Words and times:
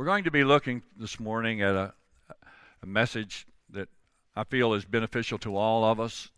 We're 0.00 0.06
going 0.06 0.24
to 0.24 0.30
be 0.30 0.44
looking 0.44 0.82
this 0.96 1.20
morning 1.20 1.60
at 1.60 1.74
a, 1.74 1.92
a 2.82 2.86
message 2.86 3.46
that 3.68 3.90
I 4.34 4.44
feel 4.44 4.72
is 4.72 4.86
beneficial 4.86 5.36
to 5.40 5.58
all 5.58 5.84
of 5.84 6.00
us. 6.00 6.30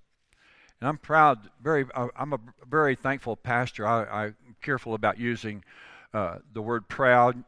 And 0.80 0.88
I'm 0.88 0.98
proud, 0.98 1.48
very, 1.62 1.86
I'm 1.94 2.32
a 2.32 2.40
very 2.68 2.96
thankful 2.96 3.36
pastor. 3.36 3.86
I, 3.86 4.24
am 4.24 4.56
careful 4.62 4.94
about 4.94 5.16
using 5.16 5.62
uh, 6.12 6.38
the 6.52 6.60
word 6.60 6.88
proud. 6.88 7.44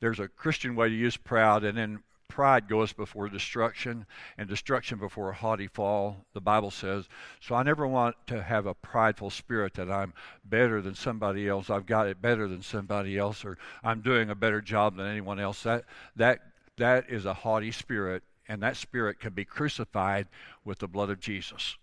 There's 0.00 0.20
a 0.20 0.28
Christian 0.28 0.76
way 0.76 0.90
to 0.90 0.94
use 0.94 1.16
proud, 1.16 1.64
and 1.64 1.78
then 1.78 2.02
pride 2.28 2.68
goes 2.68 2.92
before 2.92 3.28
destruction, 3.28 4.06
and 4.38 4.48
destruction 4.48 4.98
before 4.98 5.30
a 5.30 5.34
haughty 5.34 5.66
fall, 5.66 6.24
the 6.32 6.40
Bible 6.40 6.70
says. 6.70 7.08
So 7.40 7.54
I 7.54 7.62
never 7.62 7.86
want 7.86 8.16
to 8.26 8.42
have 8.42 8.66
a 8.66 8.74
prideful 8.74 9.30
spirit 9.30 9.74
that 9.74 9.90
I'm 9.90 10.12
better 10.44 10.80
than 10.80 10.94
somebody 10.94 11.48
else, 11.48 11.70
I've 11.70 11.86
got 11.86 12.06
it 12.06 12.20
better 12.20 12.48
than 12.48 12.62
somebody 12.62 13.18
else, 13.18 13.44
or 13.44 13.58
I'm 13.82 14.00
doing 14.00 14.30
a 14.30 14.34
better 14.34 14.60
job 14.60 14.96
than 14.96 15.06
anyone 15.06 15.38
else. 15.38 15.62
That, 15.62 15.84
that, 16.16 16.40
that 16.76 17.08
is 17.08 17.26
a 17.26 17.34
haughty 17.34 17.72
spirit, 17.72 18.22
and 18.48 18.62
that 18.62 18.76
spirit 18.76 19.20
can 19.20 19.32
be 19.32 19.44
crucified 19.44 20.26
with 20.64 20.78
the 20.78 20.88
blood 20.88 21.10
of 21.10 21.20
Jesus. 21.20 21.76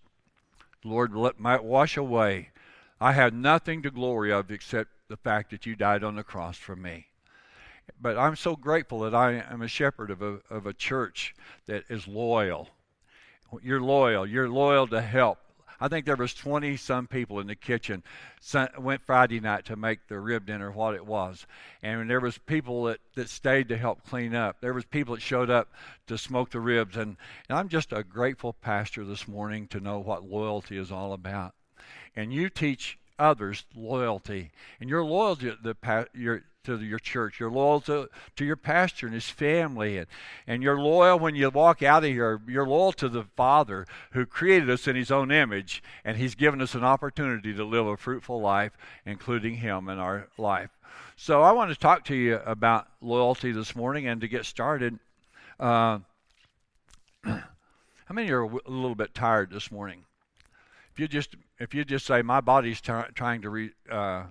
Lord, 0.84 1.16
let 1.16 1.40
my 1.40 1.60
wash 1.60 1.98
away. 1.98 2.50
I 3.00 3.14
have 3.14 3.34
nothing 3.34 3.82
to 3.84 3.92
glory 3.92 4.32
of 4.32 4.52
except 4.52 4.90
the 5.08 5.18
fact 5.18 5.52
that 5.52 5.66
you 5.66 5.76
died 5.76 6.04
on 6.04 6.16
the 6.16 6.24
cross 6.24 6.58
for 6.58 6.76
me 6.76 7.08
but 8.00 8.18
I'm 8.18 8.36
so 8.36 8.56
grateful 8.56 9.00
that 9.02 9.16
I 9.16 9.44
am 9.50 9.62
a 9.62 9.68
shepherd 9.68 10.12
of 10.12 10.22
a, 10.22 10.40
of 10.50 10.66
a 10.66 10.74
church 10.74 11.36
that 11.68 11.84
is 11.90 12.08
loyal. 12.08 12.70
You're 13.62 13.82
loyal. 13.82 14.26
You're 14.26 14.50
loyal 14.50 14.88
to 14.88 15.02
help. 15.02 15.40
I 15.84 15.88
think 15.88 16.06
there 16.06 16.16
was 16.16 16.36
20 16.36 16.78
some 16.78 17.08
people 17.08 17.40
in 17.40 17.48
the 17.48 17.56
kitchen 17.56 18.04
went 18.78 19.02
Friday 19.02 19.40
night 19.40 19.66
to 19.66 19.76
make 19.76 20.08
the 20.08 20.20
rib 20.20 20.46
dinner 20.46 20.72
what 20.72 20.94
it 20.94 21.06
was. 21.06 21.48
And 21.82 22.08
there 22.08 22.20
was 22.20 22.38
people 22.38 22.84
that, 22.84 23.00
that 23.16 23.30
stayed 23.30 23.68
to 23.70 23.78
help 23.78 24.06
clean 24.08 24.36
up. 24.36 24.58
There 24.62 24.76
was 24.76 24.86
people 24.86 25.16
that 25.16 25.22
showed 25.22 25.50
up 25.50 25.70
to 26.06 26.20
smoke 26.20 26.52
the 26.52 26.60
ribs. 26.60 26.98
And, 26.98 27.18
and 27.50 27.58
I'm 27.58 27.68
just 27.68 27.94
a 27.94 28.04
grateful 28.04 28.54
pastor 28.54 29.04
this 29.04 29.28
morning 29.28 29.68
to 29.70 29.80
know 29.80 29.98
what 29.98 30.24
loyalty 30.24 30.78
is 30.78 30.92
all 30.92 31.14
about. 31.14 31.56
And 32.16 32.32
you 32.32 32.50
teach 32.50 33.00
others 33.18 33.66
loyalty. 33.76 34.52
And 34.80 34.88
you're 34.88 35.04
loyal 35.04 35.36
to 35.38 35.58
the 35.64 36.08
your 36.14 36.44
to 36.64 36.80
your 36.80 37.00
church. 37.00 37.40
You're 37.40 37.52
loyal 37.52 37.82
to, 37.82 38.10
to 38.36 38.46
your 38.46 38.56
pastor 38.56 39.08
and 39.08 39.16
his 39.16 39.30
family. 39.30 39.98
And, 39.98 40.08
and 40.46 40.64
you're 40.64 40.80
loyal 40.80 41.18
when 41.18 41.36
you 41.36 41.50
walk 41.50 41.82
out 41.82 42.04
of 42.04 42.10
here. 42.10 42.40
You're 42.48 42.68
loyal 42.68 42.92
to 42.94 43.10
the 43.10 43.24
Father 43.24 43.86
who 44.12 44.26
created 44.26 44.70
us 44.70 44.88
in 44.88 44.96
his 44.96 45.12
own 45.12 45.32
image. 45.32 45.84
And 46.06 46.18
he's 46.18 46.36
given 46.36 46.62
us 46.62 46.76
an 46.76 46.84
opportunity 46.84 47.54
to 47.54 47.64
live 47.64 47.88
a 47.88 47.98
fruitful 47.98 48.40
life, 48.40 48.74
including 49.06 49.56
him 49.56 49.90
in 49.90 49.98
our 49.98 50.28
life. 50.38 50.70
So 51.16 51.42
I 51.42 51.52
want 51.52 51.72
to 51.72 51.80
talk 51.80 52.06
to 52.06 52.16
you 52.16 52.40
about 52.46 52.88
loyalty 53.02 53.52
this 53.52 53.76
morning. 53.76 54.08
And 54.08 54.22
to 54.22 54.28
get 54.28 54.46
started, 54.46 55.00
uh, 55.60 56.00
how 57.24 57.42
many 58.12 58.30
are 58.32 58.44
a 58.44 58.50
little 58.68 58.96
bit 58.96 59.14
tired 59.14 59.52
this 59.52 59.72
morning? 59.72 60.06
If 60.94 61.00
you 61.00 61.08
just 61.08 61.36
if 61.58 61.74
you 61.74 61.86
just 61.86 62.06
say 62.06 62.22
my 62.22 62.42
body's 62.42 62.82
t- 62.82 62.92
trying 63.16 63.44
to 63.44 63.50
re, 63.50 63.72
uh, 63.90 64.24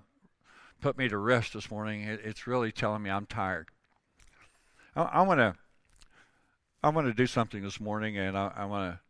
put 0.80 0.98
me 0.98 1.08
to 1.08 1.18
rest 1.18 1.52
this 1.52 1.70
morning, 1.70 2.02
it, 2.02 2.20
it's 2.24 2.46
really 2.46 2.72
telling 2.72 3.02
me 3.02 3.10
I'm 3.10 3.26
tired. 3.26 3.68
I 4.96 5.22
want 5.22 5.38
to 5.38 5.54
I 6.82 6.88
want 6.88 7.06
to 7.06 7.14
do 7.14 7.26
something 7.26 7.62
this 7.62 7.78
morning, 7.78 8.16
and 8.16 8.36
I, 8.36 8.52
I 8.56 8.64
want 8.64 8.94
to 8.94 9.00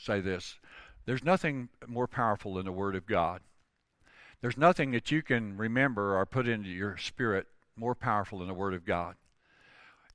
say 0.00 0.20
this: 0.20 0.58
There's 1.06 1.24
nothing 1.24 1.68
more 1.86 2.06
powerful 2.06 2.54
than 2.54 2.66
the 2.66 2.72
Word 2.72 2.94
of 2.94 3.06
God. 3.06 3.40
There's 4.40 4.56
nothing 4.56 4.90
that 4.92 5.10
you 5.10 5.22
can 5.22 5.56
remember 5.56 6.16
or 6.16 6.26
put 6.26 6.46
into 6.46 6.68
your 6.68 6.96
spirit 6.96 7.46
more 7.76 7.94
powerful 7.94 8.38
than 8.38 8.48
the 8.48 8.54
Word 8.54 8.74
of 8.74 8.84
God. 8.84 9.16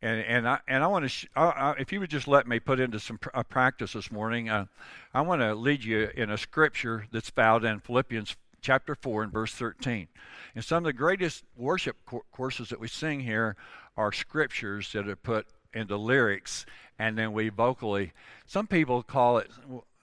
And 0.01 0.21
and 0.21 0.47
I 0.47 0.59
and 0.67 0.83
I 0.83 0.87
want 0.87 1.03
to 1.03 1.09
sh- 1.09 1.27
if 1.35 1.91
you 1.91 1.99
would 1.99 2.09
just 2.09 2.27
let 2.27 2.47
me 2.47 2.59
put 2.59 2.79
into 2.79 2.99
some 2.99 3.17
pr- 3.17 3.29
practice 3.49 3.93
this 3.93 4.11
morning, 4.11 4.49
uh, 4.49 4.65
I 5.13 5.21
want 5.21 5.41
to 5.41 5.55
lead 5.55 5.83
you 5.83 6.09
in 6.15 6.29
a 6.29 6.37
scripture 6.37 7.07
that's 7.11 7.29
found 7.29 7.65
in 7.65 7.79
Philippians 7.79 8.35
chapter 8.65 8.95
four 8.95 9.21
and 9.21 9.31
verse 9.31 9.53
thirteen. 9.53 10.07
And 10.55 10.63
some 10.63 10.79
of 10.79 10.85
the 10.85 10.93
greatest 10.93 11.43
worship 11.55 11.97
co- 12.05 12.25
courses 12.31 12.69
that 12.69 12.79
we 12.79 12.87
sing 12.87 13.19
here 13.19 13.55
are 13.95 14.11
scriptures 14.11 14.91
that 14.93 15.07
are 15.07 15.15
put 15.15 15.45
into 15.73 15.95
lyrics, 15.95 16.65
and 16.97 17.17
then 17.17 17.31
we 17.31 17.49
vocally. 17.49 18.11
Some 18.47 18.65
people 18.65 19.03
call 19.03 19.37
it 19.37 19.51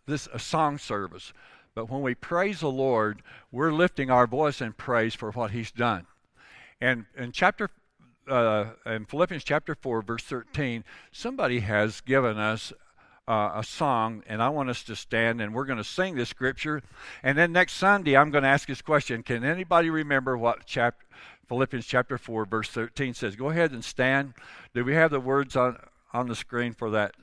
this 0.07 0.29
a 0.33 0.39
song 0.39 0.79
service, 0.79 1.33
but 1.75 1.91
when 1.91 2.03
we 2.03 2.15
praise 2.15 2.61
the 2.61 2.71
Lord, 2.71 3.23
we're 3.51 3.73
lifting 3.73 4.11
our 4.11 4.29
voice 4.29 4.61
in 4.61 4.75
praise 4.75 5.15
for 5.15 5.33
what 5.33 5.51
He's 5.51 5.73
done. 5.73 6.07
And 6.81 7.07
in 7.17 7.33
chapter 7.33 7.69
uh, 8.29 8.67
in 8.87 9.07
Philippians 9.07 9.43
chapter 9.43 9.75
4, 9.75 10.03
verse 10.03 10.23
13, 10.23 10.85
somebody 11.11 11.61
has 11.61 12.01
given 12.01 12.39
us 12.39 12.73
uh, 13.29 13.53
a 13.55 13.65
song, 13.65 14.23
and 14.27 14.43
I 14.43 14.49
want 14.49 14.71
us 14.71 14.83
to 14.85 14.97
stand 14.97 15.41
and 15.41 15.55
we're 15.55 15.65
going 15.65 15.79
to 15.79 15.85
sing 15.85 16.17
this 16.17 16.29
scripture. 16.29 16.83
And 17.23 17.39
then 17.39 17.53
next 17.53 17.75
Sunday, 17.75 18.17
I'm 18.17 18.31
going 18.31 18.43
to 18.43 18.49
ask 18.49 18.67
this 18.67 18.83
question 18.83 19.23
Can 19.23 19.45
anybody 19.45 19.91
remember 19.91 20.37
what 20.37 20.67
chapter, 20.67 21.05
Philippians 21.49 21.87
chapter 21.87 22.19
4, 22.19 22.45
verse 22.47 22.69
13 22.69 23.15
says? 23.15 23.37
Go 23.37 23.51
ahead 23.51 23.73
and 23.73 23.85
stand. 23.85 24.35
Do 24.75 24.85
we 24.85 24.95
have 24.95 25.11
the 25.11 25.21
words 25.21 25.57
on, 25.57 25.79
on 26.13 26.29
the 26.29 26.35
screen 26.35 26.73
for 26.73 26.91
that, 26.91 27.15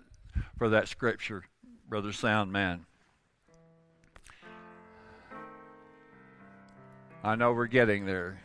for 0.57 0.69
that 0.69 0.87
scripture, 0.87 1.43
Brother 1.87 2.13
Sound 2.13 2.51
Man? 2.51 2.85
I 7.21 7.35
know 7.35 7.51
we're 7.51 7.67
getting 7.67 8.05
there. 8.05 8.39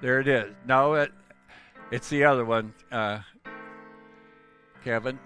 There 0.00 0.20
it 0.20 0.28
is. 0.28 0.52
No, 0.66 0.94
it, 0.94 1.12
it's 1.90 2.08
the 2.08 2.24
other 2.24 2.44
one, 2.44 2.74
uh, 2.92 3.20
Kevin. 4.84 5.18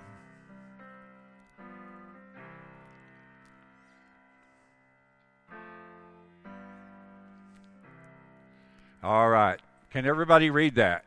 All 9.02 9.28
right. 9.28 9.58
Can 9.90 10.06
everybody 10.06 10.50
read 10.50 10.74
that? 10.74 11.04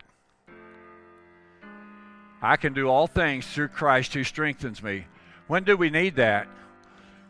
I 2.42 2.56
can 2.56 2.74
do 2.74 2.88
all 2.88 3.06
things 3.06 3.46
through 3.46 3.68
Christ 3.68 4.14
who 4.14 4.24
strengthens 4.24 4.82
me. 4.82 5.06
When 5.48 5.64
do 5.64 5.78
we 5.78 5.90
need 5.90 6.16
that? 6.16 6.48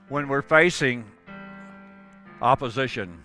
When 0.08 0.30
we're 0.30 0.41
facing 0.41 1.03
opposition. 2.41 3.22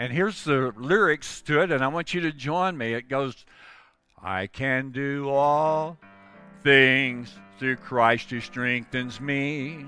And 0.00 0.14
here's 0.14 0.44
the 0.44 0.72
lyrics 0.78 1.42
to 1.42 1.60
it, 1.60 1.70
and 1.70 1.84
I 1.84 1.88
want 1.88 2.14
you 2.14 2.22
to 2.22 2.32
join 2.32 2.78
me. 2.78 2.94
It 2.94 3.10
goes, 3.10 3.44
I 4.22 4.46
can 4.46 4.92
do 4.92 5.28
all 5.28 5.98
things 6.62 7.30
through 7.58 7.76
Christ 7.76 8.30
who 8.30 8.40
strengthens 8.40 9.20
me. 9.20 9.84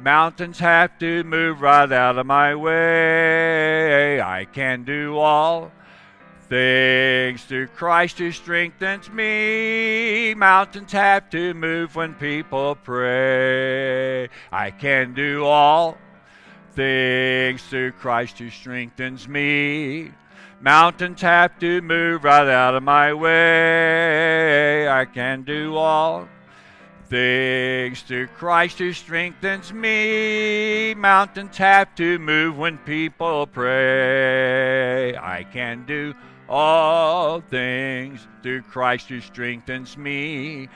Mountains 0.00 0.58
have 0.60 0.98
to 1.00 1.24
move 1.24 1.60
right 1.60 1.92
out 1.92 2.16
of 2.16 2.24
my 2.24 2.54
way. 2.54 4.18
I 4.18 4.46
can 4.46 4.82
do 4.82 5.18
all 5.18 5.70
things 6.48 7.44
through 7.44 7.66
Christ 7.66 8.16
who 8.16 8.32
strengthens 8.32 9.10
me. 9.10 10.32
Mountains 10.32 10.92
have 10.92 11.28
to 11.28 11.52
move 11.52 11.94
when 11.96 12.14
people 12.14 12.76
pray. 12.76 14.30
I 14.50 14.70
can 14.70 15.12
do 15.12 15.44
all 15.44 15.98
things 16.74 17.62
through 17.62 17.92
Christ 17.92 18.38
who 18.38 18.50
strengthens 18.50 19.28
me. 19.28 20.10
Mountains 20.60 21.20
have 21.20 21.58
to 21.60 21.82
move 21.82 22.24
right 22.24 22.48
out 22.48 22.74
of 22.74 22.82
my 22.82 23.12
way. 23.12 24.88
I 24.88 25.04
can 25.04 25.42
do 25.42 25.76
all 25.76 26.28
things 27.08 28.02
through 28.02 28.28
Christ 28.28 28.78
who 28.78 28.92
strengthens 28.92 29.72
me. 29.72 30.94
Mountains 30.94 31.56
have 31.58 31.94
to 31.96 32.18
move 32.18 32.58
when 32.58 32.78
people 32.78 33.46
pray. 33.46 35.16
I 35.16 35.44
can 35.44 35.84
do 35.86 36.14
all 36.48 37.40
things 37.40 38.26
through 38.42 38.62
Christ 38.62 39.08
who 39.08 39.20
strengthens 39.20 39.96
me. 39.96 40.68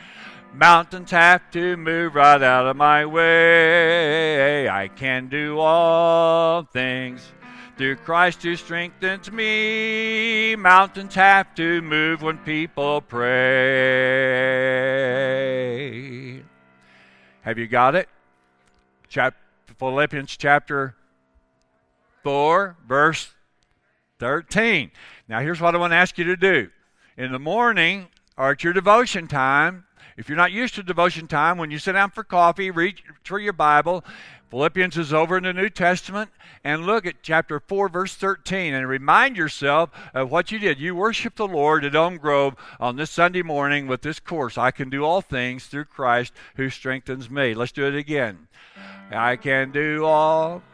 Mountains 0.54 1.10
have 1.10 1.50
to 1.52 1.76
move 1.76 2.14
right 2.14 2.42
out 2.42 2.66
of 2.66 2.76
my 2.76 3.04
way. 3.06 4.68
I 4.68 4.88
can 4.88 5.28
do 5.28 5.58
all 5.58 6.62
things 6.64 7.32
through 7.76 7.96
Christ 7.96 8.42
who 8.42 8.56
strengthens 8.56 9.30
me. 9.30 10.56
Mountains 10.56 11.14
have 11.14 11.54
to 11.54 11.80
move 11.82 12.22
when 12.22 12.38
people 12.38 13.00
pray. 13.02 13.28
Have 17.42 17.58
you 17.58 17.68
got 17.68 17.94
it? 17.94 18.08
Chap- 19.08 19.36
Philippians 19.78 20.36
chapter 20.36 20.96
4, 22.24 22.76
verse 22.86 23.32
13. 24.18 24.90
Now, 25.28 25.40
here's 25.40 25.60
what 25.60 25.74
I 25.74 25.78
want 25.78 25.92
to 25.92 25.96
ask 25.96 26.18
you 26.18 26.24
to 26.24 26.36
do 26.36 26.70
in 27.16 27.32
the 27.32 27.38
morning 27.38 28.08
or 28.36 28.50
at 28.50 28.64
your 28.64 28.72
devotion 28.72 29.28
time. 29.28 29.84
If 30.18 30.28
you're 30.28 30.36
not 30.36 30.50
used 30.50 30.74
to 30.74 30.82
devotion 30.82 31.28
time, 31.28 31.58
when 31.58 31.70
you 31.70 31.78
sit 31.78 31.92
down 31.92 32.10
for 32.10 32.24
coffee, 32.24 32.72
read 32.72 33.00
through 33.22 33.42
your 33.42 33.52
Bible. 33.52 34.04
Philippians 34.50 34.98
is 34.98 35.12
over 35.12 35.36
in 35.36 35.44
the 35.44 35.52
New 35.52 35.68
Testament, 35.68 36.30
and 36.64 36.84
look 36.84 37.06
at 37.06 37.22
chapter 37.22 37.60
4, 37.60 37.88
verse 37.88 38.16
13, 38.16 38.74
and 38.74 38.88
remind 38.88 39.36
yourself 39.36 39.90
of 40.12 40.28
what 40.32 40.50
you 40.50 40.58
did. 40.58 40.80
You 40.80 40.96
worshiped 40.96 41.36
the 41.36 41.46
Lord 41.46 41.84
at 41.84 41.94
Elm 41.94 42.16
Grove 42.16 42.56
on 42.80 42.96
this 42.96 43.12
Sunday 43.12 43.42
morning 43.42 43.86
with 43.86 44.02
this 44.02 44.18
course 44.18 44.58
I 44.58 44.72
can 44.72 44.90
do 44.90 45.04
all 45.04 45.20
things 45.20 45.66
through 45.66 45.84
Christ 45.84 46.32
who 46.56 46.68
strengthens 46.68 47.30
me. 47.30 47.54
Let's 47.54 47.70
do 47.70 47.86
it 47.86 47.94
again. 47.94 48.48
I 49.12 49.36
can 49.36 49.70
do 49.70 50.04
all 50.04 50.64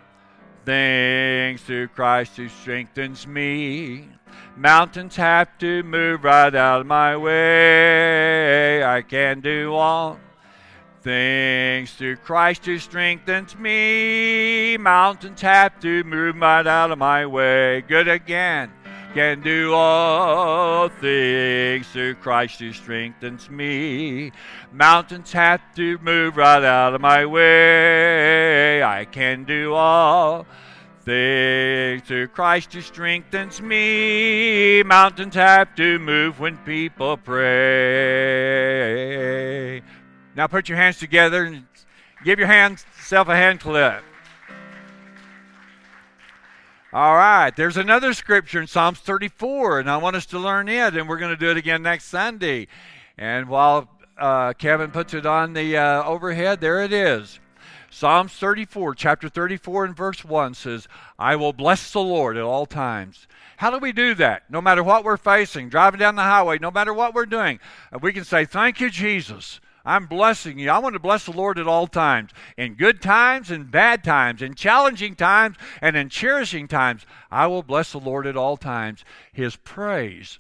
things 0.65 1.63
through 1.63 1.89
Christ 1.89 2.37
who 2.37 2.49
strengthens 2.49 3.27
me. 3.27 4.09
Mountains 4.57 5.17
have 5.17 5.59
to 5.59 5.83
move 5.83 6.25
right 6.25 6.55
out 6.55 6.81
of 6.81 6.87
my 6.87 7.17
way. 7.17 8.85
I 8.85 9.03
can 9.03 9.41
do 9.41 9.75
all 9.75 10.19
things 11.03 11.93
through 11.93 12.17
Christ 12.17 12.65
who 12.65 12.79
strengthens 12.79 13.57
me. 13.57 14.77
Mountains 14.79 15.43
have 15.43 15.79
to 15.81 16.03
move 16.05 16.37
right 16.37 16.67
out 16.67 16.91
of 16.91 16.99
my 16.99 17.27
way. 17.27 17.83
Good 17.83 18.09
again. 18.09 18.73
Can 19.15 19.41
do 19.43 19.73
all 19.73 20.89
things 20.89 21.87
through 21.87 22.17
Christ 22.17 22.59
who 22.59 22.73
strengthens 22.73 23.49
me. 23.49 24.33
Mountains 24.73 25.31
have 25.31 25.61
to 25.77 25.99
move 25.99 26.37
right 26.37 26.65
out 26.65 26.95
of 26.95 27.01
my 27.01 27.25
way. 27.25 28.83
I 28.83 29.05
can 29.05 29.45
do 29.45 29.73
all 29.73 30.47
things 31.05 32.03
through 32.03 32.27
Christ 32.27 32.73
who 32.73 32.81
strengthens 32.81 33.63
me. 33.63 34.83
Mountains 34.83 35.37
have 35.37 35.77
to 35.77 36.01
move 36.01 36.41
when 36.41 36.57
people 36.59 37.17
pray. 37.17 37.41
Now 40.35 40.49
put 40.49 40.69
your 40.69 40.79
hands 40.79 40.99
together 40.99 41.45
and 41.45 41.67
give 42.25 42.41
your 42.41 42.49
hand 42.49 42.85
self 43.01 43.29
a 43.29 43.37
hand 43.37 43.61
clap. 43.61 44.03
All 46.95 47.17
right, 47.17 47.51
there's 47.57 47.77
another 47.77 48.13
scripture 48.15 48.61
in 48.61 48.69
Psalms 48.69 49.01
34, 49.01 49.81
and 49.81 49.91
I 49.91 49.97
want 49.97 50.15
us 50.15 50.27
to 50.27 50.39
learn 50.39 50.69
it, 50.69 50.95
and 50.95 51.09
we're 51.09 51.19
going 51.19 51.33
to 51.33 51.37
do 51.37 51.51
it 51.51 51.57
again 51.57 51.83
next 51.83 52.05
Sunday. 52.05 52.69
And 53.19 53.49
while 53.49 53.89
uh, 54.17 54.53
Kevin 54.53 54.93
puts 54.93 55.13
it 55.13 55.27
on 55.27 55.55
the 55.55 55.77
uh, 55.77 56.05
overhead, 56.05 56.61
there 56.61 56.85
it 56.85 56.93
is. 56.93 57.41
Psalms 57.91 58.33
34, 58.35 58.95
chapter 58.95 59.29
34, 59.29 59.87
and 59.87 59.97
verse 59.97 60.25
1 60.25 60.55
says, 60.55 60.87
I 61.19 61.35
will 61.35 61.53
bless 61.53 61.91
the 61.91 61.99
Lord 61.99 62.37
at 62.37 62.45
all 62.45 62.65
times. 62.65 63.27
How 63.57 63.73
do 63.73 63.79
we 63.79 63.91
do 63.91 64.15
that? 64.15 64.49
No 64.49 64.61
matter 64.61 64.85
what 64.85 65.03
we're 65.03 65.17
facing, 65.17 65.71
driving 65.71 65.99
down 65.99 66.15
the 66.15 66.23
highway, 66.23 66.61
no 66.61 66.71
matter 66.71 66.95
what 66.95 67.13
we're 67.13 67.27
doing, 67.27 67.59
we 68.01 68.13
can 68.13 68.23
say, 68.23 68.45
Thank 68.45 68.81
you, 68.81 68.89
Jesus. 68.89 69.59
I'm 69.85 70.07
blessing 70.07 70.59
you. 70.59 70.71
I 70.71 70.79
want 70.79 70.95
to 70.95 71.01
bless 71.01 71.27
the 71.27 71.33
Lord 71.33 71.59
at 71.59 71.67
all 71.67 71.87
times, 71.87 72.31
in 72.57 72.75
good 72.75 73.03
times 73.03 73.51
and 73.51 73.71
bad 73.71 74.03
times, 74.03 74.41
in 74.41 74.55
challenging 74.55 75.15
times 75.15 75.57
and 75.83 75.95
in 75.95 76.09
cherishing 76.09 76.69
times. 76.69 77.05
I 77.31 77.47
will 77.47 77.63
bless 77.63 77.93
the 77.93 78.01
Lord 78.01 78.27
at 78.27 78.37
all 78.37 78.57
times. 78.57 79.05
His 79.33 79.57
praise. 79.57 80.39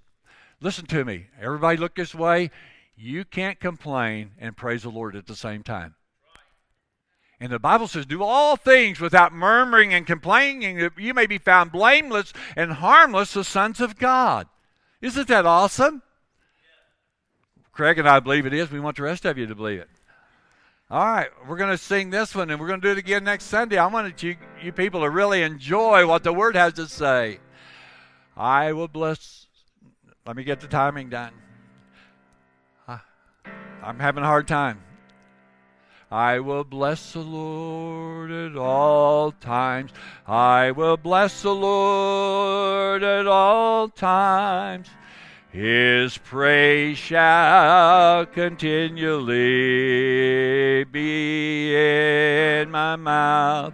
Listen 0.61 0.87
to 0.87 1.05
me. 1.05 1.27
Everybody 1.39 1.77
look 1.77 1.95
this 1.95 2.15
way. 2.15 2.51
You 2.97 3.25
can't 3.25 3.61
complain 3.61 4.31
and 4.39 4.57
praise 4.57 4.85
the 4.85 4.91
Lord 4.91 5.15
at 5.15 5.27
the 5.27 5.37
same 5.37 5.63
time. 5.63 5.95
And 7.39 7.53
the 7.53 7.59
Bible 7.59 7.89
says, 7.89 8.07
Do 8.07 8.23
all 8.23 8.57
things 8.57 9.01
without 9.01 9.35
murmuring 9.35 9.93
and 9.93 10.07
complaining, 10.07 10.79
that 10.79 10.93
you 10.97 11.13
may 11.13 11.27
be 11.27 11.37
found 11.37 11.73
blameless 11.73 12.33
and 12.57 12.73
harmless, 12.73 13.35
the 13.35 13.45
sons 13.45 13.81
of 13.81 13.99
God. 13.99 14.47
Isn't 15.03 15.29
that 15.29 15.45
awesome? 15.45 16.03
Craig 17.75 17.99
and 17.99 18.09
I 18.09 18.21
believe 18.21 18.47
it 18.47 18.55
is. 18.55 18.71
We 18.71 18.81
want 18.81 18.97
the 18.97 19.03
rest 19.03 19.25
of 19.25 19.37
you 19.37 19.47
to 19.47 19.55
believe 19.55 19.81
it. 19.81 19.89
All 20.91 21.05
right, 21.05 21.29
we're 21.49 21.57
going 21.57 21.71
to 21.71 21.79
sing 21.79 22.11
this 22.11 22.35
one 22.35 22.51
and 22.51 22.61
we're 22.61 22.69
going 22.69 22.81
to 22.81 22.87
do 22.87 22.93
it 22.93 22.99
again 22.99 23.25
next 23.25 23.45
Sunday. 23.45 23.79
I 23.79 23.87
want 23.87 24.23
you, 24.23 24.37
you 24.63 24.71
people 24.71 25.01
to 25.01 25.11
really 25.11 25.43
enjoy 25.43 26.07
what 26.07 26.23
the 26.23 26.33
Word 26.33 26.55
has 26.57 26.75
to 26.75 26.87
say. 26.87 27.41
I 28.37 28.73
will 28.73 28.87
bless. 28.87 29.47
Let 30.27 30.37
me 30.37 30.45
get 30.45 30.61
the 30.61 30.69
timing 30.69 31.11
done. 31.11 31.33
I'm 33.83 33.99
having 33.99 34.23
a 34.25 34.27
hard 34.27 34.49
time. 34.49 34.81
I 36.11 36.39
will 36.39 36.65
bless 36.65 37.13
the 37.13 37.21
Lord 37.21 38.31
at 38.31 38.57
all 38.57 39.33
times. 39.33 39.91
I 40.27 40.71
will 40.71 40.97
bless 40.97 41.43
the 41.43 41.55
Lord 41.55 43.03
at 43.03 43.27
all 43.27 43.89
times. 43.89 44.89
His 45.55 46.19
praise 46.19 46.99
shall 46.99 48.27
continually 48.27 49.23
be 50.83 51.77
in 51.77 52.73
my 52.73 52.97
mouth. 52.97 53.73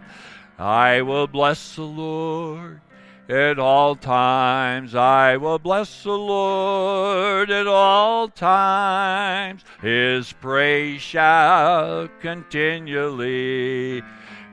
I 0.59 1.00
will 1.00 1.27
bless 1.27 1.77
the 1.77 1.85
Lord 1.85 2.82
at 3.31 3.59
all 3.59 3.97
times. 3.97 4.94
I 4.94 5.38
will 5.38 5.59
bless 5.59 6.03
the 6.03 6.19
Lord 6.19 7.50
at 7.50 7.67
all 7.67 8.29
times. 8.29 9.65
His 9.81 10.35
praise 10.35 11.00
shall 11.00 12.09
continually 12.21 14.03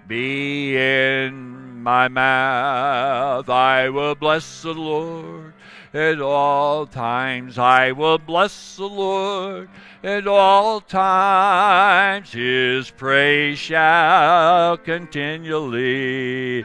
be 0.07 0.77
in 0.77 1.83
my 1.83 2.07
mouth. 2.07 3.50
I 3.50 3.89
will 3.89 4.15
bless 4.15 4.62
the 4.62 4.73
Lord 4.73 5.53
at 5.97 6.21
all 6.21 6.85
times. 6.85 7.57
I 7.57 7.91
will 7.91 8.19
bless 8.19 8.75
the 8.75 8.85
Lord 8.85 9.67
at 10.03 10.27
all 10.27 10.79
times. 10.79 12.31
His 12.31 12.91
praise 12.91 13.57
shall 13.57 14.77
continually 14.77 16.63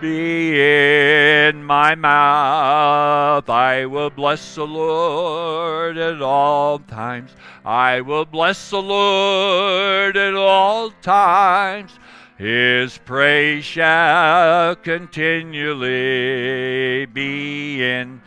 be 0.00 0.58
in 0.58 1.62
my 1.62 1.94
mouth. 1.94 3.50
I 3.50 3.84
will 3.84 4.10
bless 4.10 4.54
the 4.54 4.66
Lord 4.66 5.98
at 5.98 6.22
all 6.22 6.78
times. 6.78 7.36
I 7.64 8.00
will 8.00 8.24
bless 8.24 8.70
the 8.70 8.80
Lord 8.82 10.16
at 10.16 10.34
all 10.34 10.90
times. 11.02 11.98
His 12.38 12.96
praise 12.98 13.64
shall 13.64 14.74
continually 14.76 15.66
be 17.06 17.84
in 17.84 18.22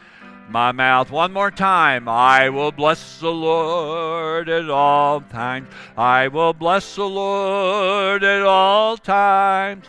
my 0.50 0.72
mouth. 0.72 1.12
One 1.12 1.34
more 1.34 1.52
time. 1.52 2.08
I 2.08 2.50
will 2.50 2.72
bless 2.72 3.20
the 3.20 3.32
Lord 3.32 4.50
at 4.50 4.70
all 4.70 5.22
times. 5.22 5.68
I 5.98 6.28
will 6.28 6.54
bless 6.54 6.96
the 6.96 7.06
Lord 7.06 8.24
at 8.24 8.44
all 8.44 8.98
times. 8.98 9.86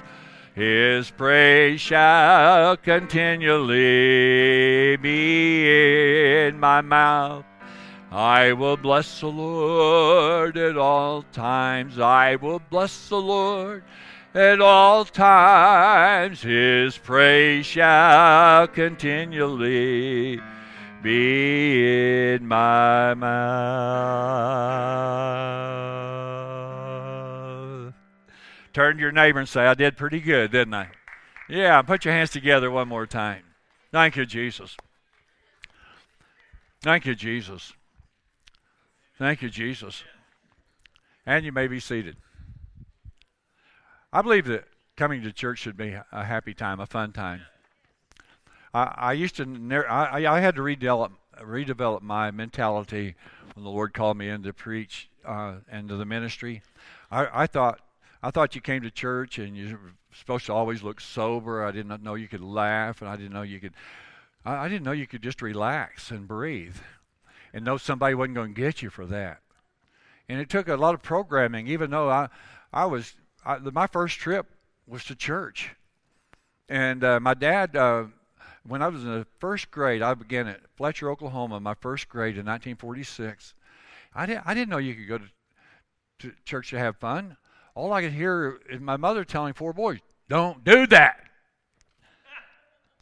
His 0.55 1.11
praise 1.11 1.81
shall 1.81 2.77
continually 2.77 3.77
be 4.97 6.47
in 6.47 6.59
my 6.59 6.81
mouth. 6.81 7.45
I 8.11 8.55
will 8.55 8.77
bless 8.77 9.21
the 9.21 9.29
Lord 9.29 10.57
at 10.57 10.77
all 10.77 11.23
times. 11.33 12.01
I 12.01 12.37
will 12.37 12.61
bless 12.71 13.09
the 13.09 13.21
Lord 13.21 13.85
at 14.35 14.61
all 14.61 15.05
times. 15.05 16.43
His 16.43 16.99
praise 16.99 17.67
shall 17.67 18.69
continually 18.69 20.41
be 21.03 22.33
in 22.35 22.47
my 22.47 23.15
mouth. 23.15 23.39
Turn 28.73 28.97
to 28.97 29.01
your 29.01 29.13
neighbor 29.13 29.39
and 29.41 29.49
say, 29.49 29.67
I 29.67 29.75
did 29.75 29.97
pretty 29.97 30.21
good, 30.21 30.53
didn't 30.53 30.75
I? 30.75 30.91
Yeah, 31.49 31.81
put 31.83 32.05
your 32.05 32.15
hands 32.15 32.31
together 32.31 32.71
one 32.71 32.89
more 32.89 33.07
time. 33.07 33.43
Thank 33.91 34.17
you, 34.17 34.27
Jesus. 34.27 34.77
Thank 36.83 37.07
you, 37.07 37.15
Jesus. 37.15 37.73
Thank 39.19 39.43
you, 39.43 39.49
Jesus. 39.49 40.05
And 41.27 41.45
you 41.45 41.53
may 41.53 41.67
be 41.67 41.81
seated. 41.81 42.17
I 44.13 44.23
believe 44.23 44.47
that 44.47 44.65
coming 44.97 45.23
to 45.23 45.33
church 45.33 45.59
should 45.59 45.77
be 45.77 45.97
a 46.13 46.25
happy 46.25 46.55
time, 46.55 46.81
a 46.81 46.87
fun 46.87 47.13
time. 47.13 47.43
I, 48.73 48.95
I 48.97 49.13
used 49.13 49.37
to, 49.37 49.85
I, 49.89 50.27
I 50.27 50.41
had 50.41 50.57
to 50.57 50.63
redevelop, 50.63 51.13
redevelop 51.41 52.03
my 52.03 52.31
mentality 52.31 53.15
when 53.55 53.65
the 53.65 53.71
Lord 53.71 53.93
called 53.93 54.17
me 54.17 54.29
in 54.29 54.43
to 54.45 54.53
preach 54.53 55.09
uh, 55.25 55.57
to 55.71 55.97
the 55.97 56.07
ministry. 56.07 56.63
I, 57.11 57.43
I 57.43 57.47
thought, 57.47 57.81
I 58.23 58.31
thought 58.31 58.55
you 58.55 58.61
came 58.61 58.83
to 58.83 58.91
church 58.91 59.39
and 59.39 59.57
you 59.57 59.79
were 59.83 59.93
supposed 60.15 60.47
to 60.47 60.53
always 60.53 60.83
look 60.83 61.01
sober. 61.01 61.65
I 61.65 61.71
didn't 61.71 62.03
know 62.03 62.15
you 62.15 62.29
could 62.29 62.41
laugh, 62.41 63.03
and 63.03 63.11
I 63.11 63.17
didn't 63.17 63.33
know 63.33 63.43
you 63.43 63.61
could. 63.61 63.75
I, 64.45 64.65
I 64.65 64.69
didn't 64.69 64.85
know 64.85 64.93
you 64.93 65.07
could 65.07 65.23
just 65.23 65.43
relax 65.43 66.11
and 66.11 66.27
breathe, 66.27 66.77
and 67.53 67.65
know 67.65 67.77
somebody 67.77 68.15
wasn't 68.15 68.37
going 68.37 68.55
to 68.55 68.61
get 68.61 68.81
you 68.81 68.89
for 68.89 69.07
that. 69.07 69.41
And 70.29 70.41
it 70.41 70.49
took 70.49 70.69
a 70.69 70.77
lot 70.77 70.95
of 70.95 71.03
programming, 71.03 71.69
even 71.69 71.91
though 71.91 72.11
I, 72.11 72.29
I 72.73 72.87
was 72.87 73.15
I, 73.49 73.59
my 73.59 73.87
first 73.87 74.19
trip 74.19 74.47
was 74.87 75.05
to 75.07 75.15
church, 75.15 75.71
and 76.69 77.03
uh, 77.03 77.19
my 77.19 77.33
dad 77.33 77.75
uh, 77.75 78.05
when 78.69 78.83
I 78.83 78.89
was 78.89 79.03
in 79.03 79.11
the 79.11 79.27
first 79.39 79.71
grade, 79.71 80.03
I 80.03 80.13
began 80.15 80.47
at 80.47 80.61
Fletcher, 80.77 81.11
Oklahoma, 81.11 81.59
my 81.59 81.75
first 81.75 82.09
grade 82.09 82.35
in 82.35 82.45
1946. 82.45 83.55
I 84.15 84.27
didn't, 84.27 84.43
I 84.47 84.53
didn't 84.55 84.69
know 84.69 84.79
you 84.79 84.95
could 84.95 85.09
go 85.09 85.19
to, 85.19 85.25
to 86.19 86.33
church 86.45 86.71
to 86.71 86.79
have 86.79 86.99
fun. 86.99 87.37
All 87.75 87.93
I 87.93 88.03
could 88.03 88.13
hear 88.13 88.61
is 88.69 88.81
my 88.81 88.97
mother 88.97 89.25
telling 89.25 89.55
four 89.55 89.73
boys, 89.73 90.01
don't 90.29 90.63
do 90.65 90.87
that. 90.89 91.21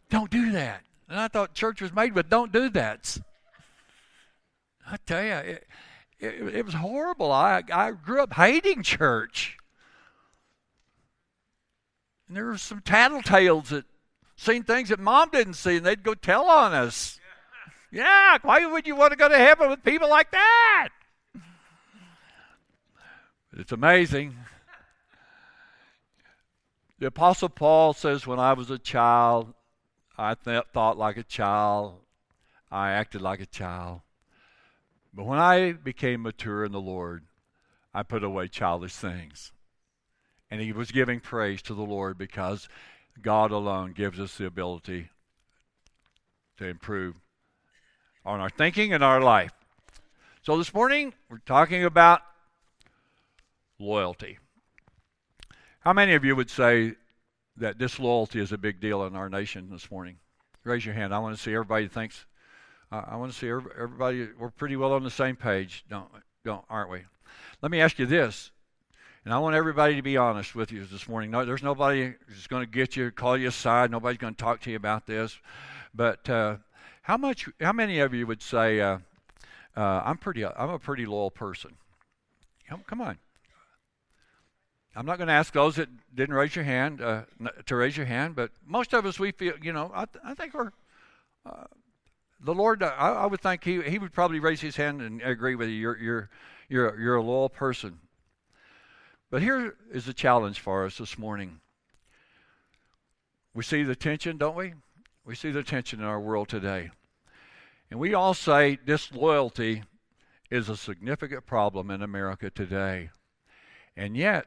don't 0.09 0.31
do 0.31 0.51
that. 0.53 0.83
And 1.09 1.19
I 1.19 1.27
thought 1.27 1.53
church 1.53 1.81
was 1.81 1.93
made 1.93 2.13
with 2.15 2.29
don't 2.29 2.51
do 2.51 2.69
that. 2.69 3.17
I 4.89 4.97
tell 5.05 5.23
you, 5.23 5.31
it, 5.31 5.67
it, 6.19 6.55
it 6.55 6.65
was 6.65 6.75
horrible. 6.75 7.31
I, 7.31 7.61
I 7.73 7.91
grew 7.91 8.21
up 8.21 8.33
hating 8.33 8.83
church. 8.83 9.57
And 12.27 12.35
there 12.35 12.45
were 12.45 12.57
some 12.57 12.81
tattletales 12.81 13.67
that 13.69 13.85
seen 14.35 14.63
things 14.63 14.89
that 14.89 14.99
mom 14.99 15.29
didn't 15.31 15.55
see, 15.55 15.77
and 15.77 15.85
they'd 15.85 16.03
go 16.03 16.13
tell 16.13 16.45
on 16.45 16.73
us. 16.73 17.19
Yeah, 17.91 18.37
why 18.41 18.65
would 18.65 18.85
you 18.85 18.95
want 18.95 19.11
to 19.11 19.17
go 19.17 19.29
to 19.29 19.37
heaven 19.37 19.69
with 19.69 19.83
people 19.83 20.09
like 20.09 20.31
that? 20.31 20.89
But 23.51 23.59
It's 23.61 23.71
amazing. 23.71 24.35
The 26.99 27.07
Apostle 27.07 27.49
Paul 27.49 27.93
says, 27.93 28.27
When 28.27 28.39
I 28.39 28.53
was 28.53 28.69
a 28.69 28.79
child, 28.79 29.53
I 30.17 30.35
th- 30.35 30.63
thought 30.73 30.97
like 30.97 31.17
a 31.17 31.23
child, 31.23 31.99
I 32.71 32.91
acted 32.91 33.21
like 33.21 33.39
a 33.39 33.45
child. 33.45 34.01
But 35.13 35.25
when 35.25 35.39
I 35.39 35.71
became 35.71 36.23
mature 36.23 36.65
in 36.65 36.71
the 36.71 36.81
Lord, 36.81 37.25
I 37.93 38.03
put 38.03 38.23
away 38.23 38.47
childish 38.47 38.95
things. 38.95 39.51
And 40.49 40.61
he 40.61 40.71
was 40.71 40.91
giving 40.91 41.19
praise 41.19 41.61
to 41.63 41.73
the 41.73 41.81
Lord 41.81 42.17
because 42.17 42.69
God 43.21 43.51
alone 43.51 43.91
gives 43.91 44.19
us 44.19 44.37
the 44.37 44.45
ability 44.45 45.09
to 46.57 46.65
improve 46.65 47.15
on 48.25 48.39
our 48.39 48.49
thinking 48.49 48.93
and 48.93 49.03
our 49.03 49.21
life. 49.21 49.51
So 50.41 50.57
this 50.57 50.73
morning, 50.73 51.13
we're 51.29 51.39
talking 51.39 51.83
about 51.83 52.21
loyalty. 53.79 54.39
How 55.79 55.93
many 55.93 56.13
of 56.13 56.23
you 56.23 56.35
would 56.35 56.49
say 56.49 56.95
that 57.57 57.77
disloyalty 57.77 58.39
is 58.39 58.51
a 58.51 58.57
big 58.57 58.79
deal 58.79 59.05
in 59.05 59.15
our 59.15 59.29
nation 59.29 59.69
this 59.71 59.89
morning? 59.89 60.17
Raise 60.63 60.85
your 60.85 60.95
hand. 60.95 61.13
I 61.13 61.19
want 61.19 61.35
to 61.35 61.41
see 61.41 61.53
everybody 61.53 61.87
thinks. 61.87 62.25
Uh, 62.91 63.03
I 63.07 63.15
want 63.15 63.31
to 63.31 63.37
see 63.37 63.49
everybody. 63.49 64.27
We're 64.37 64.49
pretty 64.49 64.75
well 64.75 64.93
on 64.93 65.03
the 65.03 65.09
same 65.09 65.35
page, 65.35 65.85
don't 65.89 66.09
don't 66.43 66.63
aren't 66.69 66.91
we? 66.91 67.03
Let 67.61 67.71
me 67.71 67.81
ask 67.81 67.99
you 67.99 68.05
this: 68.05 68.51
and 69.25 69.33
I 69.33 69.39
want 69.39 69.55
everybody 69.55 69.95
to 69.95 70.01
be 70.01 70.17
honest 70.17 70.55
with 70.55 70.71
you 70.71 70.85
this 70.85 71.07
morning. 71.07 71.31
No, 71.31 71.45
there's 71.45 71.63
nobody 71.63 72.13
who's 72.27 72.47
going 72.47 72.65
to 72.65 72.71
get 72.71 72.95
you, 72.95 73.11
call 73.11 73.37
you 73.37 73.49
aside. 73.49 73.91
Nobody's 73.91 74.17
going 74.17 74.35
to 74.35 74.41
talk 74.41 74.61
to 74.61 74.69
you 74.69 74.77
about 74.77 75.05
this. 75.05 75.37
But 75.93 76.29
uh, 76.29 76.57
how 77.01 77.17
much? 77.17 77.49
How 77.59 77.73
many 77.73 77.99
of 77.99 78.13
you 78.13 78.27
would 78.27 78.41
say, 78.41 78.79
uh, 78.79 78.99
uh, 79.75 80.01
"I'm 80.05 80.17
pretty. 80.17 80.45
I'm 80.45 80.69
a 80.69 80.79
pretty 80.79 81.05
loyal 81.05 81.31
person"? 81.31 81.75
Come 82.85 83.01
on. 83.01 83.17
I'm 84.95 85.05
not 85.05 85.17
going 85.17 85.27
to 85.27 85.33
ask 85.33 85.53
those 85.53 85.75
that 85.75 85.89
didn't 86.15 86.33
raise 86.33 86.55
your 86.55 86.65
hand 86.65 87.01
uh, 87.01 87.23
to 87.67 87.75
raise 87.75 87.95
your 87.95 88.07
hand, 88.07 88.35
but 88.35 88.49
most 88.65 88.93
of 88.93 89.05
us 89.05 89.19
we 89.19 89.31
feel. 89.31 89.53
You 89.61 89.71
know, 89.71 89.91
I, 89.93 90.05
th- 90.05 90.23
I 90.25 90.33
think 90.33 90.53
we're. 90.53 90.71
Uh, 91.45 91.65
the 92.39 92.53
Lord, 92.53 92.83
I, 92.83 92.89
I 92.89 93.25
would 93.25 93.41
think 93.41 93.63
he 93.63 93.81
he 93.83 93.99
would 93.99 94.11
probably 94.11 94.39
raise 94.39 94.61
his 94.61 94.75
hand 94.75 95.01
and 95.01 95.21
agree 95.21 95.55
with 95.55 95.69
you. 95.69 95.75
You're 95.75 95.97
you're 95.97 96.29
you're 96.69 96.99
you're 96.99 97.15
a 97.15 97.21
loyal 97.21 97.49
person. 97.49 97.99
But 99.29 99.41
here 99.41 99.75
is 99.91 100.05
the 100.05 100.13
challenge 100.13 100.59
for 100.59 100.85
us 100.85 100.97
this 100.97 101.17
morning. 101.17 101.59
We 103.53 103.63
see 103.63 103.83
the 103.83 103.95
tension, 103.95 104.37
don't 104.37 104.55
we? 104.55 104.73
We 105.25 105.35
see 105.35 105.51
the 105.51 105.63
tension 105.63 105.99
in 105.99 106.05
our 106.05 106.19
world 106.19 106.47
today. 106.47 106.91
And 107.91 107.99
we 107.99 108.13
all 108.13 108.33
say 108.33 108.77
disloyalty 108.85 109.83
is 110.49 110.69
a 110.69 110.77
significant 110.77 111.45
problem 111.45 111.91
in 111.91 112.01
America 112.01 112.49
today. 112.49 113.09
And 113.97 114.15
yet, 114.15 114.45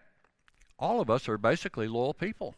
all 0.79 1.01
of 1.01 1.11
us 1.11 1.29
are 1.29 1.37
basically 1.37 1.87
loyal 1.87 2.15
people. 2.15 2.55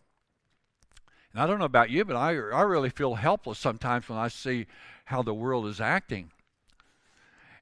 And 1.33 1.43
I 1.43 1.47
don't 1.47 1.59
know 1.59 1.65
about 1.65 1.91
you, 1.91 2.05
but 2.05 2.15
I, 2.15 2.31
I 2.31 2.63
really 2.63 2.91
feel 2.91 3.15
helpless 3.15 3.59
sometimes 3.59 4.09
when 4.09 4.19
I 4.19 4.29
see 4.29 4.67
how 5.07 5.23
the 5.23 5.35
world 5.35 5.67
is 5.67 5.81
acting. 5.81 6.31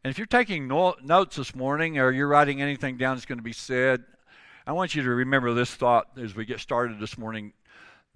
And 0.05 0.11
if 0.11 0.19
you're 0.19 0.26
taking 0.26 0.69
no, 0.69 0.97
notes 1.02 1.37
this 1.37 1.55
morning 1.55 1.99
or 1.99 2.11
you're 2.11 2.29
writing 2.29 2.61
anything 2.61 2.99
down 2.99 3.17
that's 3.17 3.26
going 3.26 3.38
to 3.38 3.45
be 3.45 3.52
said, 3.52 4.05
I 4.67 4.73
want 4.73 4.95
you 4.95 5.02
to 5.02 5.11
remember 5.11 5.52
this 5.55 5.75
thought 5.75 6.09
as 6.21 6.35
we 6.35 6.45
get 6.45 6.61
started 6.61 7.00
this 7.00 7.17
morning. 7.17 7.52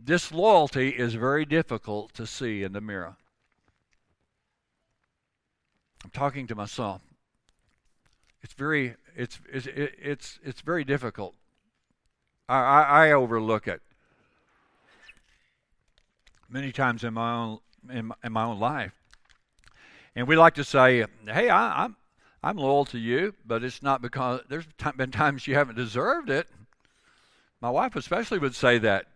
Disloyalty 0.03 0.91
is 0.91 1.15
very 1.15 1.45
difficult 1.45 2.13
to 2.15 2.27
see 2.27 2.63
in 2.63 2.73
the 2.73 2.81
mirror. 2.81 3.17
I'm 6.05 6.11
talking 6.11 6.47
to 6.49 6.55
myself. 6.55 7.03
It's 8.43 8.53
very, 8.53 8.95
it's, 9.17 9.39
it's, 9.51 9.67
it's, 9.75 10.39
it's 10.43 10.61
very 10.61 10.85
difficult. 10.85 11.35
I, 12.49 12.59
I, 12.59 13.07
I 13.07 13.13
overlook 13.13 13.67
it 13.67 13.81
many 16.55 16.73
times 16.73 17.05
in 17.05 17.15
my 17.15 17.35
own 17.35 17.59
in 17.91 18.13
in 18.23 18.33
my 18.33 18.45
own 18.45 18.59
life. 18.59 18.93
And 20.15 20.29
we 20.29 20.37
like 20.37 20.55
to 20.55 20.65
say, 20.65 21.05
"Hey, 21.27 21.51
I, 21.51 21.85
I'm 21.85 21.97
I'm 22.45 22.59
loyal 22.59 22.85
to 22.87 22.99
you, 22.99 23.35
but 23.47 23.65
it's 23.65 23.83
not 23.83 24.03
because 24.03 24.43
there's 24.51 24.67
been 24.97 25.11
times 25.11 25.47
you 25.47 25.55
haven't 25.55 25.77
deserved 25.77 26.29
it. 26.29 26.47
My 27.63 27.71
wife, 27.71 27.97
especially, 27.97 28.39
would 28.39 28.55
say 28.55 28.77
that. 28.79 29.07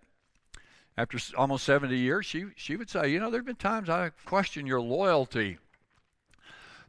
After 0.96 1.18
almost 1.36 1.64
70 1.64 1.94
years, 1.94 2.24
she, 2.24 2.46
she 2.56 2.76
would 2.76 2.88
say, 2.88 3.10
You 3.10 3.20
know, 3.20 3.30
there 3.30 3.40
have 3.40 3.46
been 3.46 3.56
times 3.56 3.90
I 3.90 4.12
question 4.24 4.66
your 4.66 4.80
loyalty. 4.80 5.58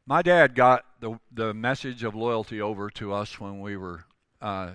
My 0.06 0.22
dad 0.22 0.56
got 0.56 0.86
the, 1.02 1.20
the 1.30 1.54
message 1.54 2.06
of 2.06 2.16
loyalty 2.16 2.62
over 2.62 2.90
to 2.92 3.12
us 3.12 3.38
when 3.38 3.60
we 3.60 3.76
were 3.76 4.06
uh, 4.42 4.72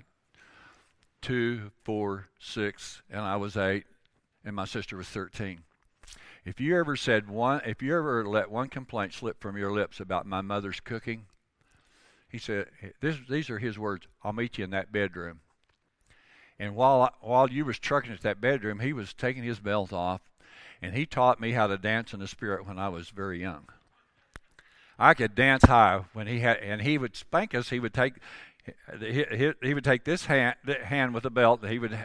two, 1.23 1.71
four, 1.83 2.29
six, 2.39 3.01
and 3.11 3.23
I 3.23 3.37
was 3.37 3.57
eight, 3.57 3.87
and 4.45 4.55
my 4.55 4.67
sister 4.67 4.99
was 4.99 5.09
13. 5.09 5.61
If 6.45 6.61
you 6.61 6.79
ever 6.79 6.95
said 6.95 7.27
one, 7.27 7.63
if 7.65 7.81
you 7.81 7.97
ever 7.97 8.29
let 8.29 8.51
one 8.51 8.69
complaint 8.69 9.15
slip 9.15 9.41
from 9.41 9.57
your 9.57 9.73
lips 9.73 9.99
about 9.99 10.27
my 10.27 10.43
mother's 10.43 10.81
cooking, 10.81 11.25
he 12.35 12.41
said, 12.41 12.67
this, 13.01 13.17
These 13.31 13.49
are 13.49 13.61
his 13.61 13.79
words 13.79 14.09
I'll 14.25 14.33
meet 14.33 14.59
you 14.59 14.65
in 14.65 14.71
that 14.71 14.91
bedroom. 14.91 15.39
And 16.59 16.75
while, 16.75 17.15
while 17.21 17.49
you 17.49 17.65
was 17.65 17.79
trucking 17.79 18.11
at 18.11 18.23
that 18.23 18.41
bedroom, 18.41 18.81
he 18.81 18.93
was 18.93 19.15
taking 19.15 19.45
his 19.45 19.61
belt 19.61 19.93
off, 19.93 20.21
and 20.83 20.97
he 20.97 21.07
taught 21.07 21.41
me 21.41 21.53
how 21.53 21.69
to 21.69 21.79
dance 21.79 22.13
in 22.13 22.19
the 22.19 22.27
spirit 22.27 22.67
when 22.67 22.77
I 22.77 22.89
was 22.89 23.11
very 23.11 23.41
young. 23.41 23.69
I 24.99 25.15
could 25.15 25.37
dance 25.37 25.63
high 25.63 26.07
when 26.13 26.27
he 26.27 26.41
had, 26.41 26.57
and 26.57 26.83
he 26.83 26.99
would 26.99 27.15
spank 27.15 27.55
us. 27.55 27.71
He 27.71 27.79
would 27.79 27.95
take, 27.95 28.15
he, 28.99 29.25
he, 29.31 29.53
he 29.63 29.73
would 29.73 29.85
take 29.85 30.03
this 30.03 30.27
hand, 30.27 30.57
hand 30.83 31.15
with 31.15 31.25
a 31.27 31.31
belt 31.31 31.63
that 31.63 31.71
he 31.71 31.79
would 31.79 31.97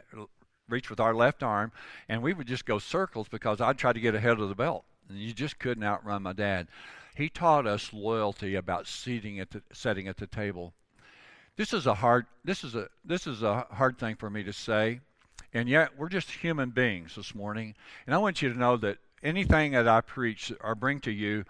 reach 0.68 0.92
with 0.92 1.00
our 1.00 1.16
left 1.16 1.42
arm, 1.42 1.72
and 2.08 2.22
we 2.22 2.34
would 2.34 2.46
just 2.46 2.68
go 2.68 2.78
circles 2.78 3.28
because 3.28 3.60
I'd 3.62 3.80
try 3.80 3.94
to 3.94 4.00
get 4.00 4.14
ahead 4.14 4.40
of 4.40 4.48
the 4.48 4.54
belt, 4.54 4.86
and 5.10 5.18
you 5.18 5.34
just 5.34 5.58
couldn't 5.58 5.84
outrun 5.84 6.22
my 6.22 6.34
dad. 6.34 6.68
He 7.20 7.28
taught 7.28 7.68
us 7.68 7.92
loyalty 7.92 8.56
about 8.56 8.88
seating 8.88 9.42
at 9.42 9.52
the, 9.52 9.62
setting 9.74 10.08
at 10.08 10.16
the 10.16 10.26
table. 10.26 10.74
This 11.58 11.74
is 11.74 11.86
a 11.86 11.96
hard 11.96 12.28
this 12.46 12.64
is 12.64 12.76
a 12.76 12.88
this 13.04 13.28
is 13.28 13.44
a 13.44 13.68
hard 13.72 14.00
thing 14.00 14.16
for 14.16 14.30
me 14.30 14.42
to 14.44 14.54
say, 14.54 15.02
and 15.54 15.68
yet 15.68 15.98
we're 15.98 16.08
just 16.08 16.32
human 16.32 16.70
beings 16.70 17.16
this 17.16 17.36
morning. 17.36 17.76
And 18.06 18.16
I 18.16 18.20
want 18.20 18.42
you 18.42 18.54
to 18.54 18.58
know 18.58 18.78
that 18.78 19.00
anything 19.22 19.74
that 19.74 19.86
I 19.86 20.00
preach 20.00 20.54
or 20.62 20.76
bring 20.76 21.02
to 21.02 21.12
you, 21.12 21.44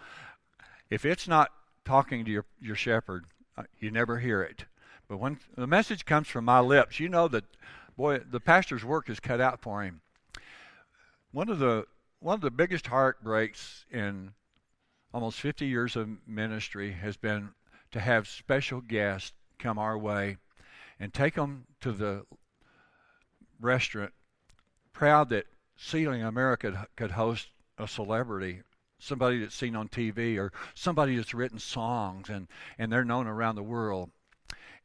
if 0.89 1.05
it's 1.05 1.27
not 1.27 1.51
talking 1.85 2.25
to 2.25 2.31
your, 2.31 2.45
your 2.59 2.75
shepherd, 2.75 3.25
uh, 3.55 3.65
you 3.79 3.91
never 3.91 4.17
hear 4.17 4.41
it. 4.41 4.65
But 5.07 5.17
when 5.17 5.38
the 5.55 5.67
message 5.67 6.03
comes 6.03 6.27
from 6.27 6.45
my 6.45 6.61
lips, 6.61 6.99
you 6.99 7.09
know 7.09 7.27
that 7.27 7.43
boy, 7.95 8.21
the 8.27 8.39
pastor's 8.39 8.83
work 8.83 9.07
is 9.07 9.19
cut 9.19 9.39
out 9.39 9.61
for 9.61 9.83
him. 9.83 10.01
One 11.31 11.47
of 11.47 11.59
the 11.59 11.85
one 12.21 12.33
of 12.33 12.41
the 12.41 12.49
biggest 12.49 12.88
heartbreaks 12.88 13.85
in 13.91 14.31
almost 15.13 15.39
50 15.39 15.66
years 15.66 15.96
of 15.96 16.10
ministry 16.28 16.92
has 16.92 17.18
been 17.18 17.50
to 17.92 18.00
have 18.00 18.28
special 18.28 18.82
guests 18.82 19.34
come 19.58 19.78
our 19.78 19.98
way 19.98 20.38
and 21.00 21.13
take 21.13 21.36
them 21.36 21.66
to 21.82 21.92
the 21.92 22.25
restaurant, 23.60 24.13
proud 24.94 25.30
that 25.30 25.48
Sealing 25.75 26.24
America 26.24 26.88
could 26.96 27.12
host 27.12 27.48
a 27.78 27.88
celebrity, 27.88 28.62
somebody 29.00 29.39
that's 29.39 29.56
seen 29.56 29.75
on 29.75 29.88
TV 29.88 30.38
or 30.38 30.51
somebody 30.75 31.16
that's 31.16 31.34
written 31.34 31.60
songs 31.60 32.30
and, 32.30 32.48
and 32.78 32.92
they're 32.92 33.06
known 33.06 33.28
around 33.28 33.56
the 33.56 33.63
world. 33.63 34.12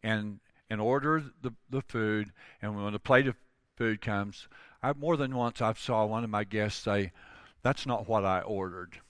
And 0.02 0.40
and 0.70 0.80
order 0.80 1.22
the, 1.42 1.52
the 1.70 1.82
food, 1.82 2.32
and 2.60 2.82
when 2.82 2.92
the 2.92 2.98
plate 2.98 3.26
of 3.26 3.36
food 3.76 4.00
comes, 4.00 4.48
I 4.82 4.92
more 4.92 5.16
than 5.16 5.34
once 5.36 5.60
I've 5.60 5.78
saw 5.78 6.04
one 6.04 6.24
of 6.24 6.30
my 6.30 6.44
guests 6.44 6.82
say, 6.82 7.12
"That's 7.62 7.86
not 7.86 8.08
what 8.08 8.24
I 8.24 8.40
ordered." 8.40 9.00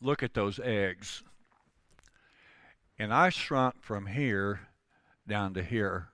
Look 0.00 0.22
at 0.22 0.34
those 0.34 0.60
eggs. 0.62 1.22
And 2.98 3.12
I 3.12 3.28
shrunk 3.28 3.82
from 3.82 4.06
here 4.06 4.60
down 5.26 5.54
to 5.54 5.62
here. 5.62 6.08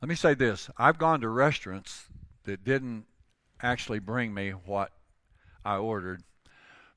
Let 0.00 0.08
me 0.08 0.14
say 0.14 0.34
this 0.34 0.68
I've 0.76 0.98
gone 0.98 1.20
to 1.20 1.28
restaurants 1.28 2.06
that 2.44 2.64
didn't 2.64 3.06
actually 3.60 4.00
bring 4.00 4.34
me 4.34 4.50
what 4.50 4.92
I 5.64 5.76
ordered. 5.76 6.22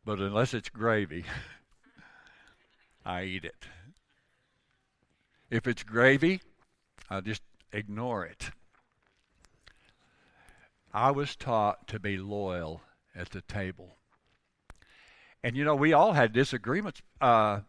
But 0.04 0.20
unless 0.20 0.54
it's 0.54 0.70
gravy, 0.70 1.25
I 3.06 3.24
eat 3.24 3.46
it. 3.46 3.66
If 5.50 5.68
it's 5.68 5.84
gravy, 5.84 6.42
I 7.10 7.22
just 7.22 7.42
ignore 7.72 8.25
it. 8.25 8.52
I 10.94 11.12
was 11.12 11.36
taught 11.36 11.88
to 11.90 12.00
be 12.00 12.18
loyal 12.18 12.82
at 13.16 13.30
the 13.30 13.42
table. 13.42 13.98
And 15.46 15.56
you 15.56 15.64
know, 15.64 15.75
we 15.75 15.94
all 15.94 16.14
had 16.14 16.34
disagreements. 16.34 17.04
Uh, 17.22 17.60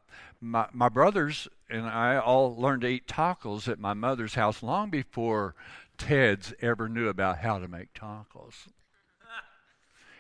my, 0.40 0.66
my 0.72 0.88
brothers 0.88 1.46
and 1.68 1.84
I 1.84 2.16
all 2.16 2.56
learned 2.56 2.80
to 2.80 2.88
eat 2.88 3.06
tacos 3.06 3.68
at 3.68 3.78
my 3.78 3.92
mother's 3.92 4.32
house 4.32 4.62
long 4.62 4.88
before 4.88 5.54
Ted's 5.98 6.54
ever 6.62 6.88
knew 6.88 7.08
about 7.08 7.40
how 7.40 7.58
to 7.58 7.68
make 7.68 7.92
tacos. 7.92 8.68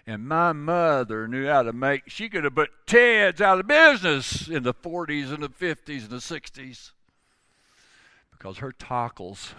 And 0.06 0.28
my 0.28 0.52
mother 0.52 1.26
knew 1.26 1.46
how 1.46 1.62
to 1.62 1.72
make, 1.72 2.10
she 2.10 2.28
could 2.28 2.44
have 2.44 2.54
put 2.54 2.72
Ted's 2.86 3.40
out 3.40 3.58
of 3.58 3.66
business 3.66 4.48
in 4.48 4.62
the 4.62 4.74
40s 4.74 5.32
and 5.32 5.42
the 5.42 5.48
50s 5.48 6.02
and 6.02 6.10
the 6.10 6.16
60s. 6.16 6.90
Because 8.32 8.58
her 8.58 8.72
tacos, 8.72 9.52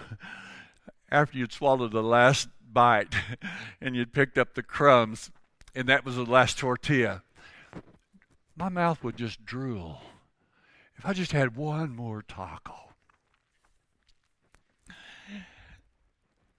after 1.12 1.36
you'd 1.36 1.52
swallowed 1.52 1.94
the 1.94 2.04
last 2.04 2.48
bite 2.72 3.16
and 3.82 3.96
you'd 3.96 4.14
picked 4.14 4.38
up 4.38 4.54
the 4.54 4.62
crumbs, 4.62 5.32
and 5.74 5.90
that 5.90 6.06
was 6.06 6.16
the 6.16 6.26
last 6.26 6.60
tortilla, 6.60 7.24
my 8.58 8.70
mouth 8.70 9.04
would 9.04 9.16
just 9.16 9.46
drool. 9.46 10.02
If 10.98 11.06
I 11.06 11.14
just 11.14 11.32
had 11.32 11.56
one 11.56 11.96
more 11.96 12.24
taco. 12.24 12.74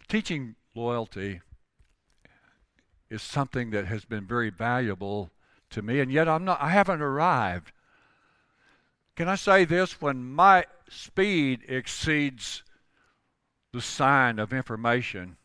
Teaching 0.08 0.54
loyalty 0.74 1.40
is 3.10 3.20
something 3.20 3.70
that 3.70 3.86
has 3.86 4.04
been 4.04 4.26
very 4.26 4.48
valuable 4.48 5.30
to 5.70 5.82
me, 5.82 6.00
and 6.00 6.10
yet 6.10 6.28
I'm 6.28 6.44
not 6.44 6.62
I 6.62 6.70
haven't 6.70 7.02
arrived. 7.02 7.72
Can 9.16 9.28
I 9.28 9.34
say 9.34 9.64
this? 9.64 10.00
When 10.00 10.32
my 10.32 10.64
speed 10.88 11.62
exceeds 11.68 12.62
the 13.72 13.80
sign 13.80 14.38
of 14.38 14.52
information, 14.52 15.36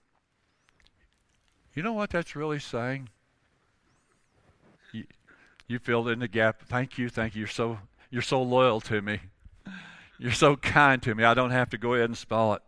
you 1.74 1.82
know 1.82 1.94
what 1.94 2.12
that's 2.12 2.36
really 2.36 2.60
saying? 2.60 3.10
You, 5.68 5.80
filled 5.80 6.10
in 6.10 6.20
the 6.20 6.28
gap. 6.28 6.62
Thank 6.68 6.98
you, 6.98 7.10
thank 7.10 7.36
you. 7.36 7.40
You're 7.40 7.48
so 7.48 7.80
you're 8.10 8.22
so 8.22 8.42
loyal 8.42 8.80
to 8.82 9.02
me. 9.02 9.20
You're 10.20 10.32
so 10.32 10.56
kind 10.56 11.02
to 11.04 11.16
me. 11.16 11.24
I 11.24 11.34
don't 11.34 11.52
have 11.52 11.70
to 11.72 11.78
go 11.78 11.96
ahead 11.96 12.10
and 12.10 12.18
spell 12.18 12.54
it. 12.54 12.62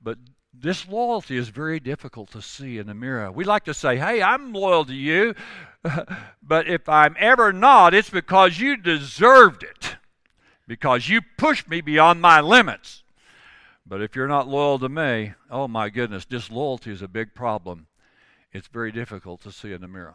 But 0.00 0.18
this 0.52 0.86
loyalty 0.86 1.36
is 1.36 1.48
very 1.48 1.80
difficult 1.80 2.30
to 2.32 2.42
see 2.42 2.78
in 2.78 2.86
the 2.86 2.94
mirror. 2.94 3.32
We 3.32 3.44
like 3.44 3.64
to 3.64 3.74
say, 3.74 3.96
hey, 3.96 4.22
I'm 4.22 4.52
loyal 4.52 4.84
to 4.84 4.94
you, 4.94 5.34
but 6.42 6.68
if 6.68 6.88
I'm 6.88 7.16
ever 7.18 7.52
not, 7.52 7.94
it's 7.94 8.10
because 8.10 8.58
you 8.58 8.76
deserved 8.76 9.62
it, 9.62 9.96
because 10.68 11.08
you 11.08 11.20
pushed 11.36 11.68
me 11.68 11.80
beyond 11.80 12.20
my 12.20 12.40
limits. 12.40 13.02
But 13.86 14.00
if 14.00 14.16
you're 14.16 14.28
not 14.28 14.48
loyal 14.48 14.78
to 14.78 14.88
me, 14.88 15.34
oh 15.50 15.68
my 15.68 15.90
goodness, 15.90 16.24
disloyalty 16.24 16.92
is 16.92 17.02
a 17.02 17.08
big 17.08 17.34
problem. 17.34 17.86
It's 18.52 18.68
very 18.68 18.92
difficult 18.92 19.42
to 19.42 19.52
see 19.52 19.72
in 19.72 19.80
the 19.80 19.88
mirror. 19.88 20.14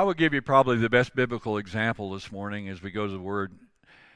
I 0.00 0.02
will 0.02 0.14
give 0.14 0.32
you 0.32 0.40
probably 0.40 0.78
the 0.78 0.88
best 0.88 1.14
biblical 1.14 1.58
example 1.58 2.12
this 2.12 2.32
morning 2.32 2.70
as 2.70 2.82
we 2.82 2.90
go 2.90 3.06
to 3.06 3.12
the 3.12 3.20
Word 3.20 3.52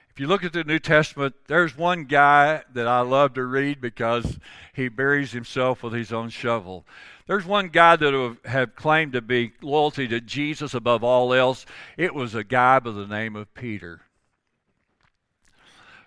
if 0.08 0.18
you 0.18 0.26
look 0.28 0.44
at 0.44 0.54
the 0.54 0.64
New 0.64 0.78
Testament, 0.78 1.34
there's 1.46 1.76
one 1.76 2.04
guy 2.04 2.62
that 2.72 2.86
I 2.86 3.00
love 3.00 3.34
to 3.34 3.44
read 3.44 3.82
because 3.82 4.38
he 4.72 4.88
buries 4.88 5.32
himself 5.32 5.82
with 5.82 5.92
his 5.92 6.10
own 6.10 6.30
shovel. 6.30 6.86
There's 7.26 7.44
one 7.44 7.68
guy 7.68 7.96
that 7.96 8.36
have, 8.44 8.76
claimed 8.76 9.12
to 9.12 9.20
be 9.20 9.52
loyalty 9.60 10.08
to 10.08 10.20
Jesus 10.22 10.72
above 10.72 11.04
all 11.04 11.34
else. 11.34 11.66
It 11.98 12.14
was 12.14 12.34
a 12.34 12.44
guy 12.44 12.78
by 12.78 12.92
the 12.92 13.06
name 13.06 13.36
of 13.36 13.52
Peter. 13.54 14.02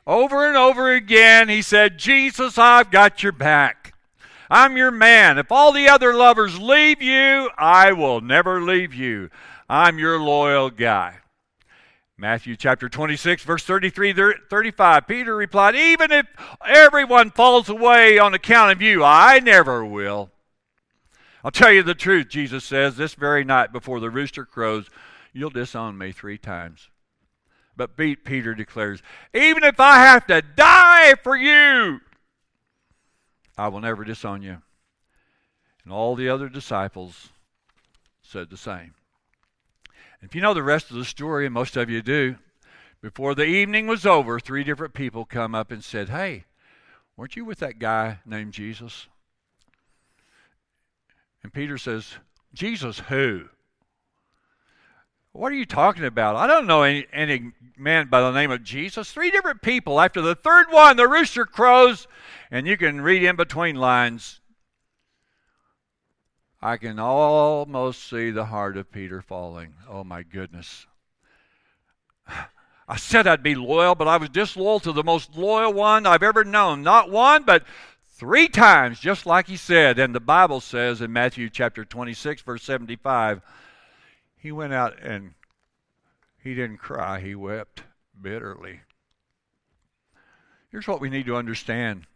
Over 0.07 0.47
and 0.47 0.57
over 0.57 0.91
again, 0.91 1.49
he 1.49 1.61
said, 1.61 1.99
Jesus, 1.99 2.57
I've 2.57 2.89
got 2.89 3.21
your 3.21 3.33
back. 3.33 3.93
I'm 4.49 4.77
your 4.77 4.91
man. 4.91 5.37
If 5.37 5.51
all 5.51 5.73
the 5.73 5.89
other 5.89 6.13
lovers 6.13 6.57
leave 6.57 7.01
you, 7.01 7.49
I 7.57 7.91
will 7.91 8.21
never 8.21 8.61
leave 8.61 8.93
you. 8.93 9.29
I'm 9.69 9.99
your 9.99 10.19
loyal 10.19 10.69
guy. 10.69 11.17
Matthew 12.17 12.55
chapter 12.55 12.89
26, 12.89 13.43
verse 13.43 13.63
33 13.63 14.15
35. 14.49 15.07
Peter 15.07 15.35
replied, 15.35 15.75
Even 15.75 16.11
if 16.11 16.25
everyone 16.65 17.29
falls 17.29 17.69
away 17.69 18.17
on 18.17 18.33
account 18.33 18.71
of 18.71 18.81
you, 18.81 19.03
I 19.03 19.39
never 19.39 19.85
will. 19.85 20.31
I'll 21.43 21.51
tell 21.51 21.71
you 21.71 21.83
the 21.83 21.93
truth, 21.93 22.29
Jesus 22.29 22.63
says, 22.63 22.97
this 22.97 23.13
very 23.13 23.43
night 23.43 23.71
before 23.71 23.99
the 23.99 24.09
rooster 24.09 24.45
crows, 24.45 24.89
you'll 25.31 25.51
disown 25.51 25.97
me 25.97 26.11
three 26.11 26.37
times. 26.37 26.89
But 27.75 27.95
Peter 27.95 28.55
declares, 28.55 29.03
Even 29.35 29.63
if 29.63 29.79
I 29.79 29.97
have 29.99 30.25
to 30.27 30.41
die 30.41 31.13
for 31.23 31.37
you, 31.37 31.99
I 33.55 33.67
will 33.67 33.81
never 33.81 34.03
disown 34.03 34.41
you. 34.41 34.57
And 35.83 35.93
all 35.93 36.15
the 36.15 36.29
other 36.29 36.49
disciples 36.49 37.29
said 38.23 38.49
the 38.49 38.57
same. 38.57 38.95
If 40.21 40.33
you 40.33 40.41
know 40.41 40.53
the 40.53 40.63
rest 40.63 40.89
of 40.89 40.97
the 40.97 41.05
story, 41.05 41.45
and 41.45 41.53
most 41.53 41.77
of 41.77 41.89
you 41.89 42.01
do, 42.01 42.37
before 43.01 43.35
the 43.35 43.45
evening 43.45 43.87
was 43.87 44.05
over, 44.05 44.39
three 44.39 44.63
different 44.63 44.93
people 44.93 45.25
come 45.25 45.53
up 45.53 45.71
and 45.71 45.83
said, 45.83 46.09
Hey, 46.09 46.45
weren't 47.15 47.35
you 47.35 47.45
with 47.45 47.59
that 47.59 47.79
guy 47.79 48.19
named 48.25 48.53
Jesus? 48.53 49.07
And 51.43 51.53
Peter 51.53 51.77
says, 51.77 52.15
Jesus 52.53 52.99
who? 52.99 53.45
What 55.33 55.51
are 55.51 55.55
you 55.55 55.67
talking 55.67 56.03
about? 56.03 56.35
I 56.35 56.47
don't 56.47 56.65
know 56.65 56.81
any, 56.81 57.05
any 57.13 57.51
man 57.77 58.07
by 58.07 58.21
the 58.21 58.31
name 58.31 58.49
of 58.49 58.63
Jesus. 58.63 59.11
Three 59.11 59.29
different 59.29 59.61
people. 59.61 60.01
After 60.01 60.19
the 60.19 60.33
third 60.33 60.71
one, 60.71 60.97
the 60.97 61.07
rooster 61.07 61.45
crows, 61.45 62.07
and 62.49 62.65
you 62.65 62.75
can 62.75 63.01
read 63.01 63.21
in 63.21 63.35
between 63.35 63.75
lines 63.75 64.41
I 66.61 66.77
can 66.77 66.97
almost 66.99 68.09
see 68.09 68.31
the 68.31 68.45
heart 68.45 68.77
of 68.77 68.91
Peter 68.91 69.21
falling. 69.21 69.73
Oh 69.87 70.03
my 70.03 70.23
goodness. 70.23 70.87
I 72.89 72.95
said 72.95 73.27
I'd 73.27 73.43
be 73.43 73.53
loyal, 73.53 73.95
but 73.95 74.07
I 74.07 74.17
was 74.17 74.29
disloyal 74.29 74.79
to 74.81 74.93
the 74.93 75.03
most 75.03 75.35
loyal 75.35 75.73
one 75.73 76.05
I've 76.05 76.23
ever 76.23 76.45
known. 76.45 76.83
Not 76.83 77.11
one, 77.11 77.43
but 77.43 77.63
three 78.17 78.47
times, 78.47 78.99
just 78.99 79.25
like 79.25 79.47
he 79.47 79.57
said. 79.57 79.99
And 79.99 80.15
the 80.15 80.21
Bible 80.21 80.61
says 80.61 81.01
in 81.01 81.11
Matthew 81.11 81.49
chapter 81.49 81.83
26, 81.83 82.41
verse 82.41 82.63
75, 82.63 83.41
he 84.37 84.51
went 84.51 84.73
out 84.73 84.97
and 85.01 85.33
he 86.41 86.55
didn't 86.55 86.77
cry, 86.77 87.19
he 87.19 87.35
wept 87.35 87.83
bitterly. 88.19 88.81
Here's 90.71 90.87
what 90.87 91.01
we 91.01 91.09
need 91.09 91.25
to 91.25 91.35
understand 91.35 92.07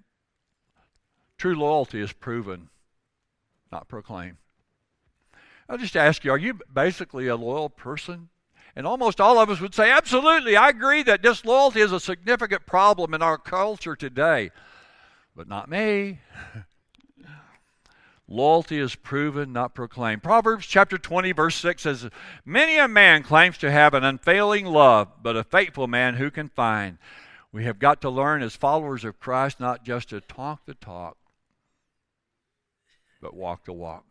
true 1.38 1.56
loyalty 1.56 2.00
is 2.00 2.14
proven 2.14 2.70
not 3.72 3.88
proclaim. 3.88 4.38
I'll 5.70 5.78
just 5.78 5.96
ask 5.96 6.26
you, 6.26 6.32
are 6.32 6.38
you 6.38 6.60
basically 6.74 7.28
a 7.28 7.36
loyal 7.36 7.70
person? 7.70 8.30
And 8.76 8.88
almost 8.88 9.20
all 9.20 9.40
of 9.40 9.50
us 9.50 9.60
would 9.60 9.76
say, 9.76 9.92
absolutely, 9.92 10.56
I 10.56 10.70
agree 10.70 11.04
that 11.04 11.22
disloyalty 11.22 11.82
is 11.82 11.92
a 11.92 12.00
significant 12.00 12.66
problem 12.66 13.14
in 13.14 13.22
our 13.22 13.38
culture 13.38 13.96
today. 13.96 14.52
But 15.36 15.48
not 15.48 15.70
me. 15.70 16.20
Loyalty 18.28 18.80
is 18.80 18.96
proven, 18.96 19.52
not 19.52 19.76
proclaimed. 19.76 20.24
Proverbs 20.24 20.66
chapter 20.66 20.98
20, 20.98 21.34
verse 21.34 21.56
6 21.58 21.82
says, 21.82 22.10
Many 22.46 22.78
a 22.78 22.88
man 22.88 23.24
claims 23.24 23.58
to 23.58 23.70
have 23.70 23.94
an 23.94 24.06
unfailing 24.06 24.66
love, 24.66 25.10
but 25.22 25.36
a 25.36 25.44
faithful 25.44 25.88
man 25.88 26.16
who 26.16 26.32
can 26.32 26.48
find? 26.48 26.98
We 27.52 27.66
have 27.66 27.78
got 27.78 28.00
to 28.02 28.10
learn 28.10 28.42
as 28.42 28.56
followers 28.56 29.04
of 29.04 29.20
Christ 29.20 29.60
not 29.60 29.84
just 29.84 30.10
to 30.10 30.22
talk 30.22 30.66
the 30.66 30.76
talk, 30.76 31.18
but 33.22 33.36
walk 33.36 33.66
the 33.66 33.74
walk. 33.74 34.04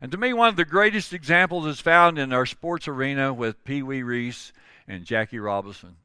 And 0.00 0.10
to 0.12 0.18
me, 0.18 0.32
one 0.32 0.48
of 0.48 0.56
the 0.56 0.64
greatest 0.64 1.12
examples 1.12 1.66
is 1.66 1.80
found 1.80 2.18
in 2.18 2.32
our 2.32 2.46
sports 2.46 2.88
arena 2.88 3.32
with 3.32 3.64
Pee 3.64 3.82
Wee 3.82 4.02
Reese 4.02 4.52
and 4.88 5.04
Jackie 5.04 5.38
Robinson. 5.38 5.96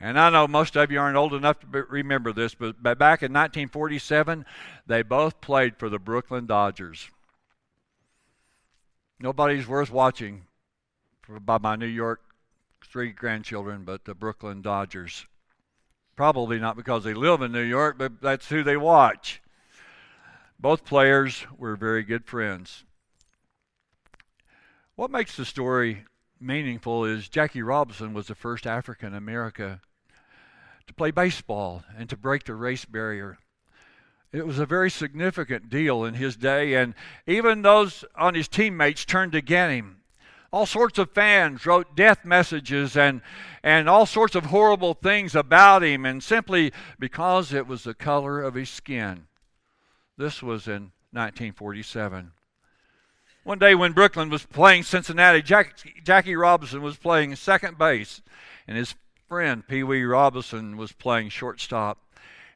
And 0.00 0.18
I 0.18 0.30
know 0.30 0.48
most 0.48 0.76
of 0.76 0.90
you 0.90 0.98
aren't 0.98 1.16
old 1.16 1.34
enough 1.34 1.60
to 1.60 1.66
remember 1.88 2.32
this, 2.32 2.54
but 2.54 2.82
back 2.82 3.22
in 3.22 3.32
1947, 3.32 4.46
they 4.86 5.02
both 5.02 5.40
played 5.40 5.76
for 5.76 5.88
the 5.88 5.98
Brooklyn 5.98 6.46
Dodgers. 6.46 7.10
Nobody's 9.20 9.68
worth 9.68 9.90
watching 9.90 10.46
by 11.28 11.58
my 11.58 11.76
New 11.76 11.86
York 11.86 12.22
three 12.82 13.12
grandchildren, 13.12 13.84
but 13.84 14.06
the 14.06 14.14
Brooklyn 14.14 14.62
Dodgers. 14.62 15.26
Probably 16.16 16.58
not 16.58 16.76
because 16.76 17.04
they 17.04 17.14
live 17.14 17.42
in 17.42 17.52
New 17.52 17.60
York, 17.60 17.96
but 17.98 18.20
that's 18.22 18.48
who 18.48 18.62
they 18.62 18.78
watch. 18.78 19.42
Both 20.60 20.84
players 20.84 21.46
were 21.56 21.74
very 21.74 22.02
good 22.02 22.26
friends. 22.26 22.84
What 24.94 25.10
makes 25.10 25.34
the 25.34 25.46
story 25.46 26.04
meaningful 26.38 27.06
is 27.06 27.30
Jackie 27.30 27.62
Robinson 27.62 28.12
was 28.12 28.26
the 28.26 28.34
first 28.34 28.66
African 28.66 29.14
American 29.14 29.80
to 30.86 30.92
play 30.92 31.12
baseball 31.12 31.82
and 31.96 32.10
to 32.10 32.16
break 32.16 32.44
the 32.44 32.54
race 32.54 32.84
barrier. 32.84 33.38
It 34.32 34.46
was 34.46 34.58
a 34.58 34.66
very 34.66 34.90
significant 34.90 35.70
deal 35.70 36.04
in 36.04 36.12
his 36.12 36.36
day, 36.36 36.74
and 36.74 36.92
even 37.26 37.62
those 37.62 38.04
on 38.14 38.34
his 38.34 38.46
teammates 38.46 39.06
turned 39.06 39.34
against 39.34 39.72
him. 39.72 40.02
All 40.52 40.66
sorts 40.66 40.98
of 40.98 41.12
fans 41.12 41.64
wrote 41.64 41.96
death 41.96 42.26
messages 42.26 42.98
and, 42.98 43.22
and 43.62 43.88
all 43.88 44.04
sorts 44.04 44.34
of 44.34 44.46
horrible 44.46 44.92
things 44.92 45.34
about 45.34 45.82
him, 45.82 46.04
and 46.04 46.22
simply 46.22 46.70
because 46.98 47.50
it 47.54 47.66
was 47.66 47.84
the 47.84 47.94
color 47.94 48.42
of 48.42 48.52
his 48.52 48.68
skin. 48.68 49.26
This 50.20 50.42
was 50.42 50.68
in 50.68 50.92
1947. 51.12 52.32
One 53.42 53.58
day 53.58 53.74
when 53.74 53.92
Brooklyn 53.92 54.28
was 54.28 54.44
playing 54.44 54.82
Cincinnati, 54.82 55.40
Jack, 55.40 55.76
Jackie 56.04 56.36
Robinson 56.36 56.82
was 56.82 56.98
playing 56.98 57.34
second 57.36 57.78
base, 57.78 58.20
and 58.68 58.76
his 58.76 58.94
friend 59.30 59.66
Pee 59.66 59.82
Wee 59.82 60.04
Robinson 60.04 60.76
was 60.76 60.92
playing 60.92 61.30
shortstop. 61.30 61.96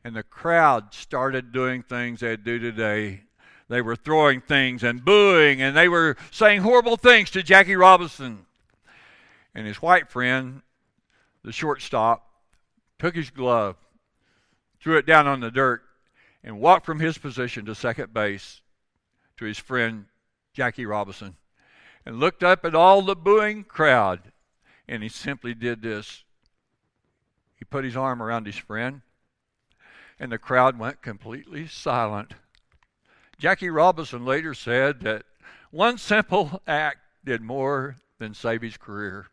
And 0.05 0.15
the 0.15 0.23
crowd 0.23 0.93
started 0.93 1.53
doing 1.53 1.83
things 1.83 2.21
they 2.21 2.37
do 2.37 2.59
today. 2.59 3.23
They 3.71 3.81
were 3.81 3.97
throwing 3.97 4.43
things 4.43 4.83
and 4.83 5.03
booing, 5.03 5.63
and 5.63 5.75
they 5.75 5.89
were 5.89 6.19
saying 6.31 6.61
horrible 6.61 6.99
things 6.99 7.31
to 7.31 7.43
Jackie 7.43 7.77
Robinson. 7.77 8.45
And 9.55 9.67
his 9.67 9.81
white 9.81 10.11
friend, 10.11 10.61
the 11.43 11.51
shortstop, 11.51 12.29
took 12.99 13.17
his 13.17 13.31
glove, 13.31 13.77
threw 14.83 14.99
it 14.99 15.07
down 15.07 15.27
on 15.27 15.41
the 15.41 15.51
dirt, 15.51 15.81
and 16.45 16.61
walked 16.61 16.85
from 16.85 17.01
his 17.01 17.17
position 17.17 17.65
to 17.65 17.75
second 17.75 18.13
base 18.13 18.61
to 19.39 19.47
his 19.47 19.59
friend 19.59 20.05
Jackie 20.53 20.87
Robinson 20.87 21.37
and 22.05 22.21
looked 22.21 22.45
up 22.45 22.65
at 22.65 22.75
all 22.75 23.01
the 23.03 23.17
booing 23.17 23.65
crowd. 23.65 24.21
And 24.87 25.03
he 25.03 25.09
simply 25.09 25.55
did 25.55 25.81
this. 25.81 26.23
He 27.57 27.65
put 27.65 27.85
his 27.85 27.97
arm 27.97 28.23
around 28.23 28.45
his 28.45 28.59
friend, 28.59 29.01
and 30.21 30.31
the 30.31 30.37
crowd 30.37 30.79
went 30.79 31.01
completely 31.01 31.67
silent. 31.67 32.35
Jackie 33.39 33.71
Robinson 33.71 34.27
later 34.27 34.53
said 34.53 35.01
that 35.01 35.25
one 35.71 35.97
simple 35.97 36.61
act 36.67 36.99
did 37.25 37.41
more 37.41 37.97
than 38.19 38.35
save 38.35 38.61
his 38.61 38.77
career, 38.77 39.29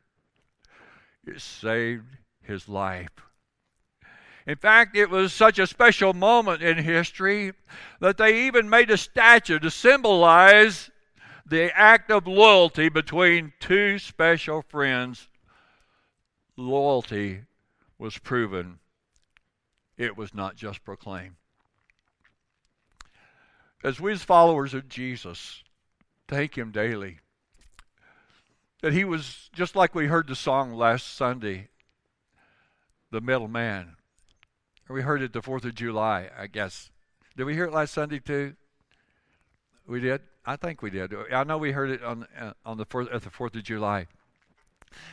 it 1.25 1.41
saved 1.41 2.17
his 2.41 2.69
life. 2.69 3.30
In 4.47 4.55
fact, 4.55 4.95
it 4.95 5.09
was 5.09 5.33
such 5.33 5.59
a 5.59 5.67
special 5.67 6.13
moment 6.13 6.63
in 6.63 6.77
history 6.77 7.53
that 7.99 8.17
they 8.17 8.47
even 8.47 8.69
made 8.69 8.89
a 8.89 8.97
statue 8.97 9.59
to 9.59 9.69
symbolize 9.69 10.89
the 11.45 11.75
act 11.77 12.09
of 12.09 12.27
loyalty 12.27 12.89
between 12.89 13.53
two 13.59 13.99
special 13.99 14.63
friends. 14.63 15.27
Loyalty 16.57 17.41
was 17.99 18.17
proven, 18.17 18.79
it 19.97 20.17
was 20.17 20.33
not 20.33 20.55
just 20.55 20.83
proclaimed. 20.83 21.35
As 23.83 23.99
we, 23.99 24.11
as 24.11 24.23
followers 24.23 24.73
of 24.73 24.87
Jesus, 24.87 25.63
thank 26.27 26.57
Him 26.57 26.71
daily, 26.71 27.19
that 28.81 28.93
He 28.93 29.03
was, 29.03 29.49
just 29.53 29.75
like 29.75 29.93
we 29.93 30.07
heard 30.07 30.27
the 30.27 30.35
song 30.35 30.73
last 30.73 31.15
Sunday, 31.15 31.69
the 33.11 33.21
middle 33.21 33.47
man 33.47 33.97
we 34.91 35.01
heard 35.01 35.21
it 35.21 35.33
the 35.33 35.41
4th 35.41 35.65
of 35.65 35.75
July, 35.75 36.29
I 36.37 36.47
guess. 36.47 36.89
Did 37.37 37.45
we 37.45 37.53
hear 37.53 37.65
it 37.65 37.73
last 37.73 37.93
Sunday 37.93 38.19
too? 38.19 38.55
We 39.87 39.99
did? 39.99 40.21
I 40.45 40.55
think 40.55 40.81
we 40.81 40.89
did. 40.89 41.13
I 41.33 41.43
know 41.43 41.57
we 41.57 41.71
heard 41.71 41.91
it 41.91 42.03
on, 42.03 42.27
uh, 42.39 42.53
on 42.65 42.77
the 42.77 42.85
4th, 42.85 43.13
at 43.13 43.23
the 43.23 43.29
4th 43.29 43.55
of 43.55 43.63
July. 43.63 44.07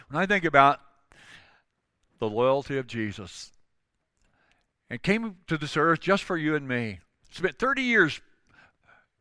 When 0.08 0.20
I 0.20 0.26
think 0.26 0.44
about 0.44 0.80
the 2.18 2.28
loyalty 2.28 2.78
of 2.78 2.86
Jesus 2.86 3.52
and 4.90 5.02
came 5.02 5.36
to 5.46 5.58
this 5.58 5.76
earth 5.76 6.00
just 6.00 6.24
for 6.24 6.36
you 6.36 6.54
and 6.54 6.66
me, 6.66 7.00
spent 7.30 7.58
30 7.58 7.82
years 7.82 8.20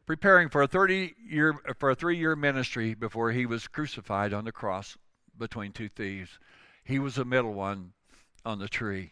preparing 0.05 0.49
for 0.49 0.61
a 0.61 0.67
30 0.67 1.13
year 1.29 1.53
for 1.77 1.91
a 1.91 1.95
3 1.95 2.17
year 2.17 2.35
ministry 2.35 2.93
before 2.93 3.31
he 3.31 3.45
was 3.45 3.67
crucified 3.67 4.33
on 4.33 4.45
the 4.45 4.51
cross 4.51 4.97
between 5.37 5.71
two 5.71 5.89
thieves. 5.89 6.39
He 6.83 6.97
was 6.97 7.15
the 7.15 7.25
middle 7.25 7.53
one 7.53 7.91
on 8.45 8.59
the 8.59 8.69
tree. 8.69 9.11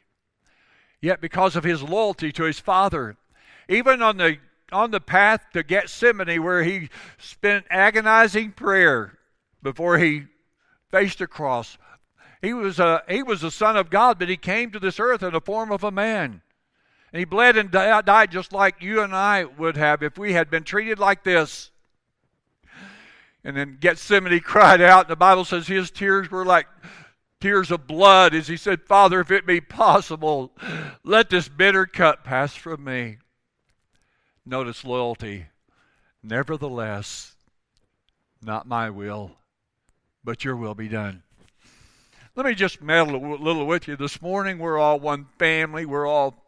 Yet 1.05 1.21
because 1.21 1.55
of 1.55 1.63
his 1.63 1.83
loyalty 1.83 2.31
to 2.31 2.45
his 2.45 2.59
father, 2.59 3.15
even 3.69 4.01
on 4.01 4.17
the 4.17 4.39
on 4.71 4.89
the 4.89 4.99
path 4.99 5.45
to 5.53 5.61
Gethsemane 5.61 6.43
where 6.43 6.63
he 6.63 6.89
spent 7.19 7.67
agonizing 7.69 8.53
prayer 8.53 9.19
before 9.61 9.99
he 9.99 10.23
faced 10.89 11.19
the 11.19 11.27
cross. 11.27 11.77
He 12.41 12.55
was 12.55 12.79
a 12.79 13.03
he 13.07 13.21
was 13.21 13.41
the 13.41 13.51
son 13.51 13.77
of 13.77 13.91
God, 13.91 14.17
but 14.17 14.29
he 14.29 14.35
came 14.35 14.71
to 14.71 14.79
this 14.79 14.99
earth 14.99 15.21
in 15.21 15.33
the 15.33 15.41
form 15.41 15.71
of 15.71 15.83
a 15.83 15.91
man. 15.91 16.41
And 17.13 17.19
he 17.19 17.25
bled 17.25 17.55
and 17.55 17.69
died 17.69 18.31
just 18.31 18.51
like 18.51 18.81
you 18.81 19.03
and 19.03 19.15
I 19.15 19.43
would 19.43 19.77
have 19.77 20.01
if 20.01 20.17
we 20.17 20.33
had 20.33 20.49
been 20.49 20.63
treated 20.63 20.97
like 20.97 21.23
this. 21.23 21.69
And 23.43 23.55
then 23.55 23.77
Gethsemane 23.79 24.39
cried 24.43 24.81
out, 24.81 25.05
and 25.05 25.11
the 25.11 25.15
Bible 25.15 25.45
says 25.45 25.67
his 25.67 25.91
tears 25.91 26.31
were 26.31 26.45
like 26.45 26.65
tears 27.45 27.69
of 27.69 27.85
blood 27.85 28.33
as 28.33 28.47
he 28.47 28.57
said, 28.57 28.81
Father, 28.81 29.19
if 29.19 29.29
it 29.29 29.45
be 29.45 29.61
possible, 29.61 30.51
let 31.03 31.29
this 31.29 31.47
bitter 31.47 31.85
cup 31.85 32.23
pass 32.23 32.55
from 32.55 32.83
me. 32.83 33.17
Notice 34.43 34.83
loyalty. 34.83 35.45
Nevertheless, 36.23 37.35
not 38.41 38.67
my 38.67 38.89
will, 38.89 39.33
but 40.23 40.43
your 40.43 40.55
will 40.55 40.73
be 40.73 40.87
done. 40.87 41.21
Let 42.35 42.47
me 42.47 42.55
just 42.55 42.81
meddle 42.81 43.15
a 43.15 43.37
little 43.37 43.67
with 43.67 43.87
you 43.87 43.95
this 43.95 44.23
morning. 44.23 44.57
We're 44.57 44.79
all 44.79 44.99
one 44.99 45.27
family. 45.37 45.85
We're 45.85 46.07
all 46.07 46.43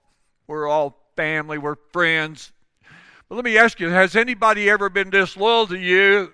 we're 0.47 0.67
all 0.67 0.97
family. 1.15 1.59
We're 1.59 1.77
friends. 1.93 2.51
But 3.29 3.35
let 3.35 3.45
me 3.45 3.55
ask 3.55 3.79
you, 3.79 3.89
has 3.89 4.15
anybody 4.15 4.67
ever 4.67 4.89
been 4.89 5.11
disloyal 5.11 5.67
to 5.67 5.77
you 5.77 6.33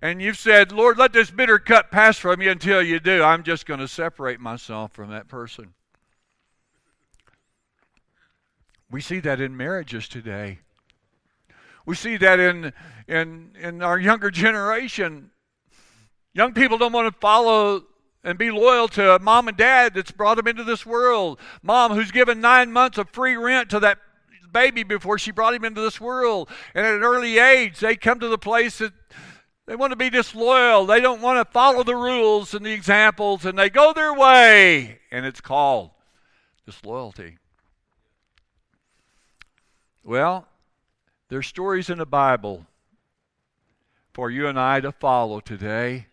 and 0.00 0.22
you've 0.22 0.38
said, 0.38 0.70
Lord, 0.70 0.96
let 0.96 1.12
this 1.12 1.30
bitter 1.30 1.58
cup 1.58 1.90
pass 1.90 2.18
from 2.18 2.40
you 2.40 2.50
until 2.50 2.82
you 2.82 3.00
do, 3.00 3.22
I'm 3.22 3.42
just 3.42 3.66
going 3.66 3.80
to 3.80 3.88
separate 3.88 4.40
myself 4.40 4.92
from 4.92 5.10
that 5.10 5.28
person. 5.28 5.74
We 8.90 9.00
see 9.00 9.20
that 9.20 9.40
in 9.40 9.56
marriages 9.56 10.08
today. 10.08 10.60
We 11.84 11.94
see 11.94 12.16
that 12.18 12.38
in, 12.38 12.72
in, 13.06 13.50
in 13.58 13.82
our 13.82 13.98
younger 13.98 14.30
generation. 14.30 15.30
Young 16.32 16.54
people 16.54 16.78
don't 16.78 16.92
want 16.92 17.12
to 17.12 17.20
follow 17.20 17.84
and 18.22 18.38
be 18.38 18.50
loyal 18.50 18.88
to 18.88 19.18
mom 19.20 19.48
and 19.48 19.56
dad 19.56 19.94
that's 19.94 20.10
brought 20.10 20.36
them 20.36 20.46
into 20.46 20.64
this 20.64 20.86
world. 20.86 21.38
Mom 21.62 21.92
who's 21.92 22.10
given 22.10 22.40
nine 22.40 22.72
months 22.72 22.98
of 22.98 23.08
free 23.10 23.36
rent 23.36 23.70
to 23.70 23.80
that 23.80 23.98
baby 24.52 24.82
before 24.82 25.18
she 25.18 25.30
brought 25.30 25.54
him 25.54 25.64
into 25.64 25.80
this 25.80 26.00
world. 26.00 26.48
And 26.74 26.86
at 26.86 26.94
an 26.94 27.02
early 27.02 27.38
age, 27.38 27.80
they 27.80 27.96
come 27.96 28.20
to 28.20 28.28
the 28.28 28.38
place 28.38 28.78
that 28.78 28.92
they 29.68 29.76
want 29.76 29.90
to 29.90 29.96
be 29.96 30.08
disloyal. 30.08 30.86
They 30.86 30.98
don't 30.98 31.20
want 31.20 31.46
to 31.46 31.52
follow 31.52 31.82
the 31.82 31.94
rules 31.94 32.54
and 32.54 32.64
the 32.64 32.72
examples, 32.72 33.44
and 33.44 33.58
they 33.58 33.68
go 33.68 33.92
their 33.92 34.14
way. 34.14 35.00
And 35.10 35.26
it's 35.26 35.42
called 35.42 35.90
disloyalty. 36.64 37.36
Well, 40.02 40.46
there's 41.28 41.46
stories 41.46 41.90
in 41.90 41.98
the 41.98 42.06
Bible 42.06 42.64
for 44.14 44.30
you 44.30 44.48
and 44.48 44.58
I 44.58 44.80
to 44.80 44.90
follow 44.90 45.38
today. 45.38 46.06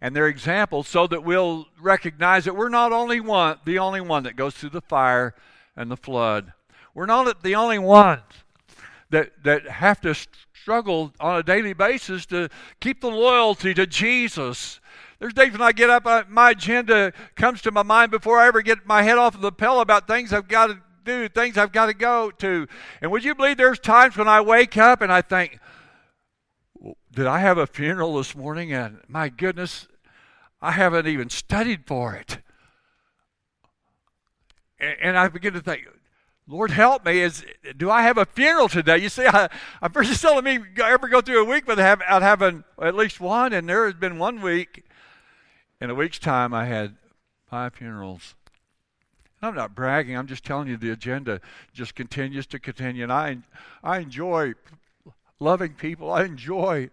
And 0.00 0.16
they're 0.16 0.26
examples 0.26 0.88
so 0.88 1.06
that 1.06 1.24
we'll 1.24 1.66
recognize 1.78 2.46
that 2.46 2.56
we're 2.56 2.70
not 2.70 2.90
only 2.90 3.20
one, 3.20 3.58
the 3.66 3.78
only 3.80 4.00
one 4.00 4.22
that 4.22 4.34
goes 4.34 4.54
through 4.54 4.70
the 4.70 4.80
fire 4.80 5.34
and 5.76 5.90
the 5.90 5.96
flood. 5.98 6.54
We're 6.94 7.04
not 7.04 7.42
the 7.42 7.54
only 7.54 7.78
ones 7.78 8.22
that, 9.10 9.44
that 9.44 9.68
have 9.68 10.00
to 10.00 10.14
struggle 10.64 11.12
on 11.20 11.36
a 11.36 11.42
daily 11.42 11.74
basis 11.74 12.24
to 12.24 12.48
keep 12.80 13.02
the 13.02 13.10
loyalty 13.10 13.74
to 13.74 13.86
Jesus. 13.86 14.80
There's 15.18 15.34
days 15.34 15.52
when 15.52 15.60
I 15.60 15.72
get 15.72 15.90
up, 15.90 16.06
uh, 16.06 16.24
my 16.26 16.52
agenda 16.52 17.12
comes 17.36 17.60
to 17.62 17.70
my 17.70 17.82
mind 17.82 18.10
before 18.10 18.38
I 18.38 18.46
ever 18.46 18.62
get 18.62 18.86
my 18.86 19.02
head 19.02 19.18
off 19.18 19.34
of 19.34 19.42
the 19.42 19.52
pillow 19.52 19.82
about 19.82 20.06
things 20.06 20.32
I've 20.32 20.48
got 20.48 20.68
to 20.68 20.80
do, 21.04 21.28
things 21.28 21.58
I've 21.58 21.70
got 21.70 21.86
to 21.86 21.92
go 21.92 22.30
to. 22.30 22.66
And 23.02 23.10
would 23.10 23.24
you 23.24 23.34
believe 23.34 23.58
there's 23.58 23.78
times 23.78 24.16
when 24.16 24.26
I 24.26 24.40
wake 24.40 24.78
up 24.78 25.02
and 25.02 25.12
I 25.12 25.20
think, 25.20 25.58
did 27.14 27.26
I 27.26 27.40
have 27.40 27.58
a 27.58 27.66
funeral 27.66 28.16
this 28.16 28.34
morning? 28.34 28.72
And 28.72 29.00
my 29.06 29.28
goodness, 29.28 29.86
I 30.62 30.70
haven't 30.70 31.06
even 31.06 31.28
studied 31.28 31.86
for 31.86 32.14
it. 32.14 32.38
And 34.80 35.18
I 35.18 35.28
begin 35.28 35.52
to 35.52 35.60
think, 35.60 35.86
Lord 36.46 36.70
help 36.70 37.06
me. 37.06 37.20
Is 37.20 37.44
do 37.76 37.90
I 37.90 38.02
have 38.02 38.18
a 38.18 38.26
funeral 38.26 38.68
today? 38.68 38.98
You 38.98 39.08
see, 39.08 39.26
I, 39.26 39.48
I'm 39.80 39.92
pretty 39.92 40.14
seldom 40.14 40.44
me 40.44 40.58
ever 40.82 41.08
go 41.08 41.20
through 41.20 41.42
a 41.42 41.48
week 41.48 41.66
without 41.66 42.00
having 42.22 42.64
at 42.80 42.94
least 42.94 43.20
one, 43.20 43.52
and 43.52 43.68
there 43.68 43.86
has 43.86 43.94
been 43.94 44.18
one 44.18 44.40
week. 44.40 44.84
In 45.80 45.90
a 45.90 45.94
week's 45.94 46.18
time, 46.18 46.54
I 46.54 46.66
had 46.66 46.96
five 47.50 47.74
funerals. 47.74 48.34
And 49.40 49.48
I'm 49.48 49.54
not 49.54 49.74
bragging. 49.74 50.16
I'm 50.16 50.26
just 50.26 50.44
telling 50.44 50.68
you 50.68 50.76
the 50.76 50.92
agenda 50.92 51.40
just 51.72 51.94
continues 51.94 52.46
to 52.48 52.58
continue, 52.58 53.02
and 53.02 53.12
I 53.12 53.38
I 53.82 53.98
enjoy 53.98 54.54
loving 55.40 55.74
people. 55.74 56.10
I 56.10 56.24
enjoy 56.24 56.90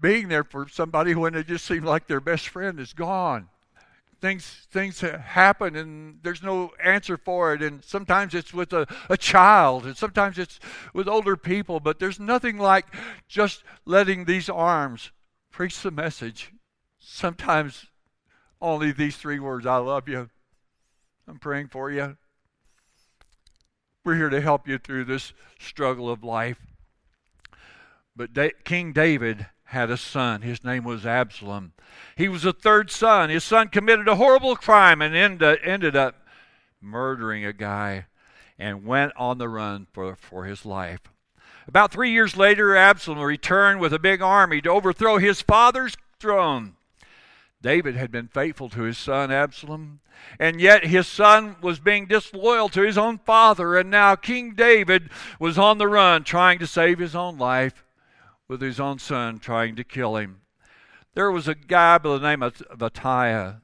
being 0.00 0.28
there 0.28 0.44
for 0.44 0.66
somebody 0.66 1.14
when 1.14 1.34
it 1.34 1.46
just 1.46 1.66
seems 1.66 1.84
like 1.84 2.06
their 2.06 2.20
best 2.20 2.48
friend 2.48 2.80
is 2.80 2.92
gone. 2.94 3.49
Things 4.20 4.66
things 4.70 5.00
happen 5.00 5.76
and 5.76 6.18
there's 6.22 6.42
no 6.42 6.72
answer 6.82 7.16
for 7.16 7.54
it. 7.54 7.62
And 7.62 7.84
sometimes 7.84 8.34
it's 8.34 8.52
with 8.52 8.72
a, 8.72 8.86
a 9.08 9.16
child 9.16 9.86
and 9.86 9.96
sometimes 9.96 10.38
it's 10.38 10.60
with 10.92 11.08
older 11.08 11.36
people 11.36 11.80
but 11.80 11.98
there's 11.98 12.20
nothing 12.20 12.58
like 12.58 12.86
just 13.28 13.62
letting 13.84 14.24
these 14.24 14.48
arms 14.48 15.10
preach 15.50 15.80
the 15.80 15.90
message. 15.90 16.52
Sometimes 16.98 17.86
only 18.60 18.92
these 18.92 19.16
three 19.16 19.38
words 19.38 19.64
i 19.64 19.78
love 19.78 20.06
you 20.06 20.28
i'm 21.26 21.38
praying 21.38 21.68
for 21.68 21.90
you. 21.90 22.16
We're 24.04 24.16
here 24.16 24.30
to 24.30 24.40
help 24.40 24.66
you 24.66 24.78
through 24.78 25.04
this 25.04 25.32
struggle 25.58 26.10
of 26.10 26.24
life. 26.24 26.58
But 28.16 28.32
da- 28.32 28.52
king 28.64 28.92
david 28.92 29.46
had 29.70 29.88
a 29.88 29.96
son. 29.96 30.42
His 30.42 30.64
name 30.64 30.82
was 30.82 31.06
Absalom. 31.06 31.72
He 32.16 32.26
was 32.26 32.42
the 32.42 32.52
third 32.52 32.90
son. 32.90 33.30
His 33.30 33.44
son 33.44 33.68
committed 33.68 34.08
a 34.08 34.16
horrible 34.16 34.56
crime 34.56 35.00
and 35.00 35.40
uh, 35.40 35.56
ended 35.62 35.94
up 35.94 36.26
murdering 36.80 37.44
a 37.44 37.52
guy 37.52 38.06
and 38.58 38.84
went 38.84 39.12
on 39.16 39.38
the 39.38 39.48
run 39.48 39.86
for, 39.92 40.16
for 40.16 40.44
his 40.44 40.66
life. 40.66 41.02
About 41.68 41.92
three 41.92 42.10
years 42.10 42.36
later, 42.36 42.74
Absalom 42.74 43.20
returned 43.20 43.78
with 43.78 43.92
a 43.92 44.00
big 44.00 44.20
army 44.20 44.60
to 44.60 44.70
overthrow 44.70 45.18
his 45.18 45.40
father's 45.40 45.96
throne. 46.18 46.74
David 47.62 47.94
had 47.94 48.10
been 48.10 48.26
faithful 48.26 48.70
to 48.70 48.82
his 48.82 48.98
son 48.98 49.30
Absalom, 49.30 50.00
and 50.40 50.60
yet 50.60 50.86
his 50.86 51.06
son 51.06 51.54
was 51.62 51.78
being 51.78 52.06
disloyal 52.06 52.68
to 52.70 52.82
his 52.82 52.98
own 52.98 53.18
father, 53.18 53.76
and 53.76 53.88
now 53.88 54.16
King 54.16 54.54
David 54.56 55.10
was 55.38 55.58
on 55.58 55.78
the 55.78 55.86
run 55.86 56.24
trying 56.24 56.58
to 56.58 56.66
save 56.66 56.98
his 56.98 57.14
own 57.14 57.38
life 57.38 57.84
with 58.50 58.60
his 58.60 58.80
own 58.80 58.98
son 58.98 59.38
trying 59.38 59.76
to 59.76 59.84
kill 59.84 60.16
him. 60.16 60.40
There 61.14 61.30
was 61.30 61.46
a 61.46 61.54
guy 61.54 61.98
by 61.98 62.18
the 62.18 62.28
name 62.28 62.42
of 62.42 62.60
Athaliah. 62.82 63.62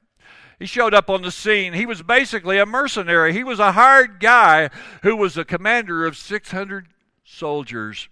He 0.60 0.66
showed 0.66 0.94
up 0.94 1.10
on 1.10 1.22
the 1.22 1.32
scene. 1.32 1.72
He 1.72 1.84
was 1.84 2.02
basically 2.02 2.58
a 2.58 2.64
mercenary. 2.64 3.32
He 3.32 3.42
was 3.42 3.58
a 3.58 3.72
hired 3.72 4.20
guy 4.20 4.70
who 5.02 5.16
was 5.16 5.36
a 5.36 5.44
commander 5.44 6.06
of 6.06 6.16
600 6.16 6.86
soldiers. 7.24 8.08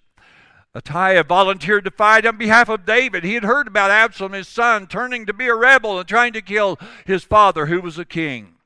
Athaliah 0.77 1.23
volunteered 1.23 1.85
to 1.85 1.93
fight 1.93 2.27
on 2.27 2.39
behalf 2.39 2.69
of 2.69 2.85
David. 2.85 3.23
He 3.23 3.35
had 3.35 3.45
heard 3.45 3.69
about 3.69 3.93
Absalom, 3.93 4.33
his 4.33 4.49
son, 4.49 4.89
turning 4.89 5.27
to 5.27 5.33
be 5.33 5.47
a 5.47 5.55
rebel 5.55 6.01
and 6.01 6.09
trying 6.09 6.33
to 6.33 6.43
kill 6.43 6.77
his 7.07 7.23
father, 7.23 7.67
who 7.67 7.81
was 7.81 8.01
a 8.01 8.05
king. 8.05 8.57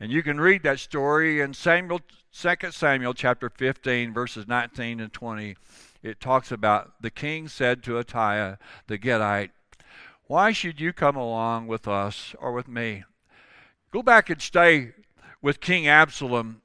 And 0.00 0.10
you 0.10 0.22
can 0.22 0.40
read 0.40 0.62
that 0.62 0.78
story 0.78 1.42
in 1.42 1.52
Samuel, 1.52 2.00
2 2.32 2.70
Samuel 2.70 3.12
chapter 3.12 3.50
15, 3.50 4.14
verses 4.14 4.48
19 4.48 5.00
and 5.00 5.12
20 5.12 5.56
it 6.02 6.20
talks 6.20 6.52
about 6.52 7.02
the 7.02 7.10
king 7.10 7.48
said 7.48 7.82
to 7.82 7.98
Athaliah 7.98 8.58
the 8.86 8.98
Gittite, 8.98 9.50
Why 10.26 10.52
should 10.52 10.80
you 10.80 10.92
come 10.92 11.16
along 11.16 11.66
with 11.66 11.88
us 11.88 12.34
or 12.38 12.52
with 12.52 12.68
me? 12.68 13.04
Go 13.90 14.02
back 14.02 14.30
and 14.30 14.40
stay 14.40 14.92
with 15.40 15.60
King 15.60 15.88
Absalom. 15.88 16.62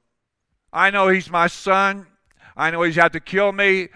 I 0.72 0.90
know 0.90 1.10
he's 1.10 1.30
my 1.30 1.48
son. 1.48 2.08
I 2.56 2.72
know 2.72 2.84
he's 2.84 2.96
had 2.96 3.14
to 3.14 3.20
kill 3.20 3.52
me, 3.52 3.90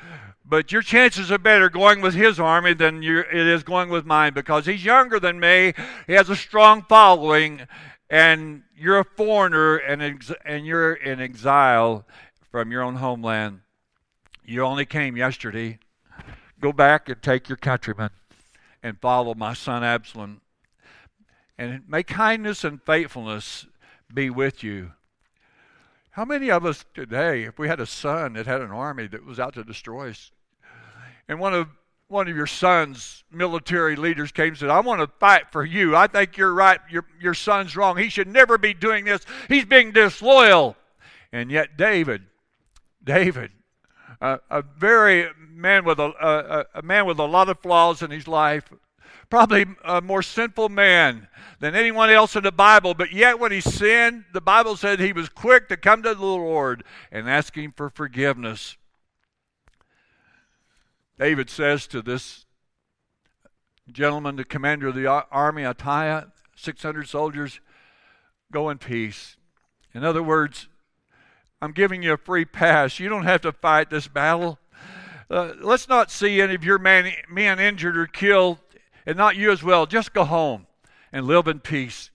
but 0.46 0.72
your 0.72 0.82
chances 0.82 1.32
are 1.32 1.38
better 1.38 1.70
going 1.70 2.02
with 2.02 2.14
his 2.14 2.40
army 2.40 2.74
than 2.74 3.04
it 3.04 3.34
is 3.34 3.64
going 3.64 3.90
with 3.90 4.06
mine 4.06 4.34
because 4.34 4.66
he's 4.66 4.86
younger 4.86 5.20
than 5.20 5.40
me. 5.40 5.74
He 6.08 6.14
has 6.14 6.30
a 6.30 6.36
strong 6.36 6.84
following, 6.84 7.68
and 8.10 8.64
you're 8.76 9.00
a 9.00 9.04
foreigner 9.04 9.78
and, 9.78 10.02
ex- 10.02 10.32
and 10.46 10.66
you're 10.66 10.94
in 10.94 11.20
exile 11.20 12.08
from 12.52 12.72
your 12.72 12.82
own 12.82 12.96
homeland. 12.96 13.60
You 14.50 14.64
only 14.64 14.86
came 14.86 15.18
yesterday. 15.18 15.78
Go 16.62 16.72
back 16.72 17.10
and 17.10 17.22
take 17.22 17.50
your 17.50 17.58
countrymen 17.58 18.12
and 18.82 18.98
follow 19.02 19.36
my 19.36 19.54
son 19.54 19.84
Absalom. 19.84 20.40
And 21.58 21.84
may 21.86 22.02
kindness 22.02 22.64
and 22.64 22.82
faithfulness 22.82 23.66
be 24.12 24.30
with 24.30 24.64
you. 24.64 24.94
How 26.12 26.24
many 26.24 26.50
of 26.50 26.66
us 26.66 26.86
today, 26.94 27.44
if 27.44 27.60
we 27.60 27.68
had 27.68 27.82
a 27.82 27.86
son 27.86 28.34
that 28.34 28.46
had 28.46 28.62
an 28.62 28.72
army 28.72 29.08
that 29.08 29.26
was 29.26 29.38
out 29.38 29.54
to 29.56 29.66
destroy 29.66 30.12
us, 30.12 30.32
and 31.28 31.42
one 31.42 31.54
of 31.54 31.68
one 32.08 32.30
of 32.30 32.36
your 32.38 32.48
son's 32.48 33.26
military 33.30 33.98
leaders 33.98 34.32
came 34.32 34.48
and 34.48 34.58
said, 34.58 34.70
I 34.70 34.80
want 34.80 35.02
to 35.02 35.12
fight 35.20 35.52
for 35.52 35.66
you. 35.66 35.94
I 35.94 36.08
think 36.08 36.38
you're 36.38 36.54
right. 36.54 36.80
Your, 36.90 37.06
your 37.20 37.34
son's 37.34 37.76
wrong. 37.76 37.98
He 37.98 38.08
should 38.08 38.30
never 38.30 38.58
be 38.58 38.74
doing 38.74 39.04
this. 39.04 39.26
He's 39.50 39.66
being 39.66 39.92
disloyal. 39.92 40.78
And 41.34 41.52
yet, 41.52 41.76
David, 41.76 42.22
David 43.04 43.52
a, 44.22 44.40
a 44.50 44.62
very 44.62 45.28
man 45.52 45.86
with 45.86 46.00
a, 46.00 46.14
a, 46.76 46.80
a 46.80 46.82
man 46.82 47.06
with 47.06 47.20
a 47.20 47.26
lot 47.26 47.50
of 47.50 47.60
flaws 47.60 48.02
in 48.02 48.12
his 48.12 48.28
life, 48.28 48.72
probably 49.30 49.66
a 49.84 50.02
more 50.02 50.22
sinful 50.22 50.70
man 50.70 51.28
than 51.60 51.76
anyone 51.76 52.10
else 52.10 52.36
in 52.36 52.44
the 52.44 52.52
Bible. 52.52 52.94
But 52.94 53.12
yet, 53.12 53.40
when 53.40 53.52
he 53.52 53.62
sinned, 53.62 54.26
the 54.34 54.42
Bible 54.42 54.78
said 54.78 55.00
he 55.00 55.14
was 55.14 55.30
quick 55.30 55.70
to 55.70 55.78
come 55.78 56.04
to 56.04 56.16
the 56.16 56.26
Lord 56.26 56.84
and 57.12 57.30
ask 57.30 57.56
him 57.56 57.74
for 57.76 57.90
forgiveness. 57.90 58.78
David 61.20 61.50
says 61.50 61.88
to 61.88 62.02
this 62.02 62.46
gentleman, 63.92 64.36
the 64.36 64.46
commander 64.46 64.88
of 64.88 64.96
the 64.96 65.08
army, 65.08 65.64
Atiah, 65.64 66.32
600 66.56 67.08
soldiers, 67.08 67.60
go 68.52 68.70
in 68.70 68.78
peace. 68.78 69.36
In 69.94 70.04
other 70.04 70.22
words, 70.22 70.68
I'm 71.62 71.72
giving 71.72 72.04
you 72.04 72.14
a 72.14 72.18
free 72.18 72.46
pass. 72.46 73.00
You 73.00 73.10
don't 73.10 73.24
have 73.24 73.42
to 73.42 73.52
fight 73.52 73.90
this 73.90 74.08
battle. 74.08 74.60
Uh, 75.30 75.54
let's 75.60 75.90
not 75.90 76.12
see 76.12 76.40
any 76.40 76.56
of 76.56 76.64
your 76.64 76.78
man, 76.78 77.12
men 77.30 77.60
injured 77.60 77.98
or 77.98 78.06
killed, 78.06 78.60
and 79.06 79.18
not 79.18 79.36
you 79.36 79.52
as 79.52 79.64
well. 79.64 79.86
Just 79.86 80.14
go 80.14 80.24
home 80.24 80.68
and 81.12 81.26
live 81.26 81.48
in 81.48 81.60
peace. 81.60 82.12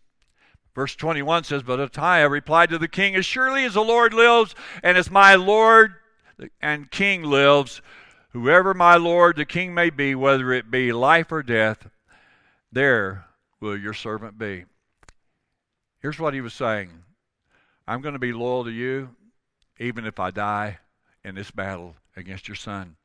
Verse 0.74 0.94
21 0.94 1.44
says, 1.44 1.62
But 1.62 1.81
Athaliah 1.81 2.28
replied 2.28 2.70
to 2.70 2.78
the 2.78 2.88
king, 2.88 3.14
As 3.14 3.26
surely 3.26 3.64
as 3.64 3.74
the 3.74 3.83
Lord 3.83 4.14
lives, 4.14 4.55
and 4.83 4.96
as 4.96 5.11
my 5.11 5.35
Lord 5.35 5.94
and 6.61 6.90
king 6.90 7.22
lives, 7.22 7.83
whoever 8.31 8.72
my 8.72 8.96
Lord 8.96 9.37
the 9.37 9.44
king 9.44 9.74
may 9.74 9.90
be, 9.90 10.14
whether 10.14 10.52
it 10.52 10.70
be 10.70 10.92
life 10.92 11.31
or 11.31 11.42
death, 11.42 11.88
there 12.70 13.26
will 13.61 13.76
your 13.76 13.92
servant 13.92 14.38
be. 14.38 14.64
Here's 16.00 16.18
what 16.18 16.33
he 16.33 16.40
was 16.40 16.55
saying 16.55 16.90
I'm 17.87 18.00
going 18.00 18.14
to 18.14 18.18
be 18.18 18.33
loyal 18.33 18.64
to 18.64 18.70
you 18.70 19.11
even 19.78 20.06
if 20.06 20.18
I 20.18 20.30
die 20.30 20.78
in 21.24 21.35
this 21.35 21.50
battle 21.50 21.96
against 22.16 22.48
your 22.48 22.56
son. 22.56 22.96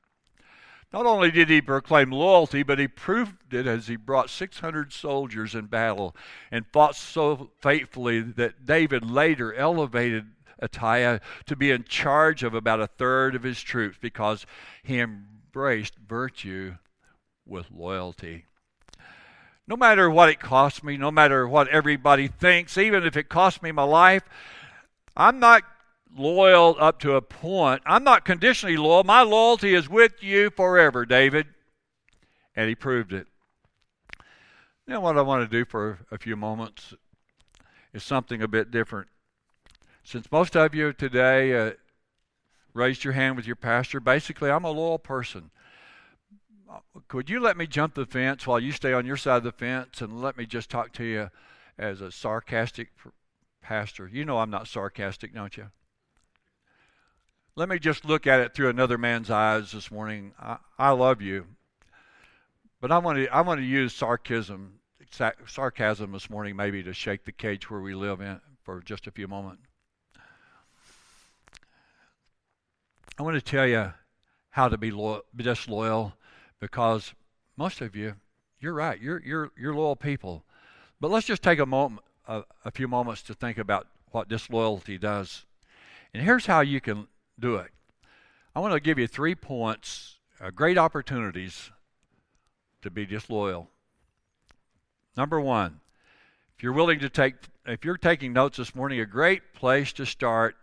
Not 0.94 1.06
only 1.06 1.32
did 1.32 1.50
he 1.50 1.62
proclaim 1.62 2.12
loyalty, 2.12 2.64
but 2.64 2.80
he 2.80 2.88
proved 2.88 3.54
it 3.54 3.68
as 3.68 3.88
he 3.88 3.98
brought 3.98 4.30
600 4.30 4.94
soldiers 4.94 5.54
in 5.54 5.66
battle 5.66 6.16
and 6.50 6.66
fought 6.72 6.96
so 6.96 7.52
faithfully 7.62 8.22
that 8.22 8.66
David 8.66 9.10
later 9.10 9.54
elevated 9.54 10.28
Athaliah 10.62 11.20
to 11.46 11.56
be 11.56 11.72
in 11.72 11.84
charge 11.84 12.42
of 12.42 12.54
about 12.54 12.80
a 12.80 12.88
third 12.88 13.36
of 13.36 13.44
his 13.44 13.62
troops 13.62 13.98
because 14.00 14.46
he 14.82 15.00
embraced 15.00 15.96
virtue 16.08 16.76
with 17.46 17.70
loyalty. 17.70 18.46
No 19.68 19.76
matter 19.76 20.10
what 20.10 20.30
it 20.30 20.40
costs 20.40 20.82
me, 20.82 20.96
no 20.96 21.12
matter 21.12 21.46
what 21.46 21.68
everybody 21.68 22.30
thinks, 22.30 22.78
even 22.78 23.04
if 23.04 23.18
it 23.18 23.28
costs 23.28 23.62
me 23.62 23.74
my 23.74 23.84
life, 23.84 24.24
I'm 25.16 25.40
not 25.40 25.64
loyal 26.16 26.76
up 26.80 27.00
to 27.00 27.16
a 27.16 27.22
point. 27.22 27.82
I'm 27.86 28.04
not 28.04 28.26
conditionally 28.26 28.78
loyal. 28.78 29.04
My 29.04 29.22
loyalty 29.22 29.74
is 29.74 29.90
with 29.90 30.22
you 30.22 30.50
forever, 30.50 31.06
David. 31.06 31.48
And 32.56 32.70
he 32.70 32.76
proved 32.76 33.14
it. 33.14 33.28
Now, 34.88 35.02
what 35.02 35.18
I 35.18 35.22
want 35.22 35.50
to 35.50 35.58
do 35.58 35.66
for 35.66 36.00
a 36.12 36.18
few 36.18 36.36
moments 36.36 36.94
is 37.94 38.04
something 38.04 38.42
a 38.42 38.48
bit 38.48 38.72
different. 38.72 39.08
Since 40.04 40.32
most 40.32 40.56
of 40.56 40.74
you 40.74 40.94
today 40.94 41.54
uh, 41.54 41.72
raised 42.74 43.04
your 43.04 43.14
hand 43.14 43.36
with 43.36 43.46
your 43.46 43.58
pastor, 43.58 44.00
basically, 44.00 44.50
I'm 44.50 44.64
a 44.64 44.72
loyal 44.72 45.00
person. 45.00 45.52
Could 47.08 47.30
you 47.30 47.40
let 47.40 47.58
me 47.58 47.68
jump 47.68 47.96
the 47.96 48.06
fence 48.06 48.48
while 48.48 48.60
you 48.60 48.72
stay 48.72 48.94
on 48.94 49.06
your 49.06 49.18
side 49.18 49.38
of 49.38 49.44
the 49.44 49.52
fence 49.52 50.02
and 50.02 50.22
let 50.22 50.38
me 50.38 50.46
just 50.46 50.70
talk 50.70 50.94
to 50.94 51.04
you 51.04 51.30
as 51.78 52.02
a 52.02 52.12
sarcastic 52.12 52.90
pastor? 53.62 54.08
You 54.08 54.26
know 54.26 54.40
I'm 54.40 54.50
not 54.50 54.68
sarcastic, 54.68 55.34
don't 55.34 55.58
you? 55.58 55.68
Let 57.58 57.68
me 57.68 57.80
just 57.80 58.06
look 58.06 58.28
at 58.28 58.40
it 58.40 58.54
through 58.54 58.70
another 58.70 59.00
man's 59.00 59.32
eyes 59.32 59.72
this 59.72 59.90
morning. 59.90 60.32
I, 60.40 60.58
I 60.78 60.92
love 60.92 61.24
you, 61.24 61.48
but 62.80 62.92
I 62.92 63.00
want 63.00 63.18
to 63.18 63.28
I 63.30 63.42
want 63.42 63.60
to 63.60 63.66
use 63.66 63.96
sarcasm 63.96 64.74
sarcasm 65.48 66.12
this 66.12 66.30
morning 66.30 66.56
maybe 66.56 66.84
to 66.84 66.94
shake 66.94 67.26
the 67.26 67.32
cage 67.32 67.70
where 67.70 67.82
we 67.82 67.96
live 67.96 68.22
in 68.22 68.40
for 68.64 68.82
just 68.82 69.08
a 69.08 69.12
few 69.12 69.28
moments. 69.28 69.64
I 73.18 73.24
want 73.24 73.34
to 73.34 73.42
tell 73.42 73.66
you 73.66 73.92
how 74.52 74.68
to 74.70 74.78
be 74.78 74.92
loyal, 74.92 75.24
disloyal 75.36 76.14
because 76.60 77.16
most 77.58 77.82
of 77.82 77.96
you, 77.96 78.14
you're 78.60 78.74
right. 78.74 79.02
You're 79.02 79.24
you're 79.26 79.52
you're 79.58 79.74
loyal 79.74 79.96
people, 79.96 80.44
but 81.02 81.10
let's 81.10 81.26
just 81.26 81.42
take 81.42 81.58
a 81.58 81.66
moment, 81.66 82.04
a, 82.28 82.44
a 82.64 82.70
few 82.70 82.88
moments 82.88 83.24
to 83.24 83.34
think 83.34 83.58
about 83.58 83.88
what 84.12 84.30
disloyalty 84.30 85.00
does. 85.00 85.46
And 86.14 86.22
here's 86.24 86.46
how 86.46 86.62
you 86.62 86.80
can 86.80 87.08
do 87.40 87.56
it. 87.56 87.72
I 88.56 88.60
want 88.60 88.74
to 88.74 88.80
give 88.80 88.98
you 88.98 89.08
three 89.08 89.36
points, 89.36 90.18
uh, 90.42 90.50
great 90.50 90.78
opportunities 90.78 91.72
to 92.82 92.90
be 92.90 93.06
disloyal. 93.06 93.70
Number 95.16 95.40
one, 95.40 95.80
If 96.56 96.64
you're 96.64 96.74
willing 96.74 97.00
to 97.00 97.10
take, 97.10 97.36
if 97.68 97.86
you're 97.86 97.98
taking 97.98 98.34
notes 98.34 98.58
this 98.58 98.74
morning, 98.74 99.00
a 99.00 99.06
great 99.06 99.54
place 99.54 99.94
to 99.94 100.06
start 100.06 100.56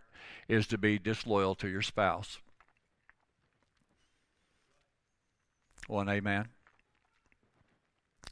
is 0.49 0.67
to 0.67 0.77
be 0.77 0.99
disloyal 0.99 1.55
to 1.55 1.69
your 1.69 1.81
spouse. 1.81 2.39
One 5.87 6.09
amen. 6.09 6.49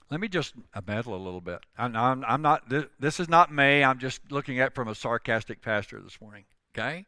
Let 0.10 0.20
me 0.20 0.28
just 0.28 0.56
meddle 0.86 1.16
a 1.16 1.18
little 1.18 1.42
bit. 1.42 1.60
I'm, 1.78 1.96
I'm, 1.96 2.26
I'm 2.28 2.42
not. 2.42 2.70
This, 2.70 2.86
this, 3.00 3.20
is 3.20 3.30
not 3.30 3.54
me. 3.54 3.84
I'm 3.84 3.98
just 3.98 4.20
looking 4.30 4.60
at 4.60 4.76
from 4.76 4.88
a 4.88 4.96
sarcastic 4.96 5.62
pastor 5.62 6.02
this 6.02 6.20
morning. 6.20 6.44
Okay. 6.78 7.06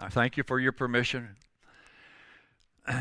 I 0.00 0.08
thank 0.08 0.38
you 0.38 0.42
for 0.42 0.58
your 0.58 0.72
permission. 0.72 1.36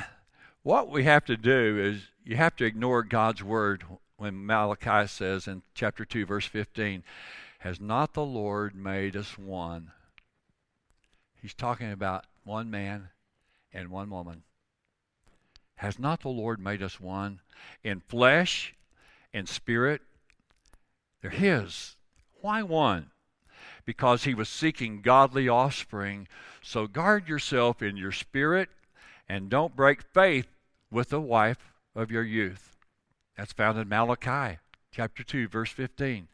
What 0.62 0.90
we 0.90 1.06
have 1.06 1.24
to 1.26 1.38
do 1.38 1.80
is 1.80 2.10
you 2.26 2.36
have 2.36 2.58
to 2.58 2.66
ignore 2.66 3.02
God's 3.02 3.42
word 3.42 3.86
when 4.18 4.46
Malachi 4.46 5.08
says 5.08 5.48
in 5.48 5.62
chapter 5.74 6.04
2, 6.04 6.26
verse 6.26 6.46
15, 6.46 7.02
Has 7.60 7.80
not 7.80 8.14
the 8.14 8.26
Lord 8.26 8.76
made 8.76 9.16
us 9.16 9.38
one? 9.38 9.92
He's 11.42 11.54
talking 11.54 11.94
about 11.94 12.26
one 12.44 12.70
man 12.70 13.08
and 13.74 13.88
one 13.88 14.10
woman. 14.10 14.44
Has 15.76 15.98
not 15.98 16.20
the 16.22 16.30
Lord 16.30 16.60
made 16.60 16.84
us 16.84 17.00
one 17.00 17.40
in 17.82 18.02
flesh 18.02 18.76
and 19.34 19.48
spirit? 19.48 20.02
They're 21.22 21.32
His. 21.32 21.96
Why 22.42 22.64
one? 22.64 23.12
Because 23.90 24.24
He 24.24 24.36
was 24.36 24.50
seeking 24.50 25.02
godly 25.02 25.50
offspring. 25.50 26.28
So 26.62 26.86
guard 26.86 27.28
yourself 27.28 27.82
in 27.82 27.98
your 27.98 28.12
spirit 28.12 28.70
and 29.28 29.50
don't 29.50 29.76
break 29.76 30.04
faith 30.04 30.46
with 30.92 31.10
the 31.10 31.20
wife 31.20 31.74
of 31.96 32.12
your 32.12 32.22
youth. 32.22 32.78
That's 33.36 33.52
found 33.52 33.80
in 33.80 33.90
Malachi 33.90 34.60
chapter 34.92 35.24
2, 35.24 35.48
verse 35.48 35.72
15. 35.72 36.28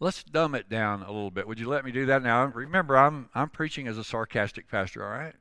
Let's 0.00 0.24
dumb 0.24 0.54
it 0.54 0.70
down 0.70 1.02
a 1.02 1.12
little 1.12 1.30
bit. 1.30 1.46
Would 1.46 1.60
you 1.60 1.68
let 1.68 1.84
me 1.84 1.92
do 1.92 2.06
that 2.06 2.22
now? 2.22 2.46
Remember, 2.46 2.96
I'm, 2.96 3.28
I'm 3.34 3.50
preaching 3.50 3.86
as 3.88 3.98
a 3.98 4.04
sarcastic 4.04 4.66
pastor, 4.66 5.04
all 5.04 5.10
right? 5.10 5.34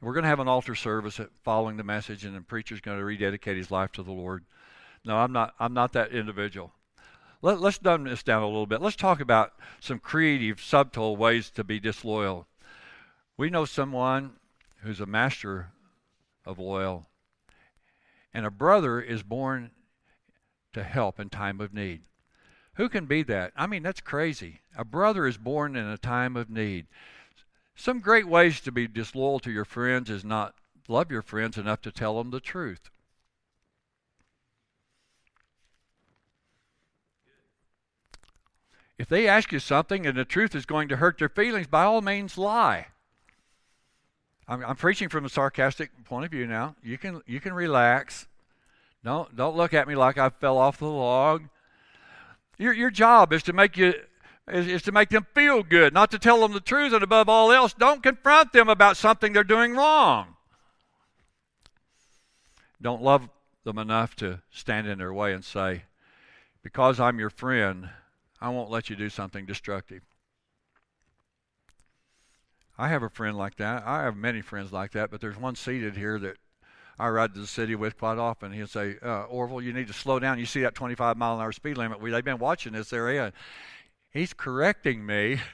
We're 0.00 0.14
going 0.14 0.22
to 0.22 0.30
have 0.30 0.40
an 0.40 0.48
altar 0.48 0.74
service 0.74 1.20
following 1.44 1.76
the 1.76 1.84
message, 1.84 2.24
and 2.24 2.34
the 2.34 2.40
preacher's 2.40 2.80
going 2.80 2.96
to 2.96 3.04
rededicate 3.04 3.58
his 3.58 3.70
life 3.70 3.92
to 3.92 4.02
the 4.02 4.10
Lord. 4.10 4.46
No, 5.04 5.18
I'm 5.18 5.32
not. 5.32 5.52
I'm 5.60 5.74
not 5.74 5.92
that 5.92 6.12
individual. 6.12 6.72
Let, 7.42 7.60
let's 7.60 7.78
dumb 7.78 8.04
this 8.04 8.22
down 8.22 8.42
a 8.42 8.46
little 8.46 8.66
bit. 8.66 8.80
Let's 8.80 8.96
talk 8.96 9.20
about 9.20 9.52
some 9.80 9.98
creative, 9.98 10.60
subtle 10.60 11.16
ways 11.16 11.50
to 11.50 11.64
be 11.64 11.80
disloyal. 11.80 12.46
We 13.36 13.50
know 13.50 13.64
someone 13.64 14.34
who's 14.82 15.00
a 15.00 15.06
master 15.06 15.68
of 16.46 16.60
loyal, 16.60 17.06
and 18.32 18.46
a 18.46 18.50
brother 18.50 19.00
is 19.00 19.22
born 19.22 19.72
to 20.72 20.84
help 20.84 21.18
in 21.18 21.28
time 21.28 21.60
of 21.60 21.74
need. 21.74 22.02
Who 22.74 22.88
can 22.88 23.06
be 23.06 23.22
that? 23.24 23.52
I 23.56 23.66
mean, 23.66 23.82
that's 23.82 24.00
crazy. 24.00 24.60
A 24.76 24.84
brother 24.84 25.26
is 25.26 25.36
born 25.36 25.76
in 25.76 25.86
a 25.86 25.98
time 25.98 26.36
of 26.36 26.48
need. 26.48 26.86
Some 27.74 28.00
great 28.00 28.26
ways 28.26 28.60
to 28.60 28.72
be 28.72 28.86
disloyal 28.86 29.40
to 29.40 29.50
your 29.50 29.64
friends 29.64 30.08
is 30.08 30.24
not 30.24 30.54
love 30.88 31.10
your 31.10 31.22
friends 31.22 31.58
enough 31.58 31.80
to 31.82 31.92
tell 31.92 32.18
them 32.18 32.30
the 32.30 32.40
truth. 32.40 32.90
If 39.02 39.08
they 39.08 39.26
ask 39.26 39.50
you 39.50 39.58
something 39.58 40.06
and 40.06 40.16
the 40.16 40.24
truth 40.24 40.54
is 40.54 40.64
going 40.64 40.88
to 40.90 40.94
hurt 40.94 41.18
their 41.18 41.28
feelings, 41.28 41.66
by 41.66 41.82
all 41.82 42.00
means 42.00 42.38
lie. 42.38 42.86
I'm, 44.46 44.64
I'm 44.64 44.76
preaching 44.76 45.08
from 45.08 45.24
a 45.24 45.28
sarcastic 45.28 45.90
point 46.04 46.24
of 46.24 46.30
view 46.30 46.46
now. 46.46 46.76
You 46.84 46.96
can 46.98 47.20
you 47.26 47.40
can 47.40 47.52
relax. 47.52 48.28
Don't 49.02 49.34
don't 49.34 49.56
look 49.56 49.74
at 49.74 49.88
me 49.88 49.96
like 49.96 50.18
I 50.18 50.28
fell 50.28 50.56
off 50.56 50.78
the 50.78 50.86
log. 50.86 51.48
Your 52.58 52.72
your 52.72 52.92
job 52.92 53.32
is 53.32 53.42
to 53.42 53.52
make 53.52 53.76
you 53.76 53.92
is, 54.46 54.68
is 54.68 54.82
to 54.82 54.92
make 54.92 55.08
them 55.08 55.26
feel 55.34 55.64
good, 55.64 55.92
not 55.92 56.12
to 56.12 56.18
tell 56.20 56.40
them 56.40 56.52
the 56.52 56.60
truth, 56.60 56.92
and 56.92 57.02
above 57.02 57.28
all 57.28 57.50
else, 57.50 57.74
don't 57.74 58.04
confront 58.04 58.52
them 58.52 58.68
about 58.68 58.96
something 58.96 59.32
they're 59.32 59.42
doing 59.42 59.74
wrong. 59.74 60.36
Don't 62.80 63.02
love 63.02 63.28
them 63.64 63.78
enough 63.78 64.14
to 64.16 64.42
stand 64.52 64.86
in 64.86 64.98
their 64.98 65.12
way 65.12 65.32
and 65.32 65.44
say, 65.44 65.86
Because 66.62 67.00
I'm 67.00 67.18
your 67.18 67.30
friend, 67.30 67.90
I 68.42 68.48
won't 68.48 68.70
let 68.70 68.90
you 68.90 68.96
do 68.96 69.08
something 69.08 69.46
destructive. 69.46 70.02
I 72.76 72.88
have 72.88 73.04
a 73.04 73.08
friend 73.08 73.38
like 73.38 73.56
that. 73.56 73.84
I 73.86 74.02
have 74.02 74.16
many 74.16 74.40
friends 74.40 74.72
like 74.72 74.90
that, 74.92 75.12
but 75.12 75.20
there's 75.20 75.36
one 75.36 75.54
seated 75.54 75.96
here 75.96 76.18
that 76.18 76.38
I 76.98 77.08
ride 77.08 77.34
to 77.34 77.40
the 77.40 77.46
city 77.46 77.76
with 77.76 77.96
quite 77.96 78.18
often. 78.18 78.50
He'll 78.50 78.66
say, 78.66 78.96
uh, 79.00 79.24
Orville, 79.24 79.62
you 79.62 79.72
need 79.72 79.86
to 79.86 79.92
slow 79.92 80.18
down. 80.18 80.40
You 80.40 80.46
see 80.46 80.62
that 80.62 80.74
25 80.74 81.16
mile 81.16 81.36
an 81.36 81.40
hour 81.40 81.52
speed 81.52 81.78
limit. 81.78 82.00
We, 82.00 82.10
they've 82.10 82.24
been 82.24 82.38
watching 82.38 82.72
this 82.72 82.92
area. 82.92 83.32
He's 84.10 84.34
correcting 84.34 85.06
me. 85.06 85.38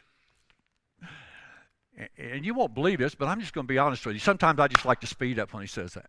And 2.16 2.46
you 2.46 2.54
won't 2.54 2.74
believe 2.74 3.00
this, 3.00 3.16
but 3.16 3.26
I'm 3.26 3.40
just 3.40 3.52
going 3.52 3.66
to 3.66 3.68
be 3.68 3.76
honest 3.76 4.06
with 4.06 4.14
you. 4.14 4.20
Sometimes 4.20 4.60
I 4.60 4.68
just 4.68 4.84
like 4.84 5.00
to 5.00 5.08
speed 5.08 5.40
up 5.40 5.52
when 5.52 5.64
he 5.64 5.66
says 5.66 5.94
that. 5.94 6.06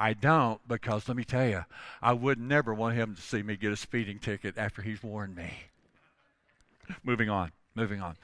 I 0.00 0.14
don't 0.14 0.66
because 0.66 1.06
let 1.08 1.16
me 1.16 1.24
tell 1.24 1.46
you, 1.46 1.66
I 2.00 2.14
would 2.14 2.40
never 2.40 2.72
want 2.72 2.96
him 2.96 3.14
to 3.14 3.20
see 3.20 3.42
me 3.42 3.56
get 3.56 3.70
a 3.70 3.76
speeding 3.76 4.18
ticket 4.18 4.56
after 4.56 4.80
he's 4.80 5.02
warned 5.02 5.36
me. 5.36 5.52
moving 7.04 7.28
on, 7.28 7.52
moving 7.74 8.00
on. 8.00 8.16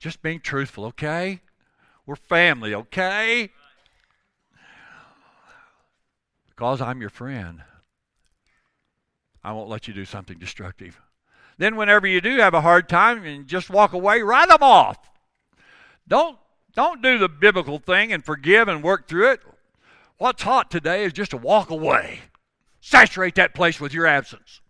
Just 0.00 0.20
being 0.20 0.40
truthful, 0.40 0.86
okay? 0.86 1.42
We're 2.06 2.16
family, 2.16 2.74
okay? 2.74 3.50
Because 6.48 6.80
I'm 6.80 7.00
your 7.00 7.10
friend. 7.10 7.62
I 9.44 9.52
won't 9.52 9.68
let 9.68 9.86
you 9.86 9.94
do 9.94 10.04
something 10.04 10.40
destructive. 10.40 11.00
Then, 11.56 11.76
whenever 11.76 12.08
you 12.08 12.20
do 12.20 12.38
have 12.38 12.54
a 12.54 12.62
hard 12.62 12.88
time 12.88 13.24
and 13.24 13.46
just 13.46 13.70
walk 13.70 13.92
away, 13.92 14.22
write 14.22 14.48
them 14.48 14.62
off. 14.62 14.98
Don't, 16.08 16.36
don't 16.74 17.00
do 17.00 17.18
the 17.18 17.28
biblical 17.28 17.78
thing 17.78 18.12
and 18.12 18.24
forgive 18.24 18.66
and 18.66 18.82
work 18.82 19.06
through 19.06 19.30
it. 19.30 19.40
What's 20.22 20.44
hot 20.44 20.70
today 20.70 21.02
is 21.02 21.12
just 21.12 21.32
to 21.32 21.36
walk 21.36 21.68
away. 21.68 22.20
Saturate 22.80 23.34
that 23.34 23.56
place 23.56 23.80
with 23.80 23.92
your 23.92 24.06
absence. 24.06 24.60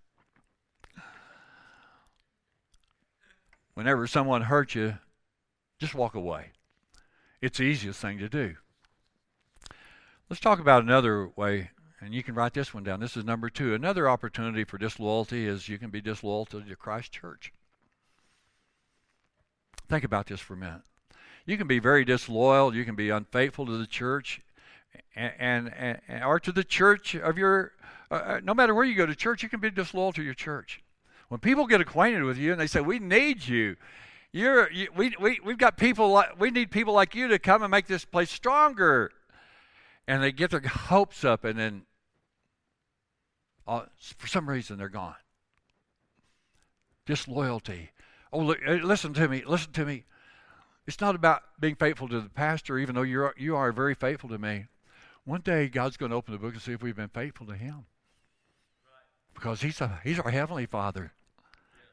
Whenever 3.75 4.07
someone 4.07 4.41
hurts 4.41 4.75
you, 4.75 4.97
just 5.79 5.95
walk 5.95 6.15
away. 6.15 6.53
It's 7.43 7.59
the 7.59 7.65
easiest 7.65 8.01
thing 8.01 8.17
to 8.21 8.31
do. 8.31 8.55
Let's 10.31 10.41
talk 10.41 10.59
about 10.59 10.85
another 10.85 11.29
way 11.37 11.69
and 12.01 12.15
you 12.15 12.23
can 12.23 12.35
write 12.35 12.55
this 12.55 12.73
one 12.73 12.85
down. 12.85 13.01
This 13.01 13.19
is 13.19 13.27
number 13.27 13.51
two. 13.51 13.75
Another 13.75 14.09
opportunity 14.09 14.65
for 14.65 14.79
disloyalty 14.79 15.47
is 15.47 15.69
you 15.69 15.77
can 15.77 15.91
be 15.91 16.01
disloyal 16.01 16.47
to 16.47 16.61
the 16.61 16.77
Christ 16.77 17.13
Church. 17.13 17.53
Think 19.87 20.03
about 20.03 20.29
this 20.29 20.41
for 20.41 20.55
a 20.55 20.57
minute. 20.57 20.81
You 21.45 21.59
can 21.59 21.67
be 21.67 21.79
very 21.79 22.07
disloyal. 22.07 22.75
You 22.75 22.87
can 22.87 22.95
be 22.95 23.11
unfaithful 23.11 23.67
to 23.67 23.77
the 23.77 23.87
church, 23.87 24.41
and, 25.15 25.73
and, 25.77 26.01
and 26.09 26.25
or 26.25 26.41
to 26.41 26.53
the 26.53 26.65
church 26.65 27.15
of 27.15 27.39
your. 27.39 27.73
Uh, 28.11 28.15
uh, 28.15 28.41
no 28.43 28.55
matter 28.55 28.75
where 28.75 28.85
you 28.85 28.95
go 28.95 29.07
to 29.07 29.15
church, 29.15 29.43
you 29.43 29.49
can 29.49 29.61
be 29.61 29.71
disloyal 29.71 30.13
to 30.13 30.23
your 30.23 30.35
church. 30.35 30.83
When 31.29 31.41
people 31.41 31.67
get 31.67 31.81
acquainted 31.81 32.25
with 32.25 32.37
you 32.37 32.53
and 32.53 32.61
they 32.61 32.67
say, 32.67 32.81
"We 32.81 32.99
need 32.99 33.47
you," 33.47 33.77
you're 34.33 34.71
you, 34.71 34.89
we 34.95 35.15
we 35.19 35.41
we've 35.45 35.59
got 35.59 35.77
people 35.77 36.11
like 36.11 36.39
we 36.39 36.51
need 36.51 36.71
people 36.71 36.95
like 36.95 37.15
you 37.15 37.29
to 37.29 37.39
come 37.39 37.63
and 37.63 37.71
make 37.71 37.87
this 37.87 38.05
place 38.05 38.31
stronger, 38.31 39.11
and 40.07 40.23
they 40.23 40.33
get 40.33 40.51
their 40.51 40.61
hopes 40.67 41.25
up, 41.25 41.45
and 41.45 41.59
then 41.59 41.83
uh, 43.67 43.83
for 44.19 44.27
some 44.27 44.49
reason 44.49 44.79
they're 44.79 44.89
gone. 44.89 45.15
Disloyalty. 47.07 47.91
Oh, 48.33 48.41
look, 48.41 48.59
listen 48.67 49.13
to 49.15 49.29
me. 49.29 49.43
Listen 49.47 49.73
to 49.73 49.85
me. 49.85 50.05
It's 50.87 51.01
not 51.01 51.15
about 51.15 51.43
being 51.61 51.77
faithful 51.77 52.09
to 52.09 52.21
the 52.21 52.29
pastor, 52.29 52.79
even 52.79 52.95
though 52.95 53.03
you're 53.03 53.35
you 53.37 53.57
are 53.57 53.73
very 53.73 53.95
faithful 53.95 54.31
to 54.31 54.39
me. 54.39 54.67
One 55.25 55.41
day 55.41 55.69
God's 55.69 55.97
going 55.97 56.11
to 56.11 56.17
open 56.17 56.33
the 56.33 56.39
book 56.39 56.55
and 56.55 56.63
see 56.63 56.73
if 56.73 56.83
we've 56.83 56.97
been 56.97 57.09
faithful 57.09 57.47
to 57.47 57.55
Him, 57.55 57.85
because 59.35 59.63
He's 59.63 59.81
a, 59.81 60.01
He's 60.03 60.19
our 60.19 60.31
heavenly 60.31 60.67
Father. 60.67 61.13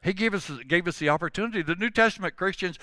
He 0.02 0.12
gave 0.12 0.34
us 0.34 0.50
gave 0.66 0.88
us 0.88 0.98
the 0.98 1.10
opportunity. 1.10 1.62
The 1.62 1.74
New 1.74 1.90
Testament 1.90 2.36
Christians, 2.36 2.78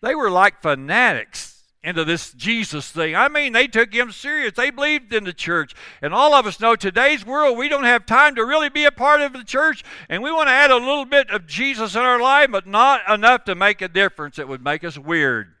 they 0.00 0.14
were 0.14 0.30
like 0.30 0.62
fanatics 0.62 1.64
into 1.82 2.04
this 2.04 2.32
Jesus 2.32 2.90
thing. 2.90 3.16
I 3.16 3.28
mean, 3.28 3.52
they 3.52 3.66
took 3.66 3.92
him 3.92 4.12
serious. 4.12 4.52
They 4.52 4.70
believed 4.70 5.12
in 5.12 5.24
the 5.24 5.32
church. 5.32 5.74
And 6.00 6.14
all 6.14 6.32
of 6.32 6.46
us 6.46 6.60
know 6.60 6.76
today's 6.76 7.26
world, 7.26 7.58
we 7.58 7.68
don't 7.68 7.82
have 7.82 8.06
time 8.06 8.36
to 8.36 8.44
really 8.44 8.68
be 8.68 8.84
a 8.84 8.92
part 8.92 9.20
of 9.20 9.32
the 9.32 9.42
church. 9.42 9.82
And 10.08 10.22
we 10.22 10.30
want 10.30 10.46
to 10.46 10.52
add 10.52 10.70
a 10.70 10.76
little 10.76 11.04
bit 11.04 11.28
of 11.30 11.48
Jesus 11.48 11.96
in 11.96 12.02
our 12.02 12.20
life, 12.20 12.50
but 12.52 12.68
not 12.68 13.00
enough 13.10 13.44
to 13.46 13.56
make 13.56 13.82
a 13.82 13.88
difference 13.88 14.36
that 14.36 14.46
would 14.46 14.62
make 14.62 14.84
us 14.84 14.96
weird 14.96 15.54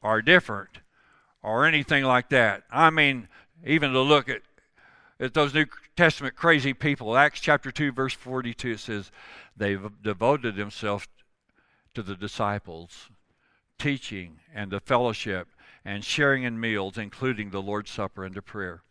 or 0.00 0.22
different 0.22 0.78
or 1.42 1.66
anything 1.66 2.04
like 2.04 2.28
that. 2.30 2.64
I 2.70 2.90
mean, 2.90 3.28
even 3.64 3.92
to 3.92 4.00
look 4.00 4.28
at, 4.28 4.42
at 5.20 5.34
those 5.34 5.54
New 5.54 5.66
Testament 5.96 6.36
crazy 6.36 6.72
people. 6.72 7.16
Acts 7.16 7.40
chapter 7.40 7.70
2, 7.70 7.92
verse 7.92 8.14
42, 8.14 8.70
it 8.70 8.80
says, 8.80 9.10
They've 9.56 9.90
devoted 10.02 10.56
themselves 10.56 11.06
to 11.94 12.02
the 12.02 12.14
disciples 12.14 13.10
teaching 13.78 14.38
and 14.54 14.70
the 14.70 14.80
fellowship 14.80 15.48
and 15.84 16.04
sharing 16.04 16.44
in 16.44 16.60
meals, 16.60 16.96
including 16.96 17.50
the 17.50 17.60
Lord's 17.60 17.90
Supper 17.90 18.24
and 18.24 18.34
the 18.34 18.42
prayer. 18.42 18.82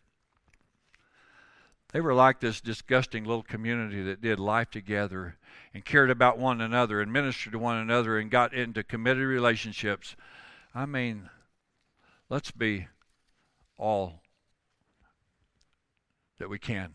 They 1.92 2.00
were 2.00 2.14
like 2.14 2.40
this 2.40 2.60
disgusting 2.60 3.24
little 3.24 3.42
community 3.42 4.02
that 4.02 4.22
did 4.22 4.38
life 4.38 4.70
together 4.70 5.36
and 5.74 5.84
cared 5.84 6.10
about 6.10 6.38
one 6.38 6.60
another 6.60 7.00
and 7.00 7.12
ministered 7.12 7.52
to 7.52 7.58
one 7.58 7.76
another 7.76 8.18
and 8.18 8.30
got 8.30 8.54
into 8.54 8.82
committed 8.82 9.26
relationships. 9.26 10.16
I 10.74 10.86
mean, 10.86 11.28
let's 12.32 12.50
be 12.50 12.86
all 13.76 14.22
that 16.38 16.48
we 16.48 16.58
can 16.58 16.94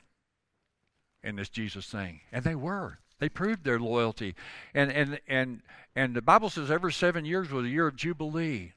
in 1.24 1.36
this 1.36 1.48
Jesus 1.48 1.86
thing. 1.86 2.22
And 2.32 2.44
they 2.44 2.56
were. 2.56 2.98
They 3.20 3.30
proved 3.30 3.64
their 3.64 3.80
loyalty. 3.80 4.34
And 4.74 4.92
and 4.92 5.20
and 5.28 5.62
and 5.96 6.16
the 6.16 6.24
Bible 6.24 6.50
says 6.50 6.72
every 6.72 6.92
7 6.92 7.24
years 7.24 7.52
was 7.52 7.66
a 7.66 7.70
year 7.70 7.86
of 7.86 7.96
jubilee. 7.96 8.74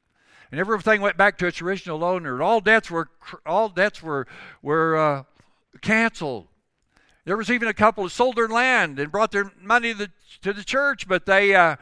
And 0.51 0.61
everything 0.61 1.01
went 1.01 1.17
back 1.17 1.39
to 1.39 1.47
its 1.47 1.63
original 1.63 2.05
owner. 2.05 2.43
All 2.43 2.61
debts 2.61 2.91
were 2.91 3.09
all 3.47 3.71
debts 3.71 4.03
were 4.03 4.27
were 4.61 4.99
uh, 4.99 5.23
canceled. 5.81 6.49
There 7.25 7.39
was 7.39 7.51
even 7.51 7.69
a 7.69 7.75
couple 7.75 8.05
that 8.05 8.11
sold 8.11 8.37
their 8.37 8.49
land 8.49 8.99
and 8.99 9.11
brought 9.11 9.33
their 9.33 9.51
money 9.63 9.93
to 9.93 9.99
the, 9.99 10.11
to 10.43 10.53
the 10.53 10.65
church, 10.65 11.09
but 11.09 11.25
they 11.25 11.55
uh, 11.55 11.77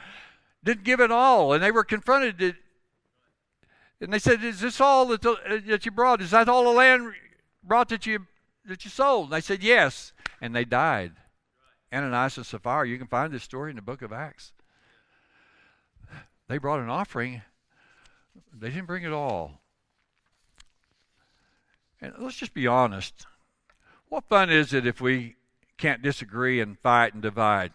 didn't 0.62 0.84
give 0.84 1.00
it 1.00 1.10
all, 1.10 1.52
and 1.52 1.62
they 1.62 1.72
were 1.72 1.84
confronted. 1.84 2.56
And 4.00 4.12
they 4.12 4.18
said, 4.18 4.44
"Is 4.44 4.60
this 4.60 4.80
all 4.80 5.06
that, 5.06 5.22
the, 5.22 5.32
uh, 5.32 5.60
that 5.66 5.84
you 5.84 5.90
brought? 5.90 6.20
Is 6.20 6.30
that 6.30 6.48
all 6.48 6.64
the 6.64 6.70
land 6.70 7.12
brought 7.62 7.88
that 7.88 8.06
you 8.06 8.26
that 8.64 8.84
you 8.84 8.90
sold?" 8.90 9.24
And 9.24 9.32
they 9.32 9.40
said, 9.40 9.62
"Yes," 9.62 10.12
and 10.40 10.54
they 10.54 10.64
died. 10.64 11.12
Ananias 11.92 12.36
and 12.36 12.46
Sapphira. 12.46 12.86
You 12.86 12.98
can 12.98 13.06
find 13.06 13.32
this 13.32 13.42
story 13.42 13.70
in 13.70 13.76
the 13.76 13.82
book 13.82 14.02
of 14.02 14.12
Acts. 14.12 14.52
They 16.48 16.58
brought 16.58 16.80
an 16.80 16.90
offering. 16.90 17.42
They 18.52 18.70
didn't 18.70 18.86
bring 18.86 19.04
it 19.04 19.12
all. 19.12 19.60
And 22.00 22.14
let's 22.18 22.36
just 22.36 22.54
be 22.54 22.66
honest. 22.66 23.26
What 24.08 24.28
fun 24.28 24.50
is 24.50 24.72
it 24.72 24.86
if 24.86 25.00
we 25.00 25.36
can't 25.76 26.02
disagree 26.02 26.60
and 26.60 26.78
fight 26.78 27.12
and 27.12 27.22
divide? 27.22 27.72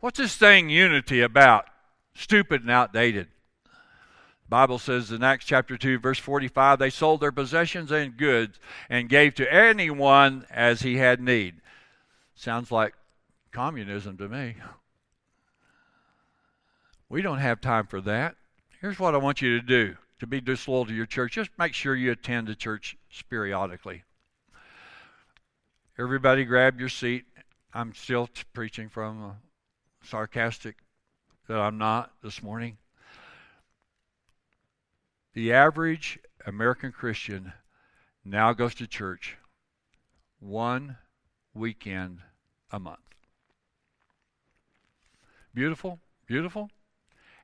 What's 0.00 0.18
this 0.18 0.36
thing 0.36 0.70
unity 0.70 1.20
about? 1.20 1.66
Stupid 2.14 2.62
and 2.62 2.70
outdated. 2.70 3.28
Bible 4.48 4.78
says 4.78 5.12
in 5.12 5.22
Acts 5.22 5.44
chapter 5.44 5.76
2 5.76 5.98
verse 5.98 6.18
45 6.18 6.78
they 6.78 6.90
sold 6.90 7.20
their 7.20 7.32
possessions 7.32 7.92
and 7.92 8.16
goods 8.16 8.58
and 8.88 9.08
gave 9.08 9.34
to 9.34 9.52
anyone 9.52 10.46
as 10.50 10.82
he 10.82 10.96
had 10.96 11.20
need. 11.20 11.56
Sounds 12.34 12.70
like 12.70 12.94
communism 13.52 14.16
to 14.16 14.28
me. 14.28 14.56
We 17.08 17.22
don't 17.22 17.38
have 17.38 17.60
time 17.60 17.86
for 17.86 18.00
that. 18.02 18.36
Here's 18.80 18.98
what 18.98 19.14
I 19.14 19.18
want 19.18 19.42
you 19.42 19.58
to 19.58 19.66
do 19.66 19.96
to 20.20 20.26
be 20.26 20.40
disloyal 20.40 20.86
to 20.86 20.94
your 20.94 21.06
church. 21.06 21.32
Just 21.32 21.50
make 21.58 21.74
sure 21.74 21.94
you 21.94 22.12
attend 22.12 22.48
the 22.48 22.54
church 22.54 22.96
periodically. 23.30 24.02
Everybody 25.98 26.44
grab 26.44 26.78
your 26.78 26.88
seat. 26.88 27.24
I'm 27.72 27.94
still 27.94 28.28
t- 28.28 28.42
preaching 28.52 28.88
from 28.88 29.22
a 29.22 29.36
sarcastic 30.04 30.76
that 31.48 31.58
I'm 31.58 31.78
not 31.78 32.12
this 32.22 32.42
morning. 32.42 32.78
The 35.34 35.52
average 35.52 36.18
American 36.46 36.92
Christian 36.92 37.52
now 38.24 38.52
goes 38.52 38.74
to 38.76 38.86
church 38.86 39.36
one 40.40 40.96
weekend 41.54 42.20
a 42.70 42.78
month. 42.78 43.00
Beautiful, 45.54 45.98
beautiful. 46.26 46.70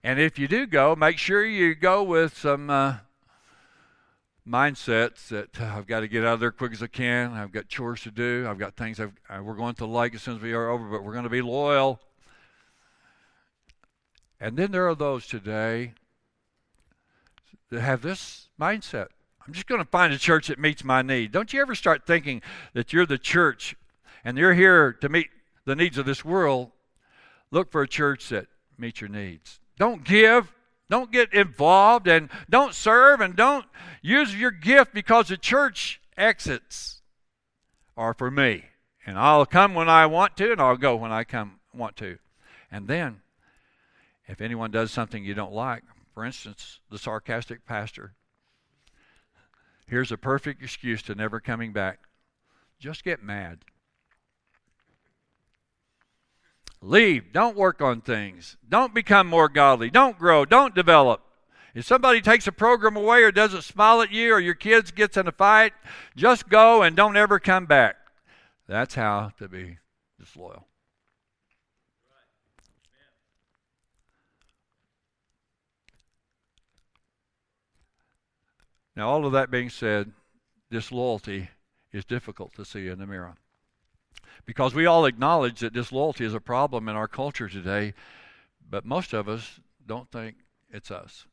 And 0.02 0.20
if 0.20 0.38
you 0.38 0.48
do 0.48 0.66
go, 0.66 0.94
make 0.94 1.18
sure 1.18 1.44
you 1.44 1.74
go 1.74 2.02
with 2.02 2.36
some 2.36 2.68
uh, 2.68 2.96
mindsets 4.46 5.28
that 5.28 5.60
uh, 5.60 5.64
I've 5.76 5.86
got 5.86 6.00
to 6.00 6.08
get 6.08 6.24
out 6.24 6.34
of 6.34 6.40
there 6.40 6.52
quick 6.52 6.72
as 6.72 6.82
I 6.82 6.86
can. 6.86 7.32
I've 7.32 7.52
got 7.52 7.68
chores 7.68 8.02
to 8.02 8.10
do. 8.10 8.46
I've 8.48 8.58
got 8.58 8.76
things 8.76 9.00
I've, 9.00 9.12
uh, 9.28 9.42
we're 9.42 9.54
going 9.54 9.74
to 9.76 9.86
like 9.86 10.14
as 10.14 10.22
soon 10.22 10.36
as 10.36 10.42
we 10.42 10.52
are 10.52 10.68
over, 10.68 10.88
but 10.90 11.02
we're 11.02 11.12
going 11.12 11.24
to 11.24 11.30
be 11.30 11.42
loyal. 11.42 12.00
And 14.38 14.56
then 14.56 14.72
there 14.72 14.86
are 14.88 14.94
those 14.94 15.26
today 15.26 15.94
that 17.70 17.80
have 17.80 18.02
this 18.02 18.48
mindset. 18.60 19.08
I'm 19.46 19.52
just 19.52 19.66
going 19.66 19.80
to 19.80 19.88
find 19.88 20.12
a 20.12 20.18
church 20.18 20.48
that 20.48 20.58
meets 20.58 20.84
my 20.84 21.02
need. 21.02 21.32
Don't 21.32 21.52
you 21.52 21.60
ever 21.60 21.74
start 21.74 22.06
thinking 22.06 22.40
that 22.72 22.92
you're 22.92 23.06
the 23.06 23.18
church 23.18 23.76
and 24.24 24.38
you're 24.38 24.54
here 24.54 24.92
to 24.92 25.08
meet 25.08 25.28
the 25.66 25.76
needs 25.76 25.98
of 25.98 26.06
this 26.06 26.24
world? 26.24 26.70
Look 27.50 27.70
for 27.70 27.82
a 27.82 27.88
church 27.88 28.30
that 28.30 28.46
meets 28.78 29.00
your 29.00 29.10
needs. 29.10 29.60
Don't 29.78 30.04
give 30.04 30.52
don't 30.90 31.10
get 31.10 31.32
involved 31.32 32.06
and 32.06 32.28
don't 32.48 32.74
serve 32.74 33.20
and 33.20 33.34
don't 33.34 33.64
use 34.02 34.36
your 34.36 34.50
gift 34.50 34.92
because 34.92 35.28
the 35.28 35.36
church 35.36 36.00
exits 36.16 37.00
are 37.96 38.14
for 38.14 38.30
me. 38.30 38.66
And 39.06 39.18
I'll 39.18 39.46
come 39.46 39.74
when 39.74 39.88
I 39.88 40.06
want 40.06 40.36
to 40.38 40.52
and 40.52 40.60
I'll 40.60 40.76
go 40.76 40.96
when 40.96 41.12
I 41.12 41.24
come 41.24 41.60
want 41.74 41.96
to. 41.96 42.18
And 42.70 42.86
then 42.86 43.22
if 44.26 44.40
anyone 44.40 44.70
does 44.70 44.90
something 44.90 45.24
you 45.24 45.34
don't 45.34 45.52
like, 45.52 45.82
for 46.14 46.24
instance, 46.24 46.78
the 46.90 46.98
sarcastic 46.98 47.66
pastor, 47.66 48.14
here's 49.86 50.12
a 50.12 50.16
perfect 50.16 50.62
excuse 50.62 51.02
to 51.02 51.14
never 51.16 51.40
coming 51.40 51.72
back. 51.72 51.98
Just 52.78 53.02
get 53.02 53.22
mad. 53.22 53.64
Leave. 56.80 57.32
Don't 57.32 57.56
work 57.56 57.82
on 57.82 58.00
things. 58.00 58.56
Don't 58.68 58.94
become 58.94 59.26
more 59.26 59.48
godly. 59.48 59.90
Don't 59.90 60.18
grow. 60.18 60.44
Don't 60.44 60.74
develop. 60.74 61.22
If 61.74 61.86
somebody 61.86 62.20
takes 62.20 62.46
a 62.46 62.52
program 62.52 62.96
away 62.96 63.22
or 63.22 63.32
doesn't 63.32 63.62
smile 63.62 64.00
at 64.02 64.12
you 64.12 64.32
or 64.34 64.38
your 64.38 64.54
kids 64.54 64.92
gets 64.92 65.16
in 65.16 65.26
a 65.26 65.32
fight, 65.32 65.72
just 66.14 66.48
go 66.48 66.82
and 66.82 66.94
don't 66.94 67.16
ever 67.16 67.40
come 67.40 67.66
back. 67.66 67.96
That's 68.68 68.94
how 68.94 69.32
to 69.38 69.48
be 69.48 69.78
disloyal. 70.20 70.68
Now, 78.96 79.08
all 79.08 79.26
of 79.26 79.32
that 79.32 79.50
being 79.50 79.70
said, 79.70 80.12
disloyalty 80.70 81.50
is 81.92 82.04
difficult 82.04 82.54
to 82.54 82.64
see 82.64 82.88
in 82.88 82.98
the 82.98 83.06
mirror 83.06 83.36
because 84.46 84.74
we 84.74 84.86
all 84.86 85.04
acknowledge 85.04 85.60
that 85.60 85.72
disloyalty 85.72 86.24
is 86.24 86.34
a 86.34 86.40
problem 86.40 86.88
in 86.88 86.96
our 86.96 87.08
culture 87.08 87.48
today, 87.48 87.94
but 88.68 88.84
most 88.84 89.12
of 89.12 89.28
us 89.28 89.60
don't 89.86 90.10
think 90.10 90.36
it's 90.70 90.90
us. 90.90 91.26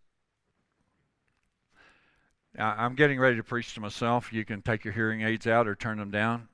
Now, 2.55 2.76
I'm 2.78 2.95
getting 2.95 3.20
ready 3.20 3.38
to 3.38 3.43
preach 3.43 3.74
to 3.76 3.80
myself. 3.80 4.34
You 4.34 4.43
can 4.43 4.62
take 4.62 4.84
your 4.84 4.93
hearing 4.93 5.22
aids 5.22 5.47
out 5.47 5.68
or 5.68 5.76
turn 5.76 5.97
them 5.97 6.12
down. 6.12 6.49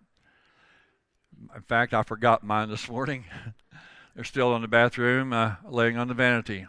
In 1.55 1.61
fact, 1.61 1.93
I 1.93 2.03
forgot 2.03 2.43
mine 2.43 2.69
this 2.69 2.89
morning. 2.89 3.25
They're 4.15 4.23
still 4.23 4.55
in 4.55 4.61
the 4.61 4.67
bathroom, 4.67 5.33
uh, 5.33 5.55
laying 5.67 5.97
on 5.97 6.07
the 6.07 6.13
vanity. 6.13 6.65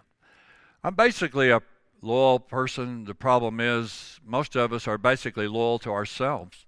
I'm 0.83 0.95
basically 0.95 1.51
a 1.51 1.63
loyal 2.01 2.41
person. 2.41 3.05
The 3.05 3.15
problem 3.15 3.61
is, 3.61 4.21
most 4.25 4.57
of 4.57 4.73
us 4.73 4.87
are 4.87 4.99
basically 4.99 5.49
loyal 5.49 5.79
to 5.81 5.91
ourselves. 5.91 6.67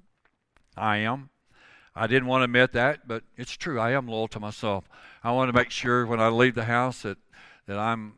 I 0.77 0.99
am. 0.99 1.31
I 1.95 2.07
didn't 2.07 2.29
want 2.29 2.41
to 2.41 2.45
admit 2.45 2.73
that, 2.73 3.07
but 3.07 3.25
it's 3.37 3.57
true. 3.57 3.81
I 3.81 3.93
am 3.93 4.07
loyal 4.07 4.29
to 4.29 4.41
myself. 4.41 4.85
I 5.23 5.33
want 5.33 5.49
to 5.49 5.53
make 5.53 5.71
sure 5.71 6.07
when 6.07 6.21
I 6.21 6.29
leave 6.29 6.55
the 6.55 6.65
house 6.65 7.03
that, 7.03 7.19
that 7.67 7.79
I'm 7.79 8.15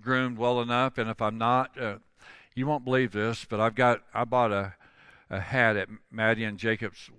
groomed 0.00 0.38
well 0.38 0.60
enough, 0.60 0.98
and 0.98 1.10
if 1.10 1.20
I'm 1.20 1.38
not, 1.38 1.78
uh, 1.80 1.98
you 2.54 2.66
won't 2.66 2.84
believe 2.84 3.12
this, 3.12 3.44
but 3.44 3.60
I've 3.60 3.74
got 3.74 4.02
I 4.14 4.24
bought 4.24 4.52
a, 4.52 4.74
a 5.28 5.40
hat 5.40 5.76
at 5.76 5.88
Maddie 6.10 6.44
and 6.44 6.58
Jacob's 6.58 7.10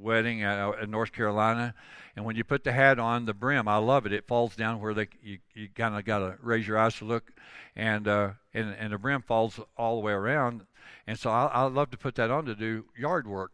wedding 0.00 0.40
in 0.40 0.90
North 0.90 1.12
Carolina, 1.12 1.74
and 2.14 2.24
when 2.24 2.36
you 2.36 2.44
put 2.44 2.64
the 2.64 2.72
hat 2.72 2.98
on, 2.98 3.24
the 3.24 3.34
brim, 3.34 3.68
I 3.68 3.78
love 3.78 4.06
it. 4.06 4.12
It 4.12 4.26
falls 4.26 4.56
down 4.56 4.80
where 4.80 4.94
they 4.94 5.08
you, 5.22 5.38
you 5.54 5.68
kind 5.74 5.96
of 5.96 6.04
got 6.04 6.18
to 6.18 6.36
raise 6.40 6.66
your 6.66 6.78
eyes 6.78 6.96
to 6.96 7.04
look, 7.04 7.32
and 7.74 8.06
uh, 8.08 8.30
and 8.54 8.74
and 8.78 8.92
the 8.92 8.98
brim 8.98 9.22
falls 9.22 9.60
all 9.76 9.96
the 9.96 10.02
way 10.02 10.12
around, 10.12 10.66
and 11.06 11.18
so 11.18 11.30
I, 11.30 11.46
I 11.46 11.62
love 11.62 11.90
to 11.90 11.98
put 11.98 12.14
that 12.16 12.30
on 12.30 12.44
to 12.46 12.54
do 12.54 12.84
yard 12.96 13.26
work. 13.26 13.52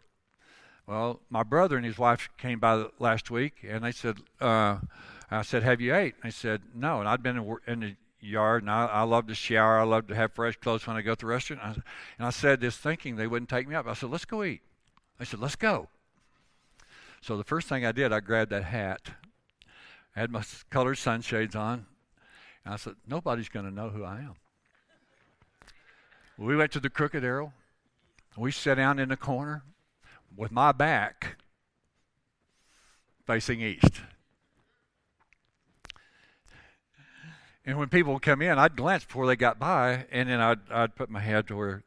Well, 0.86 1.20
my 1.30 1.45
brother 1.45 1.76
and 1.76 1.86
his 1.86 1.97
wife 1.97 2.28
came 2.38 2.59
by 2.59 2.86
last 2.99 3.30
week, 3.30 3.64
and 3.66 3.84
they 3.84 3.93
said, 3.93 4.18
uh, 4.40 4.78
I 5.30 5.43
said, 5.43 5.62
have 5.62 5.80
you 5.80 5.95
ate? 5.95 6.14
And 6.16 6.24
they 6.24 6.34
said, 6.34 6.62
no. 6.74 6.99
And 6.99 7.09
I'd 7.09 7.22
been 7.22 7.38
in, 7.38 7.57
in 7.68 7.80
the 7.80 7.97
yard, 8.20 8.64
and 8.64 8.70
I, 8.70 8.86
I 8.86 9.03
love 9.03 9.28
to 9.28 9.34
shower. 9.34 9.78
I 9.78 9.84
love 9.84 10.09
to 10.09 10.14
have 10.14 10.32
fresh 10.32 10.57
clothes 10.57 10.86
when 10.86 10.97
I 10.97 11.03
go 11.03 11.14
to 11.14 11.20
the 11.20 11.26
restaurant. 11.26 11.62
And 11.62 11.70
I, 11.70 11.82
and 12.18 12.26
I 12.26 12.30
said 12.30 12.61
this 12.61 12.76
thinking 12.76 13.14
they 13.14 13.28
wouldn't 13.28 13.49
take 13.49 13.68
me 13.68 13.76
up. 13.76 13.86
I 13.86 13.95
said, 13.95 14.11
let's 14.11 14.24
go 14.24 14.43
eat. 14.43 14.61
They 15.18 15.24
said, 15.24 15.40
let's 15.40 15.57
go. 15.57 15.88
So 17.23 17.37
the 17.37 17.45
first 17.45 17.68
thing 17.68 17.87
I 17.87 17.93
did, 17.93 18.12
I 18.12 18.18
grabbed 18.18 18.51
that 18.51 18.64
hat. 18.64 19.11
I 20.16 20.20
had 20.20 20.31
my 20.31 20.43
colored 20.70 20.97
sunshades 20.97 21.55
on. 21.55 21.87
And 22.64 22.75
I 22.75 22.77
said, 22.77 22.95
nobody's 23.07 23.49
going 23.49 23.64
to 23.64 23.70
know 23.70 23.91
who 23.91 24.05
I 24.05 24.18
am. 24.18 24.35
We 26.37 26.57
went 26.57 26.73
to 26.73 26.81
the 26.81 26.91
Crooked 26.91 27.25
Arrow. 27.25 27.53
We 28.37 28.51
sat 28.51 28.75
down 28.75 28.99
in 28.99 29.09
the 29.09 29.16
corner 29.16 29.62
with 30.37 30.51
my 30.51 30.73
back 30.73 31.37
facing 33.25 33.61
east. 33.61 34.01
And 37.64 37.79
when 37.79 37.89
people 37.89 38.14
would 38.14 38.23
come 38.23 38.43
in, 38.43 38.59
I'd 38.59 38.75
glance 38.75 39.05
before 39.05 39.29
they 39.29 39.37
got 39.37 39.61
by, 39.61 40.07
and 40.11 40.29
then 40.29 40.41
I'd, 40.41 40.59
I'd 40.70 40.97
put 40.97 41.09
my 41.09 41.20
head 41.20 41.47
to 41.49 41.57
where 41.57 41.85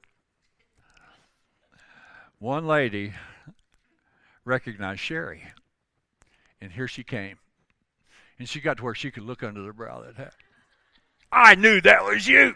one 2.40 2.66
lady 2.66 3.14
recognize 4.46 5.00
Sherry. 5.00 5.44
And 6.62 6.72
here 6.72 6.88
she 6.88 7.04
came. 7.04 7.38
And 8.40 8.48
she 8.48 8.62
got 8.62 8.78
to 8.78 8.84
where 8.84 8.96
she 8.96 9.12
could 9.12 9.24
look 9.24 9.44
under 9.44 9.62
the 9.62 9.74
brow 9.74 10.02
of 10.02 10.08
that 10.08 10.16
hat. 10.16 10.34
I 11.32 11.56
knew 11.56 11.82
that 11.82 12.06
was 12.06 12.28
you. 12.28 12.56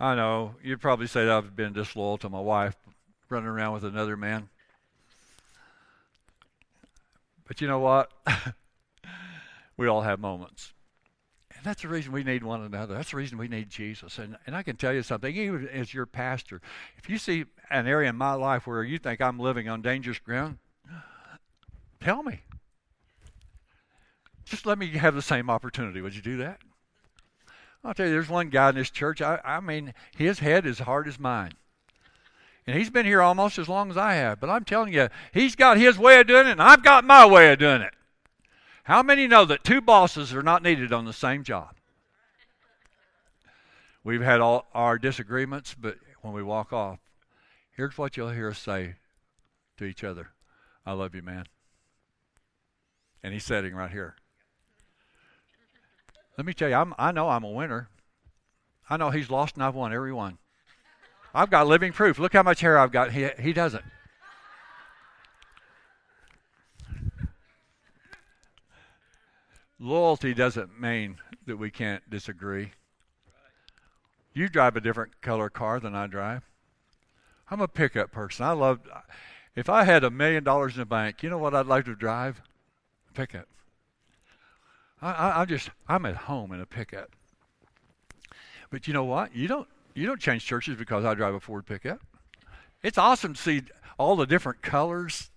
I 0.00 0.14
know. 0.14 0.54
You'd 0.62 0.80
probably 0.80 1.08
say 1.08 1.24
that 1.24 1.32
I've 1.32 1.56
been 1.56 1.72
disloyal 1.72 2.18
to 2.18 2.28
my 2.28 2.40
wife, 2.40 2.76
running 3.28 3.48
around 3.48 3.74
with 3.74 3.84
another 3.84 4.16
man. 4.16 4.48
But 7.46 7.60
you 7.60 7.66
know 7.66 7.80
what? 7.80 8.12
we 9.76 9.88
all 9.88 10.02
have 10.02 10.20
moments. 10.20 10.72
And 11.58 11.66
that's 11.66 11.82
the 11.82 11.88
reason 11.88 12.12
we 12.12 12.22
need 12.22 12.44
one 12.44 12.62
another. 12.62 12.94
That's 12.94 13.10
the 13.10 13.16
reason 13.16 13.36
we 13.36 13.48
need 13.48 13.68
Jesus. 13.68 14.18
And, 14.18 14.36
and 14.46 14.54
I 14.54 14.62
can 14.62 14.76
tell 14.76 14.92
you 14.92 15.02
something, 15.02 15.34
even 15.34 15.66
as 15.68 15.92
your 15.92 16.06
pastor, 16.06 16.60
if 16.96 17.10
you 17.10 17.18
see 17.18 17.46
an 17.68 17.88
area 17.88 18.10
in 18.10 18.16
my 18.16 18.34
life 18.34 18.68
where 18.68 18.84
you 18.84 18.96
think 18.96 19.20
I'm 19.20 19.40
living 19.40 19.68
on 19.68 19.82
dangerous 19.82 20.20
ground, 20.20 20.58
tell 22.00 22.22
me. 22.22 22.42
Just 24.44 24.66
let 24.66 24.78
me 24.78 24.86
have 24.90 25.16
the 25.16 25.22
same 25.22 25.50
opportunity. 25.50 26.00
Would 26.00 26.14
you 26.14 26.22
do 26.22 26.36
that? 26.36 26.60
I'll 27.82 27.92
tell 27.92 28.06
you, 28.06 28.12
there's 28.12 28.28
one 28.28 28.50
guy 28.50 28.68
in 28.68 28.76
this 28.76 28.90
church, 28.90 29.20
I, 29.20 29.40
I 29.44 29.58
mean, 29.58 29.94
his 30.16 30.38
head 30.38 30.64
is 30.64 30.78
hard 30.78 31.08
as 31.08 31.18
mine. 31.18 31.52
And 32.68 32.76
he's 32.76 32.90
been 32.90 33.06
here 33.06 33.20
almost 33.20 33.58
as 33.58 33.68
long 33.68 33.90
as 33.90 33.96
I 33.96 34.14
have. 34.14 34.38
But 34.38 34.50
I'm 34.50 34.64
telling 34.64 34.92
you, 34.92 35.08
he's 35.32 35.56
got 35.56 35.76
his 35.76 35.98
way 35.98 36.20
of 36.20 36.28
doing 36.28 36.46
it, 36.46 36.52
and 36.52 36.62
I've 36.62 36.84
got 36.84 37.04
my 37.04 37.26
way 37.26 37.52
of 37.52 37.58
doing 37.58 37.82
it. 37.82 37.94
How 38.88 39.02
many 39.02 39.26
know 39.26 39.44
that 39.44 39.64
two 39.64 39.82
bosses 39.82 40.34
are 40.34 40.42
not 40.42 40.62
needed 40.62 40.94
on 40.94 41.04
the 41.04 41.12
same 41.12 41.44
job? 41.44 41.74
We've 44.02 44.22
had 44.22 44.40
all 44.40 44.66
our 44.72 44.98
disagreements, 44.98 45.76
but 45.78 45.98
when 46.22 46.32
we 46.32 46.42
walk 46.42 46.72
off, 46.72 46.98
here's 47.76 47.98
what 47.98 48.16
you'll 48.16 48.30
hear 48.30 48.48
us 48.48 48.58
say 48.58 48.94
to 49.76 49.84
each 49.84 50.02
other 50.02 50.30
I 50.86 50.92
love 50.92 51.14
you, 51.14 51.20
man. 51.20 51.44
And 53.22 53.34
he's 53.34 53.44
sitting 53.44 53.74
right 53.74 53.90
here. 53.90 54.14
Let 56.38 56.46
me 56.46 56.54
tell 56.54 56.70
you, 56.70 56.76
I'm, 56.76 56.94
I 56.98 57.12
know 57.12 57.28
I'm 57.28 57.44
a 57.44 57.50
winner. 57.50 57.90
I 58.88 58.96
know 58.96 59.10
he's 59.10 59.28
lost 59.28 59.56
and 59.56 59.64
I've 59.64 59.74
won 59.74 59.92
every 59.92 60.14
one. 60.14 60.38
I've 61.34 61.50
got 61.50 61.66
living 61.66 61.92
proof. 61.92 62.18
Look 62.18 62.32
how 62.32 62.42
much 62.42 62.60
hair 62.60 62.78
I've 62.78 62.92
got. 62.92 63.12
He, 63.12 63.28
he 63.38 63.52
doesn't. 63.52 63.84
Loyalty 69.80 70.34
doesn't 70.34 70.80
mean 70.80 71.18
that 71.46 71.56
we 71.56 71.70
can't 71.70 72.08
disagree. 72.10 72.72
You 74.32 74.48
drive 74.48 74.76
a 74.76 74.80
different 74.80 75.20
color 75.20 75.48
car 75.48 75.80
than 75.80 75.94
I 75.94 76.06
drive. 76.06 76.42
I'm 77.50 77.60
a 77.60 77.68
pickup 77.68 78.12
person. 78.12 78.44
I 78.44 78.52
love. 78.52 78.80
If 79.54 79.68
I 79.68 79.84
had 79.84 80.04
a 80.04 80.10
million 80.10 80.44
dollars 80.44 80.74
in 80.74 80.80
the 80.80 80.86
bank, 80.86 81.22
you 81.22 81.30
know 81.30 81.38
what 81.38 81.54
I'd 81.54 81.66
like 81.66 81.84
to 81.86 81.94
drive? 81.94 82.42
Pickup. 83.14 83.46
I, 85.00 85.12
I, 85.12 85.40
I 85.40 85.44
just 85.44 85.70
I'm 85.88 86.06
at 86.06 86.16
home 86.16 86.52
in 86.52 86.60
a 86.60 86.66
pickup. 86.66 87.10
But 88.70 88.86
you 88.86 88.92
know 88.92 89.04
what? 89.04 89.34
You 89.34 89.48
don't 89.48 89.68
you 89.94 90.06
don't 90.06 90.20
change 90.20 90.44
churches 90.44 90.76
because 90.76 91.04
I 91.04 91.14
drive 91.14 91.34
a 91.34 91.40
Ford 91.40 91.66
pickup. 91.66 92.00
It's 92.82 92.98
awesome 92.98 93.34
to 93.34 93.40
see 93.40 93.62
all 93.98 94.14
the 94.14 94.26
different 94.26 94.62
colors 94.62 95.30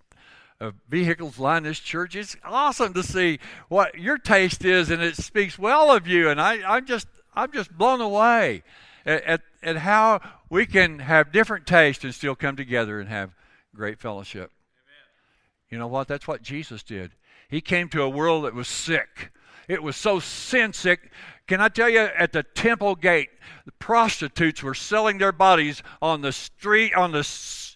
of 0.62 0.76
vehicles 0.88 1.40
line 1.40 1.64
this 1.64 1.80
church. 1.80 2.16
It's 2.16 2.38
awesome 2.46 2.94
to 2.94 3.04
see 3.04 3.40
what 3.68 3.98
your 3.98 4.18
taste 4.18 4.64
is, 4.64 4.92
and 4.92 5.02
it 5.02 5.18
speaks 5.18 5.58
well 5.58 5.92
of 5.92 6.08
you. 6.08 6.30
And 6.30 6.40
I, 6.40 6.62
I'm 6.76 6.86
just 6.86 7.08
I'm 7.34 7.52
just 7.52 7.76
blown 7.78 8.00
away 8.00 8.64
at, 9.06 9.24
at, 9.24 9.42
at 9.64 9.78
how 9.78 10.22
we 10.50 10.66
can 10.66 11.00
have 11.00 11.32
different 11.32 11.66
tastes 11.66 12.04
and 12.04 12.14
still 12.14 12.36
come 12.36 12.56
together 12.56 13.00
and 13.00 13.10
have 13.10 13.32
great 13.76 14.00
fellowship. 14.00 14.52
Amen. 14.78 15.72
You 15.72 15.80
know 15.80 15.88
what? 15.88 16.08
That's 16.08 16.28
what 16.28 16.44
Jesus 16.44 16.84
did. 16.84 17.12
He 17.50 17.60
came 17.60 17.90
to 17.90 18.04
a 18.04 18.10
world 18.10 18.46
that 18.46 18.54
was 18.54 18.68
sick. 18.68 19.32
It 19.68 19.82
was 19.82 19.96
so 19.96 20.20
sin 20.20 20.74
sick. 20.74 21.12
Can 21.52 21.60
I 21.60 21.68
tell 21.68 21.90
you, 21.90 22.00
at 22.00 22.32
the 22.32 22.44
temple 22.44 22.96
gate, 22.96 23.28
the 23.66 23.74
prostitutes 23.74 24.64
were 24.64 24.74
selling 24.74 25.18
their 25.18 25.34
bodies 25.34 25.84
on 26.02 26.22
the 26.22 26.32
street, 26.32 26.96
on 26.96 27.12
the, 27.12 27.28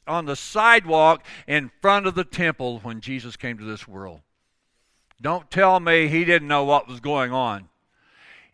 on 0.07 0.23
the 0.23 0.38
sidewalk 0.38 1.26
in 1.45 1.69
front 1.82 2.07
of 2.07 2.15
the 2.15 2.23
temple 2.23 2.80
when 2.80 3.01
Jesus 3.01 3.36
came 3.36 3.57
to 3.57 3.65
this 3.65 3.86
world. 3.86 4.21
Don't 5.21 5.51
tell 5.51 5.82
me 5.82 6.07
he 6.07 6.23
didn't 6.23 6.47
know 6.47 6.63
what 6.63 6.88
was 6.88 7.01
going 7.01 7.34
on. 7.34 7.67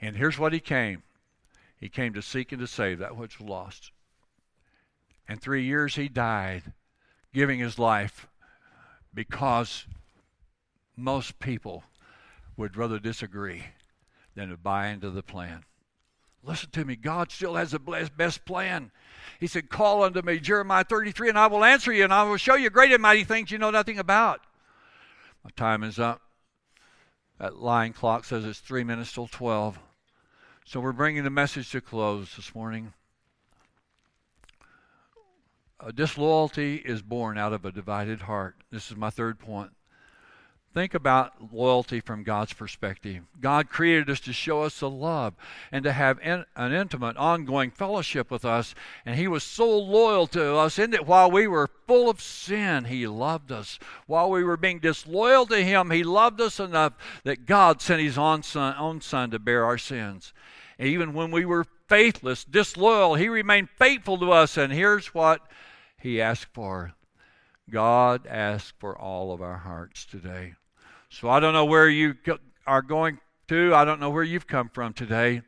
And 0.02 0.16
here's 0.16 0.40
what 0.40 0.54
he 0.54 0.60
came 0.60 1.04
He 1.80 1.88
came 1.88 2.14
to 2.14 2.22
seek 2.24 2.52
and 2.52 2.60
to 2.60 2.66
save 2.66 2.98
that 2.98 3.16
which 3.16 3.40
was 3.40 3.48
lost. 3.48 3.92
And 5.28 5.40
three 5.40 5.66
years 5.66 5.94
he 5.94 6.10
died, 6.10 6.74
giving 7.32 7.60
his 7.60 7.78
life 7.78 8.28
because 9.14 9.86
most 10.98 11.38
people 11.38 11.84
would 12.58 12.76
rather 12.76 12.98
disagree 12.98 13.66
than 14.36 14.50
to 14.50 14.58
buy 14.58 14.88
into 14.88 15.10
the 15.10 15.24
plan. 15.24 15.64
Listen 16.44 16.70
to 16.72 16.86
me. 16.86 16.96
God 16.96 17.32
still 17.32 17.56
has 17.56 17.72
the 17.72 18.10
best 18.18 18.46
plan. 18.46 18.92
He 19.40 19.48
said, 19.48 19.70
Call 19.70 20.04
unto 20.04 20.22
me, 20.22 20.40
Jeremiah 20.40 20.84
33, 20.84 21.30
and 21.30 21.38
I 21.38 21.48
will 21.48 21.64
answer 21.64 21.94
you, 21.94 22.04
and 22.04 22.14
I 22.14 22.24
will 22.24 22.38
show 22.38 22.56
you 22.56 22.70
great 22.70 22.92
and 22.92 23.02
mighty 23.02 23.24
things 23.24 23.52
you 23.52 23.58
know 23.58 23.70
nothing 23.70 24.00
about. 24.00 24.42
My 25.44 25.52
time 25.56 25.84
is 25.84 26.00
up. 26.00 26.22
That 27.40 27.58
line 27.58 27.94
clock 27.94 28.26
says 28.26 28.46
it's 28.46 28.60
three 28.60 28.84
minutes 28.84 29.14
till 29.14 29.28
12. 29.28 29.80
So 30.66 30.80
we're 30.80 30.92
bringing 30.92 31.24
the 31.24 31.30
message 31.30 31.72
to 31.72 31.82
close 31.82 32.36
this 32.36 32.54
morning. 32.54 32.94
disloyalty 35.96 36.76
is 36.76 37.02
born 37.02 37.40
out 37.40 37.54
of 37.54 37.66
a 37.66 37.72
divided 37.72 38.22
heart. 38.22 38.56
This 38.72 38.92
is 38.92 38.98
my 38.98 39.10
third 39.10 39.40
point. 39.40 39.72
Think 40.74 40.94
about 40.94 41.52
loyalty 41.52 42.00
from 42.00 42.24
God's 42.24 42.54
perspective. 42.54 43.24
God 43.42 43.68
created 43.68 44.10
us 44.10 44.22
to 44.22 44.32
show 44.32 44.62
us 44.62 44.80
the 44.80 44.90
love 44.90 45.34
and 45.70 45.84
to 45.84 45.92
have 45.92 46.18
in, 46.22 46.46
an 46.56 46.72
intimate, 46.72 47.18
ongoing 47.18 47.72
fellowship 47.72 48.32
with 48.32 48.46
us. 48.46 48.74
And 49.06 49.18
He 49.18 49.28
was 49.28 49.44
so 49.44 49.78
loyal 49.78 50.28
to 50.28 50.56
us 50.56 50.80
in 50.80 50.92
that 50.92 51.06
while 51.06 51.30
we 51.30 51.46
were 51.46 51.68
full 51.88 52.10
of 52.10 52.22
sin, 52.22 52.86
He 52.86 53.06
loved 53.06 53.52
us. 53.52 53.80
While 54.08 54.32
we 54.32 54.46
were 54.46 54.56
being 54.56 54.80
disloyal 54.80 55.46
to 55.48 55.62
Him, 55.62 55.92
He 55.92 56.06
loved 56.06 56.40
us 56.40 56.58
enough 56.58 56.94
that 57.26 57.46
God 57.46 57.82
sent 57.82 58.02
His 58.02 58.18
own 58.18 58.42
Son, 58.42 58.74
own 58.78 59.02
son 59.02 59.32
to 59.32 59.40
bear 59.40 59.66
our 59.66 59.78
sins. 59.78 60.32
And 60.80 60.88
even 60.88 61.14
when 61.14 61.32
we 61.32 61.44
were 61.44 61.66
faithless, 61.90 62.46
disloyal, 62.46 63.16
He 63.16 63.28
remained 63.28 63.68
faithful 63.78 64.18
to 64.20 64.32
us. 64.32 64.56
And 64.56 64.72
here's 64.72 65.14
what 65.14 65.42
He 66.00 66.22
asked 66.22 66.48
for 66.54 66.94
God 67.70 68.26
asked 68.26 68.76
for 68.80 68.98
all 68.98 69.34
of 69.34 69.42
our 69.42 69.58
hearts 69.58 70.06
today. 70.06 70.54
So 71.12 71.30
I 71.30 71.40
don't 71.42 71.54
know 71.54 71.66
where 71.66 71.90
you 71.90 72.16
are 72.66 72.82
going 72.82 73.20
to. 73.50 73.76
I 73.76 73.84
don't 73.84 74.00
know 74.00 74.10
where 74.10 74.24
you've 74.24 74.48
come 74.48 74.70
from 74.70 74.94
today. 74.94 75.42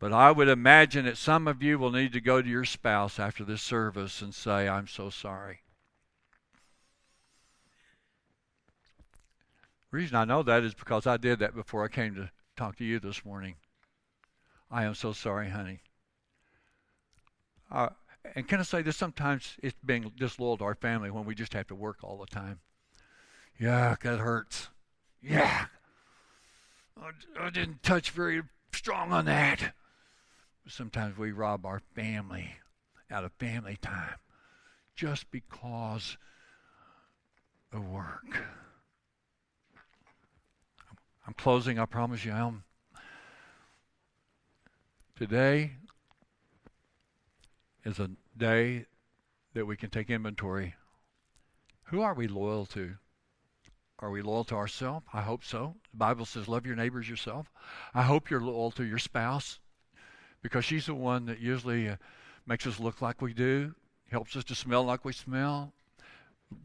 But 0.00 0.12
I 0.12 0.30
would 0.30 0.48
imagine 0.48 1.04
that 1.04 1.18
some 1.18 1.46
of 1.46 1.62
you 1.62 1.78
will 1.78 1.90
need 1.90 2.12
to 2.14 2.20
go 2.20 2.40
to 2.40 2.48
your 2.48 2.64
spouse 2.64 3.18
after 3.18 3.44
this 3.44 3.62
service 3.62 4.22
and 4.22 4.34
say, 4.34 4.68
I'm 4.68 4.86
so 4.86 5.10
sorry. 5.10 5.60
The 9.90 9.96
reason 9.96 10.16
I 10.16 10.24
know 10.24 10.42
that 10.42 10.62
is 10.62 10.74
because 10.74 11.06
I 11.06 11.16
did 11.16 11.40
that 11.40 11.54
before 11.54 11.84
I 11.84 11.88
came 11.88 12.14
to 12.14 12.30
talk 12.56 12.76
to 12.76 12.84
you 12.84 12.98
this 12.98 13.24
morning. 13.24 13.56
I 14.70 14.84
am 14.84 14.94
so 14.94 15.12
sorry, 15.12 15.50
honey. 15.50 15.80
Uh, 17.70 17.88
and 18.34 18.46
can 18.46 18.60
I 18.60 18.62
say 18.62 18.82
this? 18.82 18.96
Sometimes 18.96 19.56
it's 19.62 19.76
being 19.84 20.12
disloyal 20.16 20.58
to 20.58 20.64
our 20.64 20.74
family 20.74 21.10
when 21.10 21.24
we 21.24 21.34
just 21.34 21.54
have 21.54 21.66
to 21.68 21.74
work 21.74 21.98
all 22.02 22.18
the 22.18 22.26
time. 22.26 22.60
Yeah, 23.58 23.96
that 24.02 24.20
hurts. 24.20 24.68
Yeah. 25.22 25.66
I, 27.00 27.10
I 27.46 27.50
didn't 27.50 27.82
touch 27.82 28.10
very 28.10 28.42
strong 28.72 29.12
on 29.12 29.24
that. 29.26 29.74
Sometimes 30.66 31.16
we 31.16 31.32
rob 31.32 31.64
our 31.64 31.80
family 31.94 32.52
out 33.10 33.24
of 33.24 33.32
family 33.32 33.78
time 33.80 34.16
just 34.94 35.30
because 35.30 36.18
of 37.72 37.88
work. 37.88 38.44
I'm 41.26 41.34
closing, 41.34 41.78
I 41.78 41.86
promise 41.86 42.24
you. 42.24 42.32
I'm, 42.32 42.64
today 45.16 45.72
is 47.84 47.98
a 47.98 48.10
day 48.36 48.86
that 49.54 49.66
we 49.66 49.76
can 49.76 49.90
take 49.90 50.10
inventory. 50.10 50.74
Who 51.84 52.00
are 52.02 52.14
we 52.14 52.28
loyal 52.28 52.66
to? 52.66 52.96
Are 54.00 54.10
we 54.10 54.22
loyal 54.22 54.44
to 54.44 54.54
ourselves? 54.54 55.06
I 55.12 55.22
hope 55.22 55.44
so. 55.44 55.74
The 55.90 55.96
Bible 55.96 56.24
says, 56.24 56.46
love 56.46 56.64
your 56.64 56.76
neighbors 56.76 57.08
yourself. 57.08 57.50
I 57.94 58.02
hope 58.02 58.30
you're 58.30 58.40
loyal 58.40 58.70
to 58.72 58.84
your 58.84 58.98
spouse 58.98 59.58
because 60.40 60.64
she's 60.64 60.86
the 60.86 60.94
one 60.94 61.26
that 61.26 61.40
usually 61.40 61.88
uh, 61.88 61.96
makes 62.46 62.66
us 62.66 62.78
look 62.78 63.02
like 63.02 63.20
we 63.20 63.34
do, 63.34 63.74
helps 64.10 64.36
us 64.36 64.44
to 64.44 64.54
smell 64.54 64.84
like 64.84 65.04
we 65.04 65.12
smell, 65.12 65.72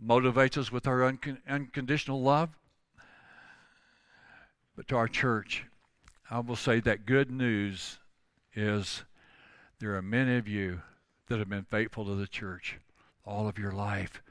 motivates 0.06 0.58
us 0.58 0.72
with 0.72 0.86
her 0.86 1.04
un- 1.04 1.40
unconditional 1.50 2.22
love. 2.22 2.50
But 4.76 4.88
to 4.90 4.96
our 4.96 5.08
church, 5.08 5.66
I 6.30 6.40
will 6.40 6.56
say 6.56 6.80
that 6.82 7.06
good 7.06 7.32
news 7.32 7.98
is 8.56 9.04
There 9.80 9.96
are 9.96 10.02
many 10.02 10.38
of 10.38 10.48
you 10.48 10.82
that 11.28 11.40
have 11.40 11.50
been 11.50 11.66
faithful 11.70 12.06
to 12.06 12.16
the 12.16 12.28
church 12.28 12.78
all 13.26 13.48
of 13.50 13.58
your 13.58 13.74
life. 13.74 14.22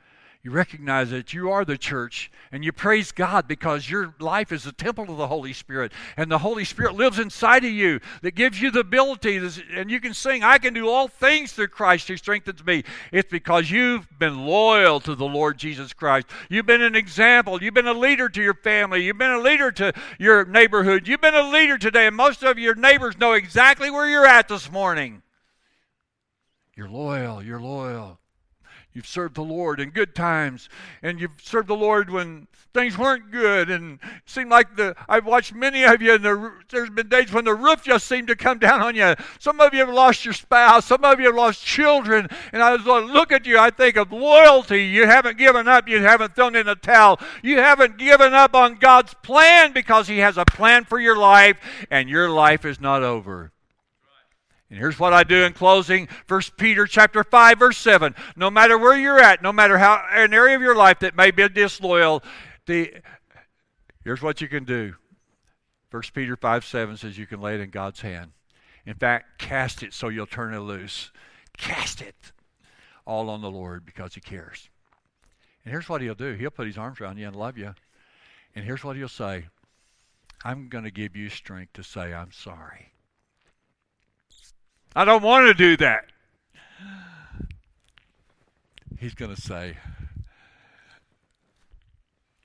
You 0.44 0.50
recognize 0.50 1.10
that 1.10 1.32
you 1.32 1.52
are 1.52 1.64
the 1.64 1.78
church 1.78 2.28
and 2.50 2.64
you 2.64 2.72
praise 2.72 3.12
God 3.12 3.46
because 3.46 3.88
your 3.88 4.12
life 4.18 4.50
is 4.50 4.66
a 4.66 4.72
temple 4.72 5.08
of 5.08 5.16
the 5.16 5.28
Holy 5.28 5.52
Spirit 5.52 5.92
and 6.16 6.28
the 6.28 6.38
Holy 6.38 6.64
Spirit 6.64 6.96
lives 6.96 7.20
inside 7.20 7.64
of 7.64 7.70
you 7.70 8.00
that 8.22 8.34
gives 8.34 8.60
you 8.60 8.72
the 8.72 8.80
ability 8.80 9.38
to, 9.38 9.52
and 9.72 9.88
you 9.88 10.00
can 10.00 10.12
sing, 10.12 10.42
I 10.42 10.58
can 10.58 10.74
do 10.74 10.88
all 10.88 11.06
things 11.06 11.52
through 11.52 11.68
Christ 11.68 12.08
who 12.08 12.16
strengthens 12.16 12.64
me. 12.66 12.82
It's 13.12 13.30
because 13.30 13.70
you've 13.70 14.08
been 14.18 14.44
loyal 14.44 14.98
to 15.00 15.14
the 15.14 15.24
Lord 15.24 15.58
Jesus 15.58 15.92
Christ. 15.92 16.26
You've 16.48 16.66
been 16.66 16.82
an 16.82 16.96
example. 16.96 17.62
You've 17.62 17.74
been 17.74 17.86
a 17.86 17.92
leader 17.92 18.28
to 18.28 18.42
your 18.42 18.54
family. 18.54 19.04
You've 19.04 19.18
been 19.18 19.30
a 19.30 19.38
leader 19.38 19.70
to 19.70 19.92
your 20.18 20.44
neighborhood. 20.44 21.06
You've 21.06 21.20
been 21.20 21.36
a 21.36 21.48
leader 21.48 21.78
today, 21.78 22.08
and 22.08 22.16
most 22.16 22.42
of 22.42 22.58
your 22.58 22.74
neighbors 22.74 23.16
know 23.16 23.34
exactly 23.34 23.92
where 23.92 24.08
you're 24.08 24.26
at 24.26 24.48
this 24.48 24.72
morning. 24.72 25.22
You're 26.74 26.90
loyal. 26.90 27.40
You're 27.44 27.60
loyal. 27.60 28.18
You've 28.94 29.06
served 29.06 29.36
the 29.36 29.42
Lord 29.42 29.80
in 29.80 29.90
good 29.90 30.14
times, 30.14 30.68
and 31.02 31.18
you've 31.18 31.40
served 31.42 31.68
the 31.68 31.76
Lord 31.76 32.10
when 32.10 32.46
things 32.74 32.98
weren't 32.98 33.30
good. 33.30 33.70
And 33.70 33.98
it 34.02 34.22
seemed 34.26 34.50
like 34.50 34.76
the 34.76 34.94
I've 35.08 35.24
watched 35.24 35.54
many 35.54 35.84
of 35.84 36.02
you, 36.02 36.14
and 36.14 36.24
the, 36.24 36.52
there's 36.70 36.90
been 36.90 37.08
days 37.08 37.32
when 37.32 37.46
the 37.46 37.54
roof 37.54 37.82
just 37.82 38.06
seemed 38.06 38.28
to 38.28 38.36
come 38.36 38.58
down 38.58 38.82
on 38.82 38.94
you. 38.94 39.14
Some 39.38 39.60
of 39.60 39.72
you 39.72 39.80
have 39.80 39.94
lost 39.94 40.24
your 40.26 40.34
spouse, 40.34 40.84
some 40.84 41.04
of 41.04 41.18
you 41.20 41.26
have 41.26 41.34
lost 41.34 41.64
children. 41.64 42.28
And 42.52 42.62
I 42.62 42.72
was 42.72 42.84
like, 42.84 43.04
look 43.04 43.32
at 43.32 43.46
you. 43.46 43.58
I 43.58 43.70
think 43.70 43.96
of 43.96 44.12
loyalty. 44.12 44.84
You 44.84 45.06
haven't 45.06 45.38
given 45.38 45.66
up. 45.68 45.88
You 45.88 46.02
haven't 46.02 46.34
thrown 46.34 46.54
in 46.54 46.68
a 46.68 46.76
towel. 46.76 47.18
You 47.42 47.58
haven't 47.58 47.96
given 47.96 48.34
up 48.34 48.54
on 48.54 48.74
God's 48.74 49.14
plan 49.22 49.72
because 49.72 50.06
He 50.08 50.18
has 50.18 50.36
a 50.36 50.44
plan 50.44 50.84
for 50.84 51.00
your 51.00 51.16
life, 51.16 51.56
and 51.90 52.10
your 52.10 52.28
life 52.28 52.66
is 52.66 52.80
not 52.80 53.02
over. 53.02 53.52
And 54.72 54.78
here's 54.78 54.98
what 54.98 55.12
I 55.12 55.22
do 55.22 55.44
in 55.44 55.52
closing. 55.52 56.08
1 56.28 56.40
Peter 56.56 56.86
chapter 56.86 57.22
5, 57.22 57.58
verse 57.58 57.76
7. 57.76 58.14
No 58.36 58.50
matter 58.50 58.78
where 58.78 58.96
you're 58.96 59.20
at, 59.20 59.42
no 59.42 59.52
matter 59.52 59.76
how 59.76 60.02
an 60.10 60.32
area 60.32 60.56
of 60.56 60.62
your 60.62 60.74
life 60.74 61.00
that 61.00 61.14
may 61.14 61.30
be 61.30 61.46
disloyal, 61.50 62.22
the, 62.64 62.90
here's 64.02 64.22
what 64.22 64.40
you 64.40 64.48
can 64.48 64.64
do. 64.64 64.94
1 65.90 66.02
Peter 66.14 66.36
5, 66.36 66.64
7 66.64 66.96
says 66.96 67.18
you 67.18 67.26
can 67.26 67.42
lay 67.42 67.54
it 67.54 67.60
in 67.60 67.68
God's 67.68 68.00
hand. 68.00 68.30
In 68.86 68.94
fact, 68.94 69.38
cast 69.38 69.82
it 69.82 69.92
so 69.92 70.08
you'll 70.08 70.24
turn 70.24 70.54
it 70.54 70.60
loose. 70.60 71.12
Cast 71.58 72.00
it 72.00 72.32
all 73.04 73.28
on 73.28 73.42
the 73.42 73.50
Lord 73.50 73.84
because 73.84 74.14
He 74.14 74.22
cares. 74.22 74.70
And 75.66 75.72
here's 75.72 75.90
what 75.90 76.00
He'll 76.00 76.14
do 76.14 76.32
He'll 76.32 76.48
put 76.48 76.66
His 76.66 76.78
arms 76.78 76.98
around 76.98 77.18
you 77.18 77.26
and 77.26 77.36
love 77.36 77.58
you. 77.58 77.74
And 78.54 78.64
here's 78.64 78.82
what 78.82 78.96
He'll 78.96 79.06
say 79.10 79.48
I'm 80.42 80.70
going 80.70 80.84
to 80.84 80.90
give 80.90 81.14
you 81.14 81.28
strength 81.28 81.74
to 81.74 81.82
say, 81.82 82.14
I'm 82.14 82.32
sorry. 82.32 82.91
I 84.94 85.04
don't 85.06 85.22
want 85.22 85.46
to 85.46 85.54
do 85.54 85.76
that. 85.78 86.04
He's 88.98 89.14
going 89.14 89.34
to 89.34 89.40
say, 89.40 89.78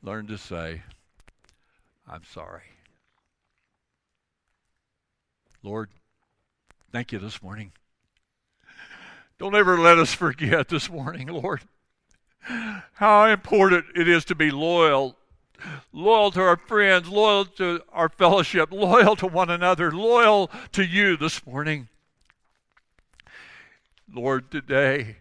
learn 0.02 0.28
to 0.28 0.38
say, 0.38 0.82
I'm 2.10 2.24
sorry. 2.24 2.64
Lord, 5.62 5.90
thank 6.92 7.12
you 7.12 7.20
this 7.20 7.44
morning. 7.44 7.74
Don't 9.38 9.56
ever 9.56 9.78
let 9.78 10.00
us 10.00 10.14
forget 10.14 10.70
this 10.70 10.90
morning, 10.90 11.28
Lord, 11.28 11.62
how 12.94 13.26
important 13.26 13.86
it 13.94 14.08
is 14.08 14.24
to 14.26 14.36
be 14.36 14.50
loyal. 14.50 15.18
Loyal 15.92 16.32
to 16.32 16.42
our 16.42 16.56
friends, 16.56 17.10
loyal 17.10 17.46
to 17.46 17.82
our 17.92 18.10
fellowship, 18.10 18.72
loyal 18.72 19.16
to 19.18 19.28
one 19.28 19.50
another, 19.50 19.92
loyal 19.92 20.50
to 20.72 20.86
you 20.86 21.18
this 21.18 21.46
morning. 21.46 21.90
Lord, 24.14 24.52
today. 24.52 25.18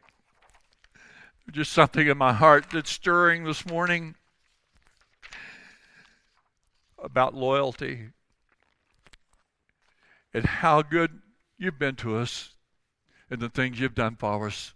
Just 1.50 1.72
something 1.72 2.06
in 2.06 2.18
my 2.18 2.32
heart 2.32 2.66
that's 2.72 2.90
stirring 2.90 3.44
this 3.44 3.66
morning 3.66 4.14
about 7.02 7.34
loyalty 7.34 8.08
and 10.32 10.44
how 10.44 10.82
good 10.82 11.20
you've 11.58 11.78
been 11.78 11.94
to 11.96 12.16
us 12.16 12.50
and 13.30 13.40
the 13.40 13.48
things 13.48 13.78
you've 13.78 13.94
done 13.94 14.16
for 14.16 14.46
us 14.46 14.74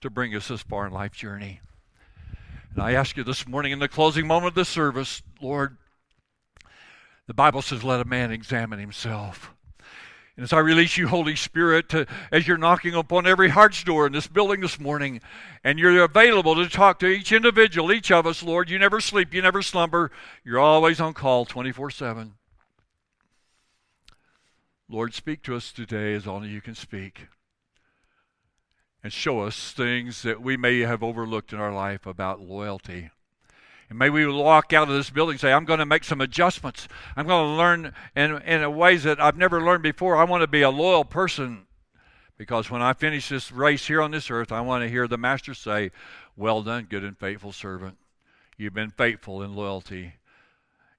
to 0.00 0.10
bring 0.10 0.34
us 0.34 0.48
this 0.48 0.62
far 0.62 0.86
in 0.86 0.92
life 0.92 1.12
journey. 1.12 1.60
And 2.74 2.82
I 2.82 2.92
ask 2.92 3.16
you 3.16 3.24
this 3.24 3.46
morning 3.46 3.72
in 3.72 3.78
the 3.78 3.88
closing 3.88 4.26
moment 4.26 4.48
of 4.48 4.54
the 4.54 4.64
service, 4.64 5.22
Lord, 5.40 5.76
the 7.26 7.34
Bible 7.34 7.62
says, 7.62 7.84
let 7.84 8.00
a 8.00 8.04
man 8.04 8.30
examine 8.32 8.78
himself. 8.78 9.52
And 10.40 10.44
as 10.46 10.54
I 10.54 10.60
release 10.60 10.96
you, 10.96 11.06
Holy 11.06 11.36
Spirit, 11.36 11.90
to, 11.90 12.06
as 12.32 12.48
you're 12.48 12.56
knocking 12.56 12.94
upon 12.94 13.26
every 13.26 13.50
heart's 13.50 13.84
door 13.84 14.06
in 14.06 14.14
this 14.14 14.26
building 14.26 14.62
this 14.62 14.80
morning, 14.80 15.20
and 15.62 15.78
you're 15.78 16.02
available 16.02 16.54
to 16.54 16.66
talk 16.66 16.98
to 17.00 17.08
each 17.08 17.30
individual, 17.30 17.92
each 17.92 18.10
of 18.10 18.26
us, 18.26 18.42
Lord, 18.42 18.70
you 18.70 18.78
never 18.78 19.02
sleep, 19.02 19.34
you 19.34 19.42
never 19.42 19.60
slumber, 19.60 20.10
you're 20.42 20.58
always 20.58 20.98
on 20.98 21.12
call 21.12 21.44
24 21.44 21.90
7. 21.90 22.36
Lord, 24.88 25.12
speak 25.12 25.42
to 25.42 25.54
us 25.54 25.72
today 25.72 26.14
as 26.14 26.26
only 26.26 26.48
you 26.48 26.62
can 26.62 26.74
speak. 26.74 27.26
And 29.04 29.12
show 29.12 29.40
us 29.40 29.72
things 29.72 30.22
that 30.22 30.40
we 30.40 30.56
may 30.56 30.78
have 30.78 31.02
overlooked 31.02 31.52
in 31.52 31.60
our 31.60 31.74
life 31.74 32.06
about 32.06 32.40
loyalty 32.40 33.10
and 33.90 33.98
may 33.98 34.08
we 34.08 34.24
walk 34.24 34.72
out 34.72 34.88
of 34.88 34.94
this 34.94 35.10
building 35.10 35.34
and 35.34 35.40
say, 35.40 35.52
I'm 35.52 35.64
going 35.64 35.80
to 35.80 35.86
make 35.86 36.04
some 36.04 36.20
adjustments. 36.20 36.86
I'm 37.16 37.26
going 37.26 37.44
to 37.44 37.56
learn 37.56 37.92
in, 38.14 38.40
in 38.42 38.76
ways 38.76 39.02
that 39.02 39.20
I've 39.20 39.36
never 39.36 39.60
learned 39.60 39.82
before. 39.82 40.16
I 40.16 40.22
want 40.22 40.42
to 40.42 40.46
be 40.46 40.62
a 40.62 40.70
loyal 40.70 41.04
person 41.04 41.66
because 42.38 42.70
when 42.70 42.82
I 42.82 42.92
finish 42.92 43.28
this 43.28 43.50
race 43.50 43.88
here 43.88 44.00
on 44.00 44.12
this 44.12 44.30
earth, 44.30 44.52
I 44.52 44.60
want 44.60 44.84
to 44.84 44.88
hear 44.88 45.08
the 45.08 45.18
Master 45.18 45.54
say, 45.54 45.90
Well 46.36 46.62
done, 46.62 46.86
good 46.88 47.02
and 47.02 47.18
faithful 47.18 47.50
servant. 47.50 47.98
You've 48.56 48.74
been 48.74 48.92
faithful 48.92 49.42
in 49.42 49.56
loyalty. 49.56 50.14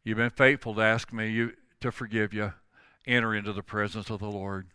You've 0.04 0.18
been 0.18 0.30
faithful 0.30 0.76
to 0.76 0.82
ask 0.82 1.14
me 1.14 1.30
you, 1.30 1.54
to 1.80 1.94
forgive 1.94 2.34
you. 2.34 2.54
Enter 3.08 3.34
into 3.34 3.54
the 3.54 3.64
presence 3.64 4.10
of 4.10 4.20
the 4.20 4.30
Lord. 4.30 4.68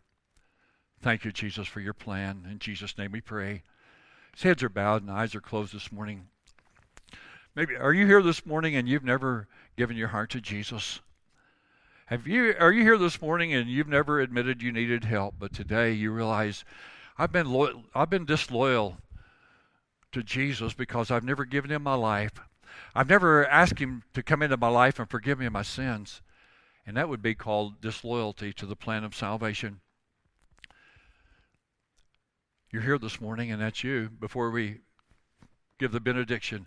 Thank 1.02 1.26
you, 1.26 1.32
Jesus, 1.32 1.68
for 1.68 1.80
your 1.80 1.92
plan. 1.92 2.48
In 2.50 2.60
Jesus' 2.60 2.96
name 2.96 3.12
we 3.12 3.20
pray. 3.20 3.62
His 4.34 4.42
heads 4.42 4.62
are 4.62 4.70
bowed 4.70 5.02
and 5.02 5.10
eyes 5.10 5.34
are 5.34 5.40
closed 5.42 5.74
this 5.74 5.92
morning. 5.92 6.28
Maybe 7.56 7.74
are 7.74 7.94
you 7.94 8.06
here 8.06 8.20
this 8.20 8.44
morning 8.44 8.76
and 8.76 8.86
you've 8.86 9.02
never 9.02 9.48
given 9.78 9.96
your 9.96 10.08
heart 10.08 10.28
to 10.32 10.42
Jesus? 10.42 11.00
Have 12.04 12.26
you 12.26 12.54
are 12.60 12.70
you 12.70 12.82
here 12.82 12.98
this 12.98 13.22
morning 13.22 13.54
and 13.54 13.66
you've 13.66 13.88
never 13.88 14.20
admitted 14.20 14.60
you 14.60 14.70
needed 14.70 15.04
help, 15.04 15.36
but 15.38 15.54
today 15.54 15.90
you 15.92 16.12
realize 16.12 16.66
I've 17.16 17.32
been 17.32 17.50
loyal, 17.50 17.84
I've 17.94 18.10
been 18.10 18.26
disloyal 18.26 18.98
to 20.12 20.22
Jesus 20.22 20.74
because 20.74 21.10
I've 21.10 21.24
never 21.24 21.46
given 21.46 21.70
him 21.70 21.82
my 21.82 21.94
life. 21.94 22.42
I've 22.94 23.08
never 23.08 23.46
asked 23.46 23.78
him 23.78 24.02
to 24.12 24.22
come 24.22 24.42
into 24.42 24.58
my 24.58 24.68
life 24.68 24.98
and 24.98 25.08
forgive 25.08 25.38
me 25.38 25.48
my 25.48 25.62
sins. 25.62 26.20
And 26.86 26.94
that 26.98 27.08
would 27.08 27.22
be 27.22 27.34
called 27.34 27.80
disloyalty 27.80 28.52
to 28.52 28.66
the 28.66 28.76
plan 28.76 29.02
of 29.02 29.14
salvation. 29.14 29.80
You're 32.70 32.82
here 32.82 32.98
this 32.98 33.18
morning, 33.18 33.50
and 33.50 33.62
that's 33.62 33.82
you. 33.82 34.10
Before 34.20 34.50
we 34.50 34.80
give 35.78 35.92
the 35.92 36.00
benediction, 36.00 36.66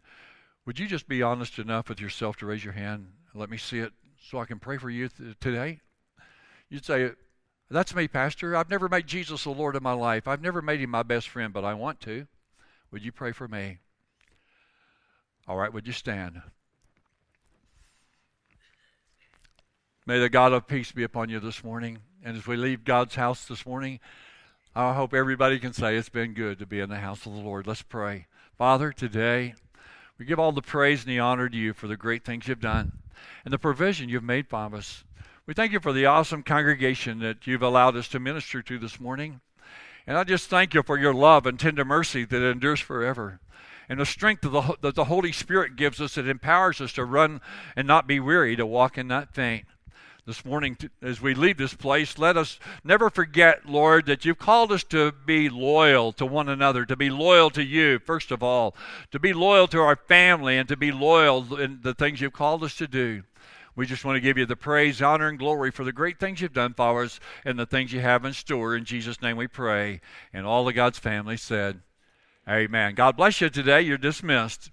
would 0.66 0.80
you 0.80 0.88
just 0.88 1.08
be 1.08 1.22
honest 1.22 1.60
enough 1.60 1.90
with 1.90 2.00
yourself 2.00 2.38
to 2.38 2.46
raise 2.46 2.64
your 2.64 2.74
hand? 2.74 3.08
And 3.32 3.40
let 3.40 3.50
me 3.50 3.58
see 3.58 3.80
it 3.80 3.94
so 4.22 4.40
I 4.40 4.46
can 4.46 4.60
pray 4.60 4.78
for 4.78 4.90
you 4.90 5.10
th- 5.10 5.36
today. 5.40 5.80
You'd 6.70 6.86
say, 6.86 7.12
That's 7.70 7.96
me, 7.96 8.08
Pastor. 8.08 8.56
I've 8.56 8.70
never 8.70 8.90
made 8.90 9.08
Jesus 9.08 9.44
the 9.44 9.50
Lord 9.52 9.76
of 9.76 9.84
my 9.84 9.94
life. 9.94 10.28
I've 10.28 10.42
never 10.42 10.62
made 10.62 10.80
him 10.80 10.90
my 10.90 11.04
best 11.04 11.30
friend, 11.30 11.54
but 11.54 11.66
I 11.66 11.74
want 11.74 12.00
to. 12.02 12.28
Would 12.92 13.04
you 13.04 13.12
pray 13.12 13.32
for 13.32 13.48
me? 13.48 13.80
All 15.48 15.58
right, 15.58 15.74
would 15.74 15.88
you 15.88 15.94
stand? 15.94 16.42
May 20.06 20.20
the 20.20 20.30
God 20.30 20.54
of 20.54 20.68
peace 20.68 20.92
be 20.92 21.04
upon 21.04 21.30
you 21.30 21.40
this 21.40 21.64
morning. 21.64 22.00
And 22.24 22.36
as 22.36 22.46
we 22.46 22.58
leave 22.58 22.84
God's 22.84 23.16
house 23.16 23.46
this 23.46 23.66
morning, 23.66 24.00
I 24.76 24.94
hope 24.94 25.14
everybody 25.14 25.60
can 25.60 25.74
say 25.74 25.96
it's 25.96 26.10
been 26.10 26.34
good 26.34 26.60
to 26.60 26.66
be 26.66 26.80
in 26.80 26.90
the 26.90 27.00
house 27.00 27.26
of 27.26 27.34
the 27.34 27.40
Lord. 27.40 27.66
Let's 27.66 27.82
pray. 27.82 28.28
Father, 28.58 28.92
today, 28.92 29.56
we 30.20 30.26
give 30.26 30.38
all 30.38 30.52
the 30.52 30.62
praise 30.62 31.04
and 31.04 31.10
the 31.10 31.20
honor 31.20 31.48
to 31.48 31.58
you 31.58 31.74
for 31.74 31.88
the 31.88 31.98
great 31.98 32.26
things 32.26 32.48
you've 32.48 32.60
done 32.60 32.92
and 33.46 33.54
the 33.54 33.58
provision 33.58 34.10
you've 34.10 34.24
made 34.24 34.48
for 34.48 34.76
us. 34.76 35.06
We 35.46 35.54
thank 35.54 35.72
you 35.72 35.80
for 35.80 35.94
the 35.94 36.06
awesome 36.06 36.44
congregation 36.44 37.20
that 37.20 37.48
you've 37.48 37.64
allowed 37.64 37.96
us 37.96 38.10
to 38.10 38.20
minister 38.20 38.62
to 38.62 38.78
this 38.78 39.00
morning. 39.00 39.40
And 40.06 40.18
I 40.18 40.26
just 40.26 40.50
thank 40.50 40.74
you 40.74 40.84
for 40.84 41.00
your 41.00 41.14
love 41.14 41.46
and 41.46 41.58
tender 41.58 41.86
mercy 41.86 42.26
that 42.26 42.52
endures 42.52 42.82
forever. 42.82 43.40
And 43.88 44.00
the 44.00 44.06
strength 44.06 44.42
the, 44.42 44.76
that 44.82 44.96
the 44.96 45.06
Holy 45.06 45.32
Spirit 45.32 45.76
gives 45.76 46.00
us 46.02 46.16
that 46.16 46.28
empowers 46.28 46.82
us 46.82 46.94
to 46.94 47.06
run 47.06 47.42
and 47.76 47.88
not 47.88 48.06
be 48.06 48.20
weary, 48.20 48.56
to 48.58 48.66
walk 48.66 48.98
and 48.98 49.08
not 49.08 49.34
faint 49.34 49.66
this 50.30 50.46
morning 50.46 50.78
as 51.02 51.20
we 51.20 51.34
leave 51.34 51.58
this 51.58 51.74
place, 51.74 52.20
let 52.20 52.38
us 52.38 52.60
never 52.84 53.10
forget, 53.10 53.66
Lord, 53.66 54.06
that 54.06 54.26
you've 54.26 54.38
called 54.38 54.72
us 54.72 54.84
to 54.84 55.12
be 55.26 55.50
loyal 55.50 56.12
to 56.14 56.26
one 56.26 56.48
another, 56.48 56.86
to 56.86 56.96
be 56.96 57.10
loyal 57.10 57.50
to 57.50 57.64
you, 57.64 57.98
first 57.98 58.30
of 58.30 58.44
all, 58.44 58.76
to 59.10 59.18
be 59.18 59.34
loyal 59.34 59.68
to 59.70 59.80
our 59.80 59.96
family, 59.96 60.56
and 60.56 60.70
to 60.70 60.78
be 60.78 60.92
loyal 60.92 61.60
in 61.60 61.80
the 61.82 61.96
things 61.96 62.22
you've 62.22 62.34
called 62.34 62.64
us 62.64 62.76
to 62.76 62.88
do. 62.88 63.24
We 63.76 63.88
just 63.88 64.06
want 64.06 64.18
to 64.18 64.22
give 64.22 64.38
you 64.38 64.46
the 64.46 64.56
praise, 64.56 65.02
honor, 65.02 65.30
and 65.30 65.40
glory 65.40 65.72
for 65.72 65.84
the 65.84 65.92
great 65.92 66.20
things 66.20 66.42
you've 66.42 66.54
done 66.54 66.76
for 66.76 67.02
us 67.02 67.20
and 67.44 67.58
the 67.58 67.66
things 67.66 67.92
you 67.92 68.02
have 68.02 68.24
in 68.24 68.34
store. 68.34 68.76
In 68.76 68.86
Jesus' 68.86 69.24
name 69.24 69.36
we 69.36 69.48
pray. 69.48 70.00
And 70.32 70.46
all 70.46 70.68
of 70.68 70.76
God's 70.76 71.00
family 71.00 71.38
said, 71.38 71.82
Amen. 72.48 72.94
God 72.94 73.18
bless 73.18 73.42
you 73.42 73.50
today. 73.50 73.82
You're 73.82 73.98
dismissed. 73.98 74.70